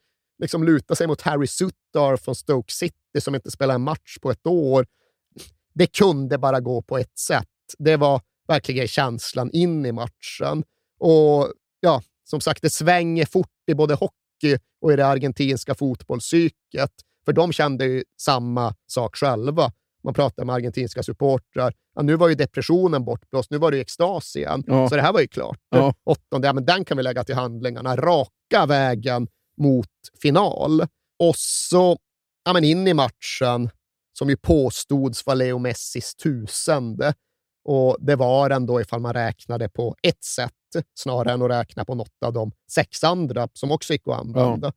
Liksom 0.43 0.65
luta 0.65 0.95
sig 0.95 1.07
mot 1.07 1.21
Harry 1.21 1.47
Sutter 1.47 2.17
från 2.17 2.35
Stoke 2.35 2.73
City 2.73 3.21
som 3.21 3.35
inte 3.35 3.51
spelar 3.51 3.75
en 3.75 3.83
match 3.83 4.19
på 4.23 4.31
ett 4.31 4.47
år. 4.47 4.87
Det 5.75 5.87
kunde 5.87 6.39
bara 6.39 6.61
gå 6.61 6.83
på 6.83 6.99
ett 6.99 7.19
sätt. 7.19 7.47
Det 7.79 7.97
var 7.97 8.21
verkligen 8.51 8.89
känslan 8.89 9.51
in 9.53 9.87
i 9.87 9.93
matchen. 9.93 10.65
Och 11.01 11.53
ja, 11.81 12.03
som 12.25 12.41
sagt, 12.41 12.63
det 12.63 12.71
svänger 12.71 13.27
fort 13.27 13.49
i 13.71 13.75
både 13.75 13.95
hockey 13.95 14.59
och 14.81 14.93
i 14.93 14.97
det 14.97 15.07
argentinska 15.07 15.75
fotbollspsyket. 15.75 16.91
För 17.25 17.33
de 17.33 17.53
kände 17.53 17.85
ju 17.85 18.05
samma 18.21 18.75
sak 18.87 19.17
själva. 19.17 19.73
Man 20.05 20.15
pratar 20.15 20.45
med 20.45 20.55
argentinska 20.55 21.03
supportrar. 21.03 21.73
Ja, 21.95 22.03
nu 22.03 22.17
var 22.17 22.29
ju 22.29 22.35
depressionen 22.35 23.05
bortblåst, 23.05 23.51
nu 23.51 23.59
var 23.59 23.71
det 23.71 23.77
ju 23.77 23.81
extas 23.81 24.37
igen. 24.37 24.65
Ja. 24.67 24.89
Så 24.89 24.97
det 24.97 25.03
här 25.03 25.13
var 25.13 25.21
ju 25.21 25.29
klart. 25.29 25.59
Ja. 25.71 25.95
Åttonde, 26.05 26.49
ja, 26.49 26.53
men 26.53 26.65
den 26.65 26.85
kan 26.85 26.97
vi 26.97 27.03
lägga 27.03 27.25
till 27.25 27.35
handlingarna. 27.35 27.97
Raka 27.97 28.67
vägen 28.67 29.29
mot 29.57 29.89
final. 30.23 30.81
Och 31.19 31.37
så 31.37 31.99
ja, 32.45 32.53
men 32.53 32.65
in 32.65 32.87
i 32.87 32.95
matchen, 32.95 33.71
som 34.19 34.31
ju 34.31 34.37
påstods 34.37 35.27
vara 35.27 35.35
Leo 35.35 35.59
Messis 35.59 36.15
tusende. 36.15 37.15
Och 37.65 37.97
det 38.01 38.17
var 38.17 38.49
den 38.49 38.67
då 38.67 38.81
ifall 38.81 39.01
man 39.01 39.13
räknade 39.13 39.69
på 39.69 39.97
ett 40.03 40.25
sätt, 40.25 40.53
snarare 40.95 41.33
än 41.33 41.43
att 41.43 41.51
räkna 41.51 41.85
på 41.85 41.95
något 41.95 42.23
av 42.25 42.33
de 42.33 42.53
sex 42.71 43.05
andra 43.05 43.49
som 43.53 43.71
också 43.71 43.93
gick 43.93 44.09
att 44.09 44.21
använda. 44.21 44.73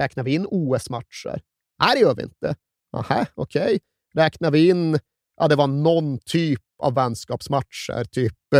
Räknar 0.00 0.24
vi 0.24 0.34
in 0.34 0.46
OS-matcher? 0.50 1.40
Nej, 1.82 1.94
det 1.94 2.00
gör 2.00 2.14
vi 2.14 2.22
inte. 2.22 2.54
Aha, 2.96 3.26
okej. 3.34 3.78
Räknar 4.14 4.50
vi 4.50 4.68
in, 4.68 4.98
ja, 5.36 5.48
det 5.48 5.56
var 5.56 5.66
någon 5.66 6.18
typ 6.18 6.62
av 6.82 6.94
vänskapsmatcher, 6.94 8.04
typ 8.04 8.54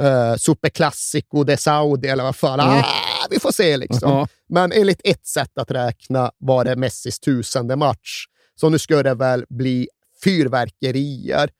eh, 0.00 0.34
Superclásico 0.36 1.44
de 1.44 1.56
Saudi 1.56 2.08
eller 2.08 2.24
vad 2.24 2.36
fan. 2.36 2.60
Mm. 2.60 2.78
Ah, 2.78 3.26
vi 3.30 3.40
får 3.40 3.52
se 3.52 3.76
liksom. 3.76 4.10
Ja. 4.10 4.28
Men 4.48 4.72
enligt 4.72 5.00
ett 5.04 5.26
sätt 5.26 5.58
att 5.58 5.70
räkna 5.70 6.30
var 6.38 6.64
det 6.64 6.76
Messis 6.76 7.20
tusende 7.20 7.76
match. 7.76 8.24
Så 8.54 8.68
nu 8.68 8.78
ska 8.78 9.02
det 9.02 9.14
väl 9.14 9.44
bli 9.48 9.88
fyrverkerier. 10.24 11.50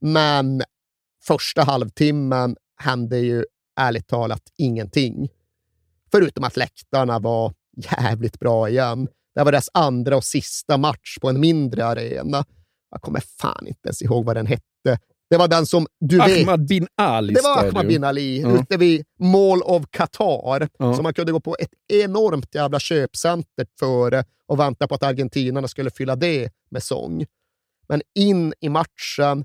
Men 0.00 0.62
första 1.26 1.62
halvtimmen 1.62 2.56
hände 2.76 3.18
ju 3.18 3.44
ärligt 3.80 4.08
talat 4.08 4.42
ingenting. 4.58 5.28
Förutom 6.12 6.44
att 6.44 6.56
läktarna 6.56 7.18
var 7.18 7.52
jävligt 7.76 8.38
bra 8.38 8.68
igen. 8.68 9.08
Det 9.34 9.44
var 9.44 9.52
deras 9.52 9.68
andra 9.74 10.16
och 10.16 10.24
sista 10.24 10.76
match 10.76 11.18
på 11.20 11.28
en 11.28 11.40
mindre 11.40 11.86
arena. 11.86 12.44
Jag 12.90 13.02
kommer 13.02 13.20
fan 13.20 13.66
inte 13.66 13.88
ens 13.88 14.02
ihåg 14.02 14.24
vad 14.24 14.36
den 14.36 14.46
hette. 14.46 14.98
Det 15.30 15.36
var 15.36 15.48
den 15.48 15.66
som 15.66 15.86
du 16.00 16.18
vet. 16.18 16.42
Ahmad 16.42 16.66
bin 16.66 16.86
Ali 16.96 17.34
Det 17.34 17.40
var. 17.42 17.68
Ahmad 17.68 17.86
bin 17.86 18.04
Ali, 18.04 18.40
Ja. 18.40 18.60
ute 18.60 18.76
vid 18.76 19.04
Mall 19.18 19.62
of 19.62 19.84
Qatar. 19.90 20.68
Ja. 20.78 20.94
Så 20.94 21.02
man 21.02 21.14
kunde 21.14 21.32
gå 21.32 21.40
på 21.40 21.56
ett 21.58 21.70
enormt 21.88 22.54
jävla 22.54 22.78
köpcenter 22.80 23.66
före 23.78 24.24
och 24.46 24.58
vänta 24.60 24.88
på 24.88 24.94
att 24.94 25.02
argentinarna 25.02 25.68
skulle 25.68 25.90
fylla 25.90 26.16
det 26.16 26.50
med 26.70 26.82
sång. 26.82 27.24
Men 27.88 28.02
in 28.14 28.54
i 28.60 28.68
matchen, 28.68 29.44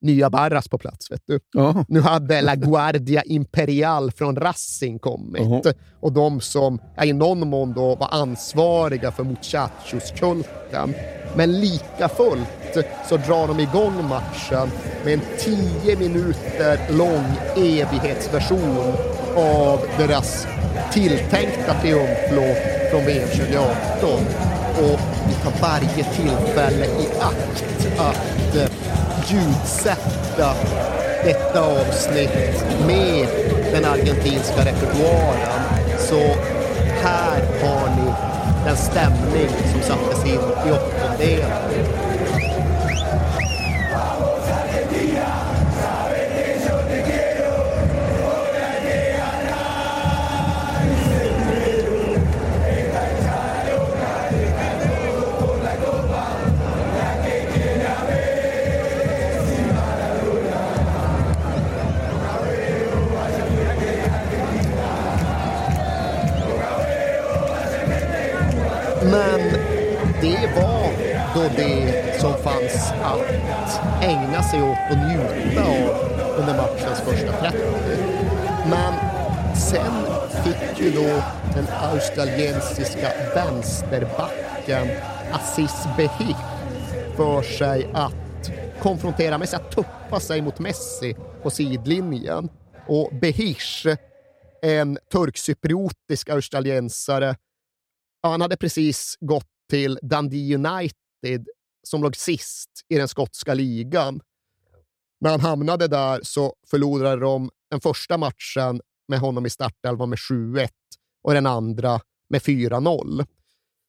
nya 0.00 0.30
Barras 0.30 0.68
på 0.68 0.78
plats. 0.78 1.10
Vet 1.10 1.22
du. 1.26 1.40
Ja. 1.52 1.84
Nu 1.88 2.00
hade 2.00 2.40
La 2.40 2.54
Guardia 2.54 3.22
Imperial 3.22 4.10
från 4.12 4.36
Racing 4.36 4.98
kommit. 4.98 5.42
Jaha. 5.42 5.74
Och 6.00 6.12
de 6.12 6.40
som 6.40 6.78
ja, 6.96 7.04
i 7.04 7.12
någon 7.12 7.48
mån 7.48 7.72
då 7.72 7.94
var 7.94 8.08
ansvariga 8.10 9.12
för 9.12 9.24
Muchachos-kulten. 9.24 10.94
Men 11.36 11.60
lika 11.60 12.08
fullt 12.08 12.48
så 13.08 13.16
drar 13.16 13.48
de 13.48 13.60
igång 13.60 14.08
matchen 14.08 14.70
med 15.04 15.14
en 15.14 15.20
tio 15.38 15.96
minuter 15.96 16.80
lång 16.90 17.24
evighetsversion 17.56 18.92
av 19.36 19.80
deras 19.98 20.46
tilltänkta 20.92 21.74
triumflåt 21.80 22.56
från 22.90 23.04
VM 23.06 23.28
2018. 23.28 24.10
Och 24.78 25.00
vi 25.28 25.34
tar 25.34 25.62
varje 25.62 26.04
tillfälle 26.04 26.84
i 26.84 27.08
akt 27.20 27.98
att 27.98 28.56
eh, 28.56 28.87
ljudsätta 29.30 30.54
detta 31.24 31.60
avsnitt 31.60 32.64
med 32.86 33.28
den 33.72 33.84
argentinska 33.84 34.60
repertoaren. 34.60 35.62
Så 35.98 36.20
här 37.02 37.40
har 37.62 37.88
ni 37.96 38.12
den 38.64 38.76
stämning 38.76 39.48
som 39.72 39.82
sattes 39.82 40.24
in 40.24 40.40
i 40.66 40.72
åttondelen. 40.72 42.07
Chans 72.68 72.92
att 73.02 74.04
ägna 74.04 74.42
sig 74.42 74.62
åt 74.62 74.78
och 74.90 74.98
njuta 74.98 75.62
av 75.62 75.88
under 76.38 76.56
matchens 76.56 77.00
första 77.00 77.32
30. 77.32 77.58
Men 78.70 78.94
sen 79.56 79.92
fick 80.44 80.80
ju 80.80 80.90
då 80.90 81.22
den 81.54 81.66
australiensiska 81.92 83.12
vänsterbacken 83.34 84.88
Aziz 85.32 85.86
Behi 85.96 86.34
för 87.16 87.42
sig 87.42 87.90
att 87.94 88.50
konfrontera 88.80 89.38
Messi, 89.38 89.56
att 89.56 89.70
tuppa 89.70 90.20
sig 90.20 90.42
mot 90.42 90.58
Messi 90.58 91.16
på 91.42 91.50
sidlinjen. 91.50 92.48
Och 92.86 93.10
Behish, 93.20 93.86
en 94.62 94.98
turkcypriotisk 95.12 96.28
australiensare, 96.28 97.36
han 98.22 98.40
hade 98.40 98.56
precis 98.56 99.16
gått 99.20 99.46
till 99.70 99.98
Dundee 100.02 100.54
United 100.54 101.46
som 101.82 102.02
låg 102.02 102.16
sist 102.16 102.70
i 102.88 102.96
den 102.96 103.08
skotska 103.08 103.54
ligan. 103.54 104.20
När 105.20 105.30
han 105.30 105.40
hamnade 105.40 105.88
där 105.88 106.20
så 106.22 106.54
förlorade 106.70 107.20
de 107.20 107.50
den 107.70 107.80
första 107.80 108.18
matchen 108.18 108.80
med 109.08 109.18
honom 109.20 109.46
i 109.46 109.50
startelvan 109.50 110.10
med 110.10 110.18
7-1 110.18 110.68
och 111.22 111.34
den 111.34 111.46
andra 111.46 112.00
med 112.30 112.42
4-0. 112.42 113.26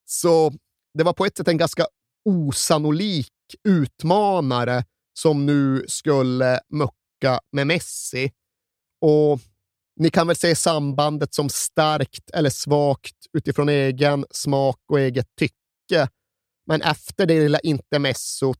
Så 0.06 0.53
det 0.94 1.03
var 1.03 1.14
på 1.14 1.26
ett 1.26 1.38
sätt 1.38 1.48
en 1.48 1.57
ganska 1.57 1.86
osannolik 2.26 3.32
utmanare 3.64 4.84
som 5.14 5.45
nu 5.45 5.86
skulle 5.88 6.60
mucka 6.70 7.40
med 7.52 7.68
Messi. 7.68 8.32
Och 9.02 9.40
ni 9.95 10.10
kan 10.10 10.28
väl 10.28 10.36
se 10.36 10.56
sambandet 10.56 11.34
som 11.34 11.49
starkt 11.49 12.30
eller 12.30 12.49
svagt 12.49 13.16
utifrån 13.34 13.70
egen 13.70 14.26
smak 14.32 14.80
och 14.91 14.99
eget 14.99 15.36
tycke. 15.36 16.10
Men 16.70 16.82
efter 16.82 17.26
det 17.26 17.40
lilla 17.40 17.60
intermezzot, 17.60 18.58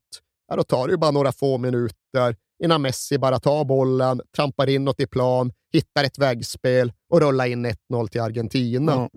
ja, 0.48 0.56
då 0.56 0.62
tar 0.62 0.86
det 0.86 0.92
ju 0.92 0.96
bara 0.96 1.10
några 1.10 1.32
få 1.32 1.58
minuter 1.58 2.36
innan 2.64 2.82
Messi 2.82 3.18
bara 3.18 3.40
tar 3.40 3.64
bollen, 3.64 4.20
trampar 4.36 4.68
inåt 4.68 5.00
i 5.00 5.06
plan, 5.06 5.52
hittar 5.72 6.04
ett 6.04 6.18
väggspel 6.18 6.92
och 7.08 7.20
rullar 7.20 7.46
in 7.46 7.66
1-0 7.66 8.08
till 8.08 8.20
Argentina. 8.20 8.92
Ja. 8.92 9.10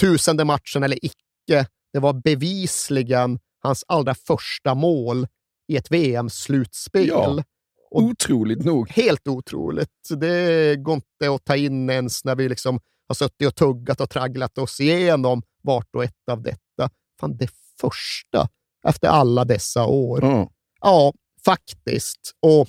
Tusende 0.00 0.44
matchen 0.44 0.82
eller 0.82 1.04
icke, 1.04 1.66
det 1.92 1.98
var 1.98 2.12
bevisligen 2.12 3.38
hans 3.58 3.84
allra 3.88 4.14
första 4.14 4.74
mål 4.74 5.26
i 5.68 5.76
ett 5.76 5.90
VM-slutspel. 5.90 7.06
Ja. 7.08 7.42
Otroligt 7.90 8.64
nog. 8.64 8.90
Helt 8.90 9.28
otroligt. 9.28 10.08
Det 10.16 10.76
går 10.76 10.94
inte 10.94 11.34
att 11.34 11.44
ta 11.44 11.56
in 11.56 11.90
ens 11.90 12.24
när 12.24 12.36
vi 12.36 12.48
liksom 12.48 12.80
har 13.08 13.14
suttit 13.14 13.48
och 13.48 13.54
tuggat 13.54 14.00
och 14.00 14.10
tragglat 14.10 14.58
oss 14.58 14.80
igenom 14.80 15.42
vart 15.62 15.94
och 15.94 16.04
ett 16.04 16.28
av 16.30 16.42
detta. 16.42 16.90
Fan, 17.20 17.36
det 17.36 17.48
första 17.80 18.48
efter 18.88 19.08
alla 19.08 19.44
dessa 19.44 19.84
år. 19.84 20.24
Ja. 20.24 20.50
Ja, 20.80 21.12
faktiskt. 21.44 22.34
Och 22.42 22.68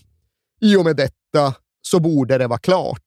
i 0.61 0.76
och 0.76 0.86
med 0.86 0.95
detta 0.95 1.56
så 1.81 1.99
borde 1.99 2.38
det 2.38 2.48
vara 2.48 2.60
klart. 2.60 3.02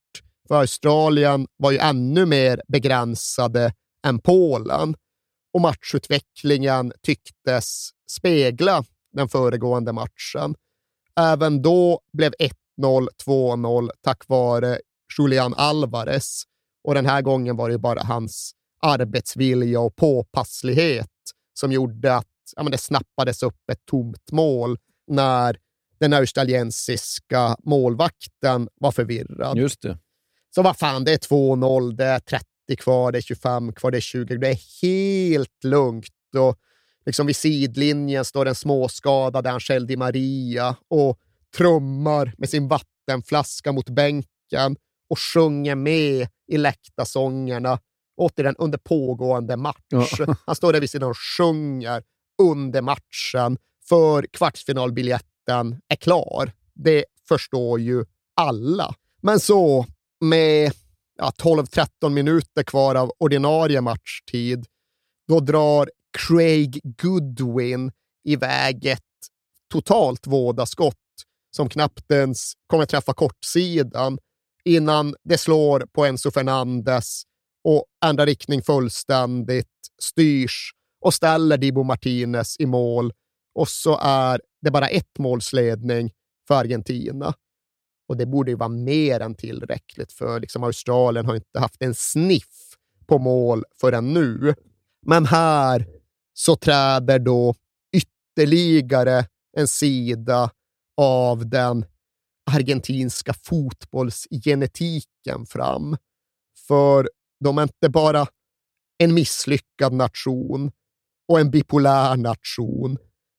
För 0.49 0.55
Australien 0.55 1.47
var 1.57 1.71
ju 1.71 1.79
ännu 1.79 2.27
mer 2.27 2.63
begränsade 2.69 3.73
än 4.07 4.19
Polen 4.19 4.95
och 5.53 5.61
matchutvecklingen 5.61 6.93
tycktes 7.03 7.91
spegla 8.11 8.85
den 9.13 9.29
föregående 9.29 9.93
matchen. 9.93 10.55
Även 11.21 11.63
då 11.63 12.01
blev 12.13 12.33
1-0, 12.81 13.09
2-0 13.27 13.91
tack 14.05 14.29
vare 14.29 14.79
Julian 15.19 15.55
Alvarez. 15.55 16.43
Och 16.85 16.95
den 16.95 17.07
här 17.07 17.23
gången 17.23 17.57
var 17.57 17.71
det 17.71 17.79
bara 17.79 18.03
hans 18.03 18.53
arbetsvilja 18.83 19.81
och 19.81 19.97
påpasslighet 19.97 21.12
som 21.55 21.73
gjorde 21.73 22.17
att 22.17 22.27
ja, 22.57 22.63
men 22.63 22.73
det 22.73 22.79
snappades 22.79 23.43
upp 23.43 23.71
ett 23.73 23.87
tomt 23.87 24.33
mål 24.33 24.79
när 25.07 25.57
den 26.01 26.13
australiensiska 26.13 27.57
målvakten 27.65 28.69
var 28.75 28.93
förvirrad. 28.93 29.59
Just 29.59 29.83
det. 29.83 29.99
Så 30.55 30.63
vad 30.63 30.79
fan, 30.79 31.05
det 31.05 31.13
är 31.13 31.19
2-0, 31.19 31.97
det 31.97 32.05
är 32.05 32.19
30 32.19 32.47
kvar, 32.79 33.13
det 33.13 33.19
är 33.19 33.23
25 33.23 33.73
kvar, 33.73 33.91
det 33.91 33.99
är 33.99 34.01
20. 34.01 34.37
Det 34.37 34.49
är 34.49 34.83
helt 34.83 35.65
lugnt. 35.65 36.09
Och 36.37 36.59
liksom 37.07 37.27
vid 37.27 37.37
sidlinjen 37.37 38.25
står 38.25 38.47
en 38.47 38.55
småskadad 38.55 39.47
Angel 39.47 39.87
Di 39.87 39.97
Maria 39.97 40.77
och 40.89 41.19
trummar 41.57 42.35
med 42.39 42.49
sin 42.49 42.69
vattenflaska 42.69 43.73
mot 43.73 43.89
bänken 43.89 44.77
och 45.09 45.19
sjunger 45.19 45.75
med 45.75 46.29
i 46.49 46.59
läktarsångerna 46.59 47.79
återigen 48.23 48.57
under 48.59 48.79
pågående 48.79 49.57
match. 49.57 49.79
Ja. 50.19 50.37
Han 50.47 50.55
står 50.55 50.73
där 50.73 50.81
vid 50.81 50.91
sidan 50.91 51.11
och 51.11 51.19
sjunger 51.39 52.03
under 52.43 52.83
matchen, 52.83 53.59
för 53.89 54.27
kvartsfinalbiljetten 54.33 55.81
är 55.89 55.97
klar. 55.97 56.53
Det 56.75 57.05
förstår 57.29 57.81
ju 57.81 58.05
alla. 58.37 58.95
Men 59.23 59.41
så, 59.41 59.87
med 60.21 60.73
ja, 61.19 61.33
12-13 61.39 62.09
minuter 62.09 62.63
kvar 62.63 62.95
av 62.95 63.13
ordinarie 63.19 63.81
matchtid, 63.81 64.67
då 65.29 65.41
drar 65.41 65.91
Craig 66.19 66.81
Goodwin 67.03 67.93
iväg 68.25 68.87
ett 68.87 69.01
totalt 69.73 70.27
vådaskott 70.27 70.97
som 71.57 71.69
knappt 71.69 72.11
ens 72.11 72.53
kommer 72.67 72.87
träffa 72.87 73.15
kortsidan 73.15 74.19
innan 74.65 75.15
det 75.25 75.39
slår 75.39 75.81
på 75.93 76.05
Enzo 76.05 76.31
Fernandes 76.31 77.23
och 77.65 77.85
ändrar 78.05 78.27
riktning 78.27 78.63
fullständigt, 78.63 79.67
styrs 80.03 80.73
och 81.01 81.15
ställer 81.15 81.57
Dibu 81.57 81.83
Martinez 81.83 82.61
i 82.61 82.67
mål. 82.67 83.13
Och 83.55 83.69
så 83.69 83.99
är 84.03 84.41
det 84.63 84.71
bara 84.71 84.89
ett 84.89 85.19
målsledning 85.19 86.11
för 86.49 86.55
Argentina. 86.55 87.35
Och 88.09 88.17
det 88.17 88.27
borde 88.27 88.51
ju 88.51 88.57
vara 88.57 88.69
mer 88.69 89.21
än 89.21 89.35
tillräckligt, 89.35 90.13
för 90.13 90.41
liksom 90.41 90.65
Australien 90.65 91.27
har 91.27 91.35
inte 91.35 91.61
haft 91.61 91.83
en 91.83 91.95
sniff 91.95 92.77
på 93.07 93.19
mål 93.19 93.65
förrän 93.81 94.15
nu. 94.15 94.55
Men 95.07 95.27
här 95.27 95.87
så 96.35 96.57
träder 96.57 97.19
då 97.19 97.55
ytterligare 97.97 99.27
en 99.57 99.69
sida 99.69 100.51
av 100.97 101.49
den 101.49 101.85
argentinska 102.51 103.35
fotbollsgenetiken 103.35 105.47
fram. 105.47 105.97
För 106.69 107.09
de 107.43 107.59
är 107.59 107.63
inte 107.63 107.89
bara 107.89 108.27
en 108.99 109.15
misslyckad 109.15 109.93
nation 109.93 110.73
och 111.29 111.41
en 111.41 111.51
bipolär 111.51 112.17
nation. 112.17 112.99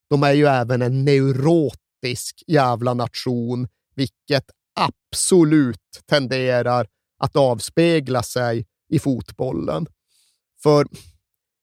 De 0.09 0.23
är 0.23 0.34
ju 0.34 0.45
även 0.45 0.81
en 0.81 1.05
neurotisk 1.05 2.43
jävla 2.47 2.93
nation, 2.93 3.67
vilket 3.95 4.45
absolut 4.75 6.01
tenderar 6.05 6.88
att 7.19 7.35
avspegla 7.35 8.23
sig 8.23 8.65
i 8.89 8.99
fotbollen. 8.99 9.88
För 10.63 10.88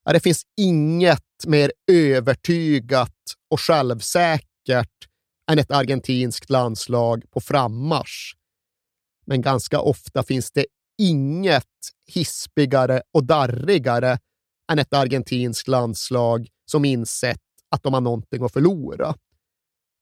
ja, 0.04 0.12
det 0.12 0.20
finns 0.20 0.42
inget 0.56 1.46
mer 1.46 1.72
övertygat 1.92 3.16
och 3.50 3.60
självsäkert 3.60 5.08
än 5.50 5.58
ett 5.58 5.70
argentinskt 5.70 6.50
landslag 6.50 7.24
på 7.30 7.40
frammarsch. 7.40 8.34
Men 9.26 9.42
ganska 9.42 9.80
ofta 9.80 10.22
finns 10.22 10.50
det 10.52 10.66
inget 11.00 11.64
hispigare 12.06 13.02
och 13.12 13.24
darrigare 13.24 14.18
än 14.72 14.78
ett 14.78 14.94
argentinskt 14.94 15.68
landslag 15.68 16.48
som 16.66 16.84
insett 16.84 17.40
att 17.68 17.82
de 17.82 17.94
har 17.94 18.00
någonting 18.00 18.44
att 18.44 18.52
förlora. 18.52 19.14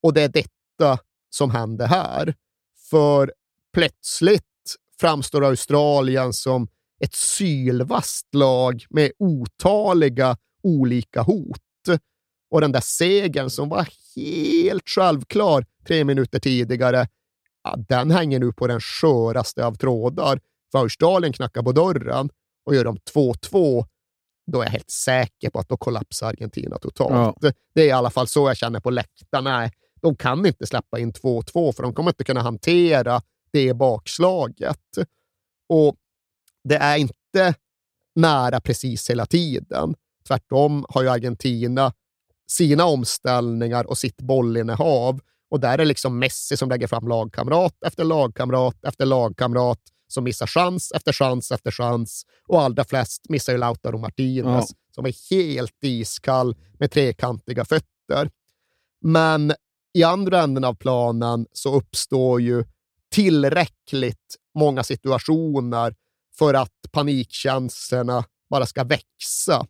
Och 0.02 0.12
det 0.12 0.22
är 0.22 0.28
detta 0.28 0.98
som 1.30 1.50
händer 1.50 1.86
här. 1.86 2.34
För 2.90 3.32
plötsligt 3.72 4.44
framstår 5.00 5.44
Australien 5.44 6.32
som 6.32 6.68
ett 7.00 7.14
sylvast 7.14 8.34
lag 8.34 8.84
med 8.90 9.12
otaliga 9.18 10.36
olika 10.62 11.22
hot. 11.22 11.60
Och 12.50 12.60
den 12.60 12.72
där 12.72 12.80
segern 12.80 13.50
som 13.50 13.68
var 13.68 13.88
helt 14.16 14.88
självklar 14.88 15.66
tre 15.86 16.04
minuter 16.04 16.38
tidigare, 16.38 17.08
ja, 17.64 17.76
den 17.88 18.10
hänger 18.10 18.38
nu 18.38 18.52
på 18.52 18.66
den 18.66 18.80
sköraste 18.80 19.66
av 19.66 19.74
trådar. 19.74 20.40
För 20.72 20.78
Australien 20.78 21.32
knackar 21.32 21.62
på 21.62 21.72
dörren 21.72 22.30
och 22.64 22.74
gör 22.74 22.84
de 22.84 22.96
2-2, 22.96 23.84
då 24.52 24.60
är 24.60 24.64
jag 24.64 24.70
helt 24.70 24.90
säker 24.90 25.50
på 25.50 25.58
att 25.58 25.68
då 25.68 25.76
kollapsar 25.76 26.28
Argentina 26.28 26.78
totalt. 26.78 27.36
Det 27.74 27.82
är 27.82 27.86
i 27.86 27.90
alla 27.92 28.10
fall 28.10 28.28
så 28.28 28.48
jag 28.48 28.56
känner 28.56 28.80
på 28.80 28.90
läktaren. 28.90 29.44
Nej, 29.44 29.70
de 30.00 30.16
kan 30.16 30.46
inte 30.46 30.66
släppa 30.66 30.98
in 30.98 31.12
2-2 31.12 31.72
för 31.72 31.82
de 31.82 31.94
kommer 31.94 32.10
inte 32.10 32.24
kunna 32.24 32.42
hantera 32.42 33.22
det 33.52 33.74
bakslaget. 33.74 34.98
Och 35.68 35.96
det 36.64 36.76
är 36.76 36.96
inte 36.96 37.54
nära 38.14 38.60
precis 38.60 39.10
hela 39.10 39.26
tiden. 39.26 39.94
Tvärtom 40.26 40.86
har 40.88 41.02
ju 41.02 41.08
Argentina 41.08 41.92
sina 42.50 42.84
omställningar 42.84 43.84
och 43.84 43.98
sitt 43.98 44.20
bollinnehav. 44.20 45.20
Och 45.50 45.60
där 45.60 45.72
är 45.72 45.78
det 45.78 45.84
liksom 45.84 46.18
Messi 46.18 46.56
som 46.56 46.68
lägger 46.68 46.86
fram 46.86 47.08
lagkamrat 47.08 47.74
efter 47.86 48.04
lagkamrat 48.04 48.84
efter 48.84 49.06
lagkamrat 49.06 49.80
som 50.08 50.24
missar 50.24 50.46
chans 50.46 50.92
efter 50.92 51.12
chans 51.12 51.52
efter 51.52 51.70
chans. 51.70 52.26
Och 52.46 52.62
allra 52.62 52.84
flest 52.84 53.28
missar 53.28 53.52
ju 53.52 53.58
Lautaro 53.58 53.98
Martinez 53.98 54.66
Ja. 54.70 54.76
som 54.94 55.06
är 55.06 55.30
helt 55.30 55.84
iskall 55.84 56.56
med 56.78 56.90
trekantiga 56.90 57.64
fötter. 57.64 58.30
Men 59.00 59.52
i 59.94 60.02
andra 60.02 60.42
änden 60.42 60.64
av 60.64 60.74
planen 60.74 61.46
så 61.52 61.74
uppstår 61.74 62.40
ju 62.40 62.64
tillräckligt 63.10 64.36
många 64.54 64.84
situationer 64.84 65.94
för 66.38 66.54
att 66.54 66.72
panikkänslorna 66.92 68.24
bara 68.50 68.66
ska 68.66 68.84
växa. 68.84 69.66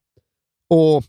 Och 0.70 1.04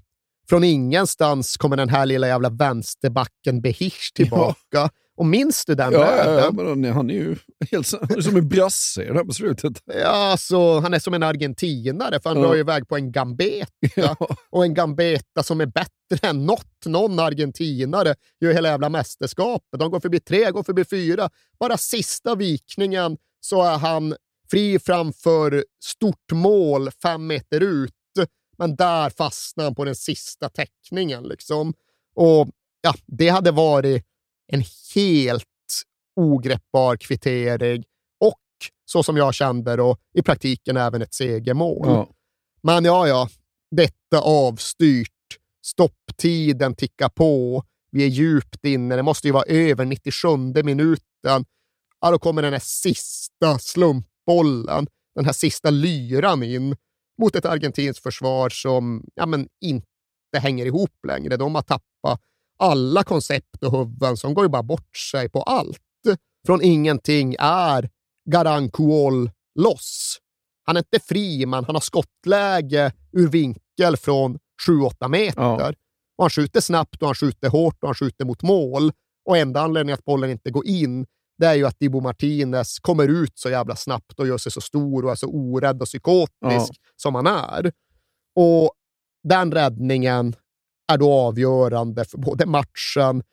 från 0.50 0.64
ingenstans 0.64 1.58
kommer 1.58 1.78
den 1.78 1.90
här 1.90 2.06
lilla 2.06 2.28
jävla 2.28 2.50
vänsterbacken 2.50 3.62
Behish 3.62 4.14
tillbaka. 4.16 4.90
Och 5.20 5.26
minns 5.26 5.66
du 5.66 5.76
den 5.76 5.94
Ja, 5.94 6.00
ja, 6.00 6.18
ja, 6.18 6.52
världen? 6.52 6.82
men 6.82 6.94
han 6.94 7.10
är 7.10 7.14
ju 7.14 7.36
helt 7.72 7.88
som- 8.22 8.38
en 8.38 8.48
brasse 8.50 9.04
i 9.04 9.08
det 9.08 9.14
här 9.14 9.24
beslutet. 9.24 9.84
Ja, 9.86 10.36
så 10.40 10.80
han 10.80 10.94
är 10.94 11.00
som 11.00 11.14
en 11.14 11.24
argentinare, 11.24 12.20
för 12.20 12.30
han 12.30 12.40
Ja. 12.42 12.48
drar 12.48 12.58
iväg 12.58 12.88
på 12.88 12.96
en 12.96 13.12
gambeta. 13.12 14.16
Och 14.50 14.64
en 14.64 14.74
gambeta 14.74 15.44
som 15.44 15.62
är 15.62 15.66
bättre 15.66 16.28
än 16.30 16.46
något 16.46 16.86
någon 16.86 17.20
argentinare 17.20 18.16
gör 18.42 18.54
hela 18.54 18.70
jävla 18.70 18.90
mästerskapet. 18.90 19.80
De 19.80 19.92
går 19.92 20.00
förbi 20.00 20.20
tre, 20.20 20.52
går 20.52 20.64
förbi 20.64 20.86
fyra. 20.86 21.30
Bara 21.60 21.78
sista 21.78 22.36
vikningen 22.36 23.18
så 23.42 23.64
är 23.64 23.78
han 23.78 24.16
fri 24.52 24.80
framför 24.80 25.66
stort 25.84 26.32
mål 26.34 26.92
fem 26.92 27.28
meter 27.28 27.62
ut. 27.64 27.92
Men 28.58 28.76
där 28.76 29.10
fastnar 29.10 29.64
han 29.64 29.76
på 29.76 29.86
den 29.86 29.96
sista 29.96 30.50
täckningen. 30.50 31.24
Liksom. 31.24 31.74
Och 32.16 32.48
ja, 32.82 32.94
Det 33.08 33.30
hade 33.30 33.52
varit 33.52 34.04
en 34.52 34.64
helt 34.96 35.46
ogreppbar 36.16 36.96
kvittering 36.96 37.84
och 38.20 38.40
så 38.86 39.04
som 39.04 39.18
jag 39.18 39.34
kände 39.34 39.76
då, 39.76 39.98
i 40.14 40.22
praktiken 40.22 40.78
även 40.78 41.02
ett 41.02 41.14
segermål. 41.14 41.88
Ja. 41.88 42.10
Men 42.62 42.86
ja, 42.86 43.08
ja, 43.08 43.30
detta 43.72 44.22
avstyrt. 44.22 45.10
Stopptiden 45.66 46.76
tickar 46.76 47.10
på. 47.10 47.64
Vi 47.92 48.04
är 48.04 48.08
djupt 48.08 48.66
inne. 48.66 48.96
Det 48.96 49.04
måste 49.04 49.28
ju 49.28 49.34
vara 49.34 49.44
över 49.44 49.86
97 49.86 50.28
minuten. 50.64 51.46
Ja, 52.02 52.12
då 52.12 52.20
kommer 52.20 52.42
den 52.42 52.54
här 52.54 52.60
sista 52.60 53.60
slumpbollen, 53.60 54.88
den 55.16 55.26
här 55.26 55.34
sista 55.34 55.70
lyran 55.70 56.44
in 56.44 56.76
mot 57.22 57.36
ett 57.36 57.46
argentinskt 57.46 58.04
försvar 58.04 58.50
som 58.50 59.06
ja, 59.16 59.26
men 59.26 59.48
inte 59.62 59.86
hänger 60.34 60.66
ihop 60.66 61.06
längre. 61.08 61.38
De 61.38 61.56
har 61.56 61.62
tappat 61.62 62.22
alla 62.60 63.04
koncept 63.04 63.64
och 63.64 63.72
huvuden 63.78 64.18
som 64.18 64.34
går 64.34 64.46
ju 64.46 64.50
bara 64.50 64.64
bort 64.64 64.98
sig 64.98 65.30
på 65.30 65.42
allt. 65.42 65.80
Från 66.46 66.62
ingenting 66.64 67.36
är 67.40 67.90
Garankuol 68.30 69.32
loss. 69.60 70.18
Han 70.66 70.78
är 70.78 70.80
inte 70.80 71.00
fri, 71.00 71.46
men 71.46 71.64
han 71.66 71.76
har 71.76 71.82
skottläge 71.82 72.92
ur 73.12 73.28
vinkel 73.30 73.98
från 73.98 74.40
7-8 74.68 75.08
meter. 75.08 75.76
Och 76.18 76.24
han 76.24 76.30
skjuter 76.30 76.62
snabbt 76.62 77.02
och 77.02 77.08
han 77.08 77.16
skjuter 77.16 77.50
hårt 77.50 77.78
och 77.82 77.88
han 77.88 77.96
skjuter 77.96 78.26
mot 78.26 78.42
mål. 78.42 78.92
Och 79.26 79.38
enda 79.38 79.62
anledningen 79.62 79.94
att 80.00 80.06
bollen 80.06 80.30
inte 80.30 80.52
går 80.52 80.68
in, 80.68 81.06
det 81.38 81.46
är 81.46 81.54
ju 81.56 81.66
att 81.66 81.80
Dibu 81.80 82.02
Martinez 82.02 82.80
kommer 82.80 83.08
ut 83.08 83.32
så 83.40 83.50
jävla 83.50 83.76
snabbt 83.76 84.20
och 84.20 84.28
gör 84.28 84.38
sig 84.38 84.52
så 84.52 84.62
stor 84.62 85.06
och 85.06 85.12
är 85.12 85.16
så 85.16 85.28
orädd 85.28 85.82
och 85.82 85.88
psykotisk 85.88 86.32
Ja. 86.42 86.66
som 86.96 87.16
han 87.16 87.28
är. 87.28 87.72
Och 88.36 88.72
den 89.24 89.52
räddningen 89.52 90.36
är 90.90 90.98
då 90.98 91.14
avgörande 91.14 92.06
för 92.06 92.18
både 92.18 92.46
matchen 92.46 93.24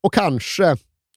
och 0.00 0.14
kanske 0.14 0.76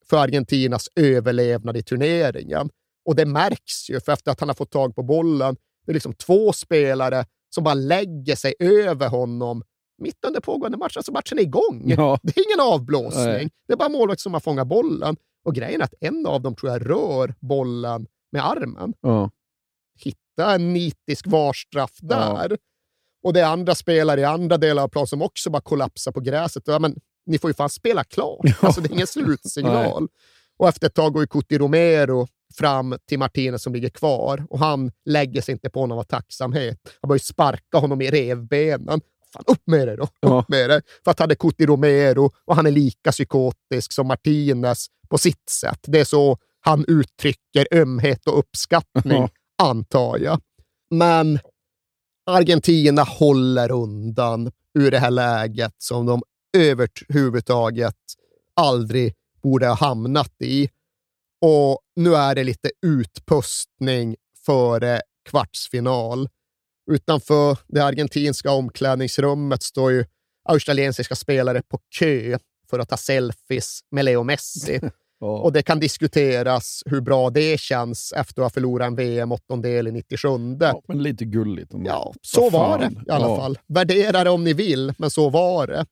för 0.09 0.17
Argentinas 0.17 0.89
överlevnad 0.95 1.77
i 1.77 1.83
turneringen. 1.83 2.69
Och 3.05 3.15
det 3.15 3.25
märks 3.25 3.89
ju, 3.89 3.99
för 3.99 4.11
efter 4.11 4.31
att 4.31 4.39
han 4.39 4.49
har 4.49 4.55
fått 4.55 4.71
tag 4.71 4.95
på 4.95 5.03
bollen, 5.03 5.55
det 5.85 5.91
är 5.91 5.93
liksom 5.93 6.13
två 6.13 6.53
spelare 6.53 7.25
som 7.49 7.63
bara 7.63 7.73
lägger 7.73 8.35
sig 8.35 8.53
över 8.59 9.07
honom 9.09 9.63
mitt 9.97 10.25
under 10.25 10.39
pågående 10.39 10.77
match. 10.77 10.97
Alltså 10.97 11.11
matchen 11.11 11.37
är 11.37 11.43
igång. 11.43 11.83
Ja. 11.85 12.19
Det 12.23 12.37
är 12.37 12.47
ingen 12.47 12.73
avblåsning. 12.73 13.25
Nej. 13.25 13.49
Det 13.67 13.73
är 13.73 13.77
bara 13.77 13.89
målvakt 13.89 14.21
som 14.21 14.33
har 14.33 14.39
fångat 14.39 14.67
bollen. 14.67 15.15
Och 15.45 15.55
grejen 15.55 15.81
är 15.81 15.85
att 15.85 15.93
en 15.99 16.25
av 16.25 16.41
dem 16.41 16.55
tror 16.55 16.71
jag 16.71 16.89
rör 16.89 17.35
bollen 17.39 18.07
med 18.31 18.45
armen. 18.45 18.93
Ja. 19.01 19.31
Hitta 19.99 20.55
en 20.55 20.73
nitisk 20.73 21.27
varstraff 21.27 21.97
där. 22.01 22.57
Och 23.23 23.33
det 23.33 23.39
är 23.39 23.45
andra 23.45 23.75
spelare 23.75 24.21
i 24.21 24.25
andra 24.25 24.57
delar 24.57 24.83
av 24.83 24.87
planen 24.87 25.07
som 25.07 25.21
också 25.21 25.49
bara 25.49 25.61
kollapsar 25.61 26.11
på 26.11 26.19
gräset. 26.19 26.63
Ja, 26.65 26.79
men, 26.79 26.95
ni 27.25 27.37
får 27.37 27.49
ju 27.49 27.53
fan 27.53 27.69
spela 27.69 28.03
klart. 28.03 28.45
Alltså, 28.61 28.81
det 28.81 28.89
är 28.89 28.93
ingen 28.93 29.07
slutsignal. 29.07 30.07
och 30.59 30.67
efter 30.67 30.87
ett 30.87 30.93
tag 30.93 31.13
går 31.13 31.23
ju 31.23 31.27
Cuti 31.27 31.57
Romero 31.57 32.27
fram 32.57 32.95
till 33.07 33.19
Martinez 33.19 33.63
som 33.63 33.73
ligger 33.73 33.89
kvar 33.89 34.45
och 34.49 34.59
han 34.59 34.91
lägger 35.05 35.41
sig 35.41 35.51
inte 35.51 35.69
på 35.69 35.79
honom 35.79 35.97
av 35.99 36.03
tacksamhet. 36.03 36.77
Han 37.01 37.07
börjar 37.07 37.19
sparka 37.19 37.77
honom 37.77 38.01
i 38.01 38.11
revbenen. 38.11 39.01
Fan, 39.33 39.43
upp 39.47 39.61
med 39.65 39.87
det 39.87 39.95
då! 39.95 40.07
Ja. 40.19 40.39
Upp 40.39 40.49
med 40.49 40.69
det! 40.69 40.81
För 41.03 41.11
att 41.11 41.19
är 41.19 41.35
Cuti 41.35 41.65
Romero 41.65 42.31
och 42.45 42.55
han 42.55 42.65
är 42.65 42.71
lika 42.71 43.11
psykotisk 43.11 43.93
som 43.93 44.07
Martinez 44.07 44.87
på 45.09 45.17
sitt 45.17 45.49
sätt. 45.49 45.79
Det 45.81 45.99
är 45.99 46.05
så 46.05 46.37
han 46.61 46.85
uttrycker 46.87 47.67
ömhet 47.71 48.27
och 48.27 48.39
uppskattning, 48.39 49.21
Ja. 49.21 49.29
antar 49.63 50.17
jag. 50.17 50.41
Men 50.89 51.39
Argentina 52.29 53.03
håller 53.03 53.71
undan 53.71 54.51
ur 54.79 54.91
det 54.91 54.99
här 54.99 55.11
läget 55.11 55.75
som 55.77 56.05
de 56.05 56.23
överhuvudtaget 56.57 57.95
aldrig 58.53 59.15
borde 59.43 59.67
ha 59.67 59.75
hamnat 59.75 60.41
i. 60.41 60.69
Och 61.41 61.79
nu 61.95 62.15
är 62.15 62.35
det 62.35 62.43
lite 62.43 62.71
utpustning 62.85 64.15
före 64.45 65.01
kvartsfinal. 65.29 66.29
Utanför 66.91 67.57
det 67.67 67.85
argentinska 67.85 68.51
omklädningsrummet 68.51 69.63
står 69.63 69.91
ju 69.91 70.05
australiensiska 70.49 71.15
spelare 71.15 71.61
på 71.61 71.79
kö 71.99 72.37
för 72.69 72.79
att 72.79 72.89
ta 72.89 72.97
selfies 72.97 73.79
med 73.91 74.05
Leo 74.05 74.23
Messi. 74.23 74.79
Och 75.21 75.53
det 75.53 75.61
kan 75.61 75.79
diskuteras 75.79 76.83
hur 76.85 77.01
bra 77.01 77.29
det 77.29 77.59
känns 77.59 78.11
efter 78.17 78.41
att 78.41 78.45
ha 78.45 78.49
förlorat 78.49 78.87
en 78.87 78.95
VM-åttondel 78.95 79.87
i 79.87 79.91
97. 79.91 80.27
Ja, 80.59 80.81
men 80.87 81.03
lite 81.03 81.25
gulligt. 81.25 81.73
ändå. 81.73 81.89
Ja, 81.89 82.13
så 82.21 82.49
var 82.49 82.79
det 82.79 82.85
i 83.07 83.11
alla 83.11 83.27
Ja. 83.27 83.35
fall. 83.37 83.59
Värdera 83.67 84.23
det 84.23 84.29
om 84.29 84.43
ni 84.43 84.53
vill, 84.53 84.93
men 84.97 85.09
så 85.11 85.29
var 85.29 85.67
det. 85.67 85.85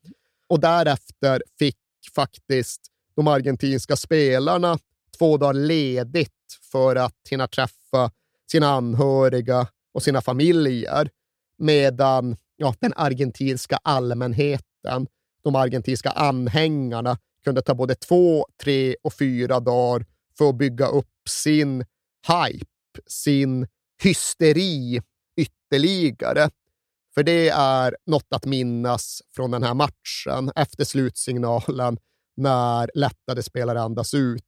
Och 0.49 0.59
därefter 0.59 1.43
fick 1.59 1.77
faktiskt 2.15 2.81
de 3.15 3.27
argentinska 3.27 3.95
spelarna 3.95 4.77
två 5.19 5.37
dagar 5.37 5.53
ledigt 5.53 6.31
för 6.71 6.95
att 6.95 7.15
hinna 7.29 7.47
träffa 7.47 8.11
sina 8.51 8.67
anhöriga 8.67 9.67
och 9.93 10.03
sina 10.03 10.21
familjer. 10.21 11.09
Medan 11.57 12.35
ja, 12.57 12.73
den 12.79 12.93
argentinska 12.95 13.79
allmänheten, 13.83 15.07
de 15.43 15.55
argentinska 15.55 16.09
anhängarna, 16.09 17.17
kunde 17.43 17.61
ta 17.61 17.75
både 17.75 17.95
två, 17.95 18.45
tre 18.63 18.95
och 19.03 19.13
fyra 19.13 19.59
dagar 19.59 20.05
för 20.37 20.49
att 20.49 20.57
bygga 20.57 20.87
upp 20.87 21.29
sin 21.29 21.85
hype, 22.27 22.67
sin 23.07 23.67
hysteri 24.03 25.01
ytterligare. 25.37 26.49
För 27.13 27.23
det 27.23 27.49
är 27.49 27.97
något 28.05 28.27
att 28.29 28.45
minnas 28.45 29.21
från 29.35 29.51
den 29.51 29.63
här 29.63 29.73
matchen 29.73 30.51
efter 30.55 30.83
slutsignalen 30.85 31.97
när 32.37 32.91
lättade 32.93 33.43
spelare 33.43 33.81
andas 33.81 34.13
ut. 34.13 34.43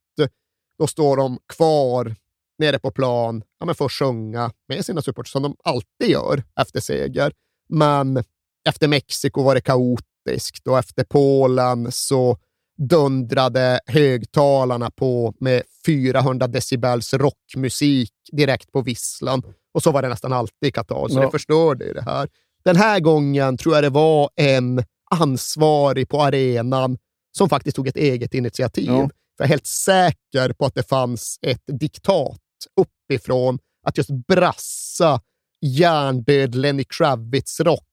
Då 0.80 0.88
står 0.88 1.18
de 1.18 1.40
kvar 1.54 2.16
nere 2.60 2.80
på 2.80 2.92
plan 2.92 3.44
ja, 3.60 3.66
men 3.66 3.76
för 3.76 3.86
att 3.86 3.92
sjunga 3.92 4.52
med 4.68 4.86
sina 4.86 5.02
supportrar 5.02 5.30
som 5.30 5.44
de 5.44 5.56
alltid 5.64 6.10
gör 6.10 6.44
efter 6.60 6.80
seger. 6.80 7.32
Men 7.70 8.24
efter 8.70 8.88
Mexiko 8.88 9.44
var 9.44 9.56
det 9.56 9.62
kaotiskt 9.62 10.68
och 10.68 10.80
efter 10.80 11.04
Polen 11.04 11.92
så 11.92 12.38
dundrade 12.80 13.80
högtalarna 13.86 14.92
på 14.92 15.34
med 15.40 15.64
400 15.86 16.48
decibels 16.48 17.14
rockmusik 17.14 18.12
direkt 18.32 18.72
på 18.72 18.82
visslan. 18.82 19.44
Och 19.74 19.84
så 19.84 19.92
var 19.92 20.02
det 20.02 20.10
nästan 20.10 20.34
alltid 20.34 20.68
i 20.70 20.72
Qatar, 20.72 21.08
så 21.08 21.20
Ja. 21.20 21.26
det 21.26 21.32
förstörde 21.32 21.86
ju 21.86 21.94
det 21.94 22.02
här. 22.02 22.30
Den 22.64 22.76
här 22.76 23.00
gången 23.00 23.58
tror 23.58 23.76
jag 23.76 23.84
det 23.84 23.90
var 23.90 24.30
en 24.36 24.84
ansvarig 25.16 26.10
på 26.10 26.22
arenan 26.22 26.98
som 27.38 27.50
faktiskt 27.50 27.76
tog 27.76 27.88
ett 27.88 27.96
eget 27.98 28.34
initiativ. 28.34 28.86
Ja. 28.88 29.10
För 29.38 29.44
jag 29.44 29.46
är 29.46 29.50
helt 29.50 29.68
säker 29.68 30.54
på 30.54 30.66
att 30.66 30.76
det 30.76 30.84
fanns 30.90 31.40
ett 31.42 31.64
diktat 31.68 32.40
uppifrån 32.82 33.60
att 33.86 33.98
just 33.98 34.10
brassa 34.28 35.22
hjärndöd 35.62 36.56
Lenny 36.56 36.84
Kravitz-rock 36.84 37.86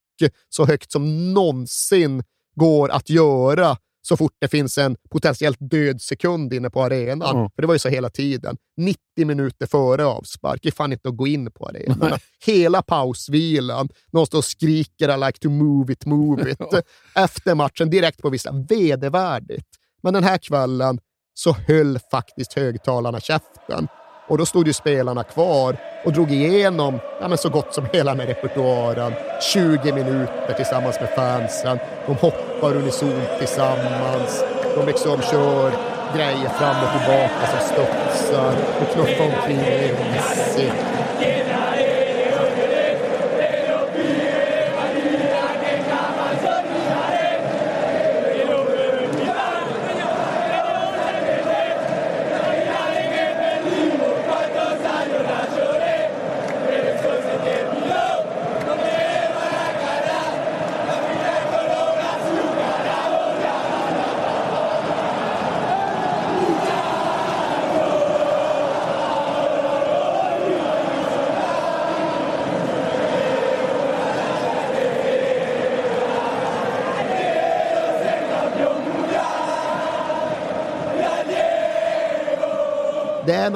så 0.48 0.66
högt 0.66 0.92
som 0.92 1.34
någonsin 1.34 2.22
går 2.54 2.88
att 2.90 3.10
göra 3.10 3.76
så 4.06 4.16
fort 4.16 4.32
det 4.38 4.48
finns 4.48 4.78
en 4.78 4.96
potentiellt 5.10 5.58
död 5.60 6.02
sekund 6.02 6.52
inne 6.52 6.70
på 6.70 6.82
arenan. 6.82 7.36
Ja. 7.36 7.50
För 7.54 7.62
det 7.62 7.66
var 7.66 7.74
ju 7.74 7.78
så 7.78 7.88
hela 7.88 8.10
tiden. 8.10 8.56
90 8.76 8.98
minuter 9.16 9.66
före 9.66 10.04
avspark, 10.04 10.60
det 10.62 10.68
är 10.68 10.72
fan 10.72 10.92
inte 10.92 11.08
att 11.08 11.16
gå 11.16 11.26
in 11.26 11.50
på 11.50 11.66
arenan. 11.68 12.18
Hela 12.46 12.82
pausvilan, 12.82 13.88
någon 14.12 14.26
står 14.26 14.38
och 14.38 14.44
skriker 14.44 15.14
I 15.14 15.26
like 15.26 15.38
to 15.38 15.48
move 15.48 15.92
it, 15.92 16.06
move 16.06 16.50
it. 16.50 16.58
Efter 17.14 17.54
matchen, 17.54 17.90
direkt 17.90 18.22
på 18.22 18.30
vissa. 18.30 18.52
Vedervärdigt. 18.68 19.66
Men 20.02 20.14
den 20.14 20.24
här 20.24 20.38
kvällen 20.38 21.00
så 21.34 21.52
höll 21.52 21.98
faktiskt 22.10 22.52
högtalarna 22.52 23.20
käften. 23.20 23.88
Och 24.28 24.38
då 24.38 24.46
stod 24.46 24.66
ju 24.66 24.72
spelarna 24.72 25.24
kvar 25.24 25.76
och 26.04 26.12
drog 26.12 26.32
igenom 26.32 26.98
ja, 27.20 27.28
men 27.28 27.38
så 27.38 27.48
gott 27.48 27.74
som 27.74 27.86
hela 27.92 28.14
med 28.14 28.26
repertoaren. 28.26 29.12
20 29.52 29.92
minuter 29.92 30.52
tillsammans 30.56 31.00
med 31.00 31.10
fansen. 31.10 31.78
De 32.06 32.14
hoppar 32.14 32.76
unisont 32.76 33.38
tillsammans. 33.38 34.44
De 34.76 34.86
liksom 34.86 35.22
kör 35.22 35.72
grejer 36.16 36.48
fram 36.48 36.76
och 36.84 36.90
tillbaka 36.98 37.46
som 37.50 37.60
studsar 37.68 38.54
och 38.80 38.94
knuffar 38.94 39.24
omkring 39.24 39.56
Messi. 40.12 40.70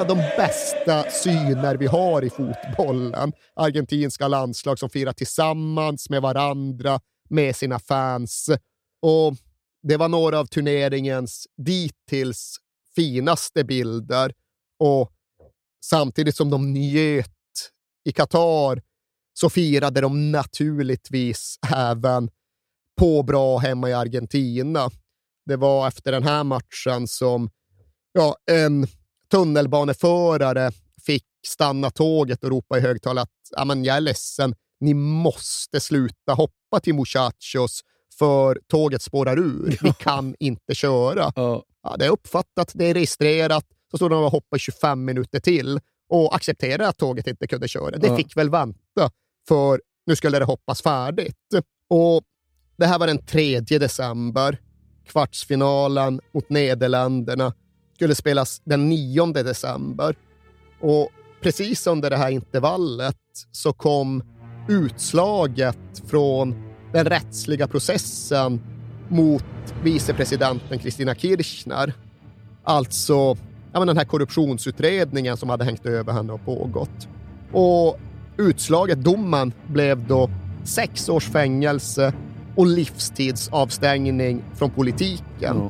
En 0.01 0.09
av 0.09 0.17
de 0.17 0.23
bästa 0.37 1.09
syner 1.09 1.77
vi 1.77 1.87
har 1.87 2.23
i 2.23 2.29
fotbollen. 2.29 3.33
Argentinska 3.55 4.27
landslag 4.27 4.79
som 4.79 4.89
firar 4.89 5.13
tillsammans 5.13 6.09
med 6.09 6.21
varandra, 6.21 6.99
med 7.29 7.55
sina 7.55 7.79
fans. 7.79 8.49
Och 9.01 9.35
Det 9.83 9.97
var 9.97 10.09
några 10.09 10.39
av 10.39 10.45
turneringens 10.45 11.47
dittills 11.57 12.55
finaste 12.95 13.63
bilder. 13.63 14.33
Och 14.79 15.11
samtidigt 15.85 16.35
som 16.35 16.49
de 16.49 16.73
njöt 16.73 17.27
i 18.05 18.11
Qatar 18.11 18.81
så 19.33 19.49
firade 19.49 20.01
de 20.01 20.31
naturligtvis 20.31 21.55
även 21.75 22.29
på 22.99 23.23
bra 23.23 23.57
hemma 23.57 23.89
i 23.89 23.93
Argentina. 23.93 24.89
Det 25.45 25.55
var 25.55 25.87
efter 25.87 26.11
den 26.11 26.23
här 26.23 26.43
matchen 26.43 27.07
som 27.07 27.49
ja, 28.13 28.35
en 28.51 28.87
tunnelbaneförare 29.31 30.71
fick 31.05 31.25
stanna 31.47 31.89
tåget 31.89 32.43
och 32.43 32.49
ropa 32.49 32.77
i 32.77 32.81
högtalare 32.81 33.23
att 33.23 33.29
ja, 33.51 33.65
men 33.65 33.83
jag 33.83 33.95
är 33.97 34.01
ledsen, 34.01 34.55
ni 34.79 34.93
måste 34.93 35.79
sluta 35.79 36.33
hoppa 36.33 36.79
till 36.83 36.95
muchachos 36.95 37.81
för 38.19 38.59
tåget 38.67 39.01
spårar 39.01 39.39
ur. 39.39 39.79
Vi 39.83 39.93
kan 39.99 40.35
inte 40.39 40.75
köra. 40.75 41.31
Ja, 41.35 41.95
det 41.99 42.05
är 42.05 42.09
uppfattat, 42.09 42.71
det 42.73 42.85
är 42.85 42.93
registrerat. 42.93 43.65
Så 43.91 43.97
stod 43.97 44.11
de 44.11 44.23
och 44.23 44.31
hoppade 44.31 44.57
i 44.57 44.59
25 44.59 45.05
minuter 45.05 45.39
till 45.39 45.79
och 46.09 46.35
accepterade 46.35 46.87
att 46.87 46.97
tåget 46.97 47.27
inte 47.27 47.47
kunde 47.47 47.67
köra. 47.67 47.97
Det 47.97 48.07
Ja. 48.07 48.17
fick 48.17 48.37
väl 48.37 48.49
vänta, 48.49 49.11
för 49.47 49.81
nu 50.05 50.15
skulle 50.15 50.39
det 50.39 50.45
hoppas 50.45 50.81
färdigt. 50.81 51.37
Och 51.89 52.21
Det 52.77 52.85
här 52.85 52.99
var 52.99 53.07
den 53.07 53.25
3 53.25 53.59
december. 53.59 54.57
Kvartsfinalen 55.05 56.21
mot 56.31 56.49
Nederländerna 56.49 57.53
skulle 58.01 58.15
spelas 58.15 58.61
den 58.63 58.89
9 58.89 59.25
december. 59.25 60.15
Och 60.79 61.09
precis 61.41 61.87
under 61.87 62.09
det 62.09 62.17
här 62.17 62.29
intervallet 62.29 63.15
så 63.51 63.73
kom 63.73 64.23
utslaget 64.69 65.77
från 66.07 66.55
den 66.93 67.05
rättsliga 67.05 67.67
processen 67.67 68.61
mot 69.09 69.43
vicepresidenten 69.83 70.79
Kristina 70.79 71.15
Kirchner. 71.15 71.93
Alltså 72.63 73.37
ja, 73.73 73.79
men 73.79 73.87
den 73.87 73.97
här 73.97 74.05
korruptionsutredningen 74.05 75.37
som 75.37 75.49
hade 75.49 75.65
hängt 75.65 75.85
över 75.85 76.13
henne 76.13 76.33
och 76.33 76.45
pågått. 76.45 77.07
Och 77.51 77.99
utslaget, 78.37 79.03
domen, 79.03 79.53
blev 79.67 80.07
då 80.07 80.29
sex 80.63 81.09
års 81.09 81.29
fängelse 81.29 82.13
och 82.55 82.67
livstidsavstängning 82.67 84.43
från 84.55 84.69
politiken. 84.69 85.69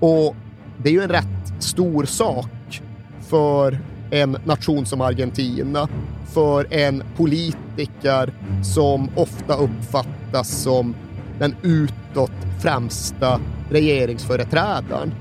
Och 0.00 0.36
det 0.82 0.88
är 0.88 0.92
ju 0.92 1.02
en 1.02 1.08
rätt 1.08 1.35
stor 1.58 2.04
sak 2.04 2.82
för 3.20 3.78
en 4.10 4.36
nation 4.44 4.86
som 4.86 5.00
Argentina, 5.00 5.88
för 6.26 6.74
en 6.74 7.02
politiker 7.16 8.32
som 8.62 9.10
ofta 9.16 9.54
uppfattas 9.54 10.48
som 10.48 10.94
den 11.38 11.54
utåt 11.62 12.30
främsta 12.62 13.40
regeringsföreträdaren. 13.70 15.14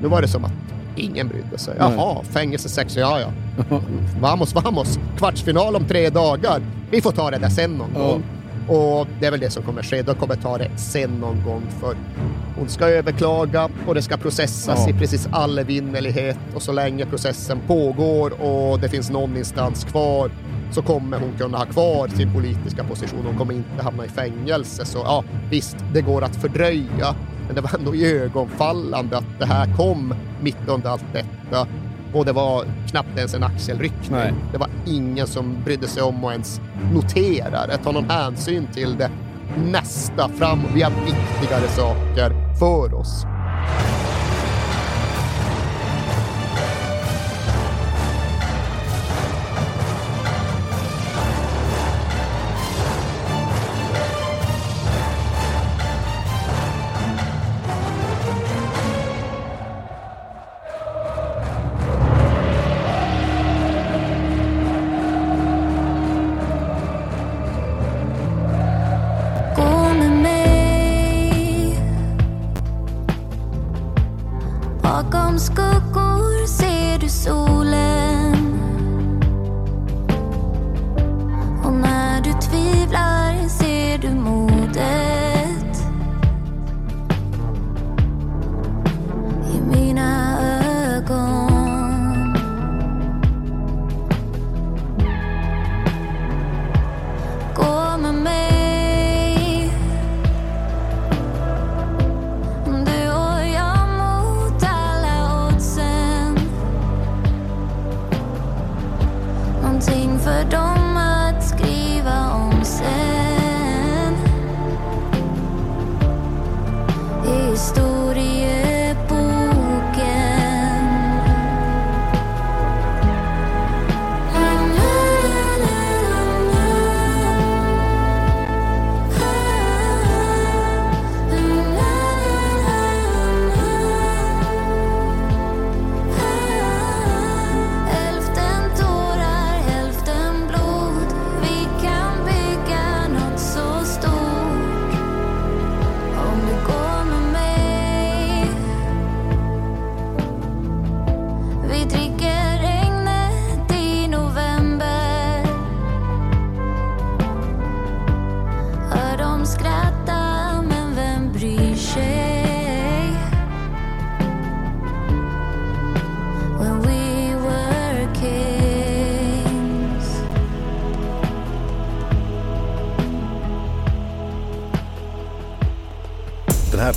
Nu 0.00 0.08
var 0.08 0.22
det 0.22 0.28
som 0.28 0.44
att 0.44 0.52
ingen 0.96 1.28
brydde 1.28 1.58
sig. 1.58 1.74
Jaha, 1.78 2.22
fängelse 2.22 2.68
sex, 2.68 2.96
ja 2.96 3.20
ja. 3.20 3.30
Vamos, 4.20 4.54
vamos. 4.54 4.98
Kvartsfinal 5.18 5.76
om 5.76 5.84
tre 5.84 6.10
dagar. 6.10 6.62
Vi 6.90 7.00
får 7.00 7.12
ta 7.12 7.30
det 7.30 7.38
där 7.38 7.48
sen 7.48 7.70
någon 7.70 7.94
gång. 7.94 8.22
Och 8.68 9.06
det 9.20 9.26
är 9.26 9.30
väl 9.30 9.40
det 9.40 9.50
som 9.50 9.62
kommer 9.62 9.82
ske. 9.82 10.02
De 10.02 10.14
kommer 10.14 10.36
ta 10.36 10.58
det 10.58 10.70
sen 10.76 11.10
någon 11.10 11.42
gång 11.44 11.62
för 11.80 11.96
hon 12.58 12.68
ska 12.68 12.86
överklaga 12.88 13.68
och 13.86 13.94
det 13.94 14.02
ska 14.02 14.16
processas 14.16 14.84
Ja. 14.86 14.90
i 14.90 14.98
precis 14.98 15.28
all 15.32 15.58
evinnerlighet 15.58 16.38
och 16.54 16.62
så 16.62 16.72
länge 16.72 17.06
processen 17.06 17.58
pågår 17.66 18.42
och 18.42 18.80
det 18.80 18.88
finns 18.88 19.10
någon 19.10 19.36
instans 19.36 19.84
kvar 19.84 20.30
så 20.70 20.82
kommer 20.82 21.18
hon 21.20 21.32
kunna 21.38 21.58
ha 21.58 21.64
kvar 21.64 22.08
sin 22.08 22.32
politiska 22.32 22.84
position. 22.84 23.26
Hon 23.26 23.38
kommer 23.38 23.54
inte 23.54 23.82
hamna 23.82 24.04
i 24.04 24.08
fängelse. 24.08 24.84
Så 24.84 24.98
ja, 24.98 25.24
visst, 25.50 25.76
det 25.94 26.00
går 26.00 26.24
att 26.24 26.36
fördröja. 26.36 27.14
Men 27.46 27.54
det 27.54 27.60
var 27.60 27.74
ändå 27.78 27.94
ögonfallande 27.94 29.16
att 29.16 29.38
det 29.38 29.46
här 29.46 29.76
kom 29.76 30.14
mitt 30.40 30.68
under 30.68 30.90
allt 30.90 31.04
detta. 31.12 31.66
Och 32.14 32.24
det 32.24 32.32
var 32.32 32.64
knappt 32.90 33.18
ens 33.18 33.34
en 33.34 33.42
axelryckning. 33.42 34.10
Nej. 34.10 34.34
Det 34.52 34.58
var 34.58 34.68
ingen 34.86 35.26
som 35.26 35.56
brydde 35.64 35.88
sig 35.88 36.02
om 36.02 36.24
att 36.24 36.32
ens 36.32 36.60
notera 36.92 37.66
det, 37.66 37.76
ta 37.76 37.92
någon 37.92 38.10
hänsyn 38.10 38.66
till 38.74 38.96
det. 38.98 39.10
Nästa 39.72 40.28
fram, 40.28 40.60
vi 40.74 40.82
har 40.82 40.90
viktigare 40.90 41.68
saker 41.68 42.56
för 42.58 42.94
oss. 42.94 43.24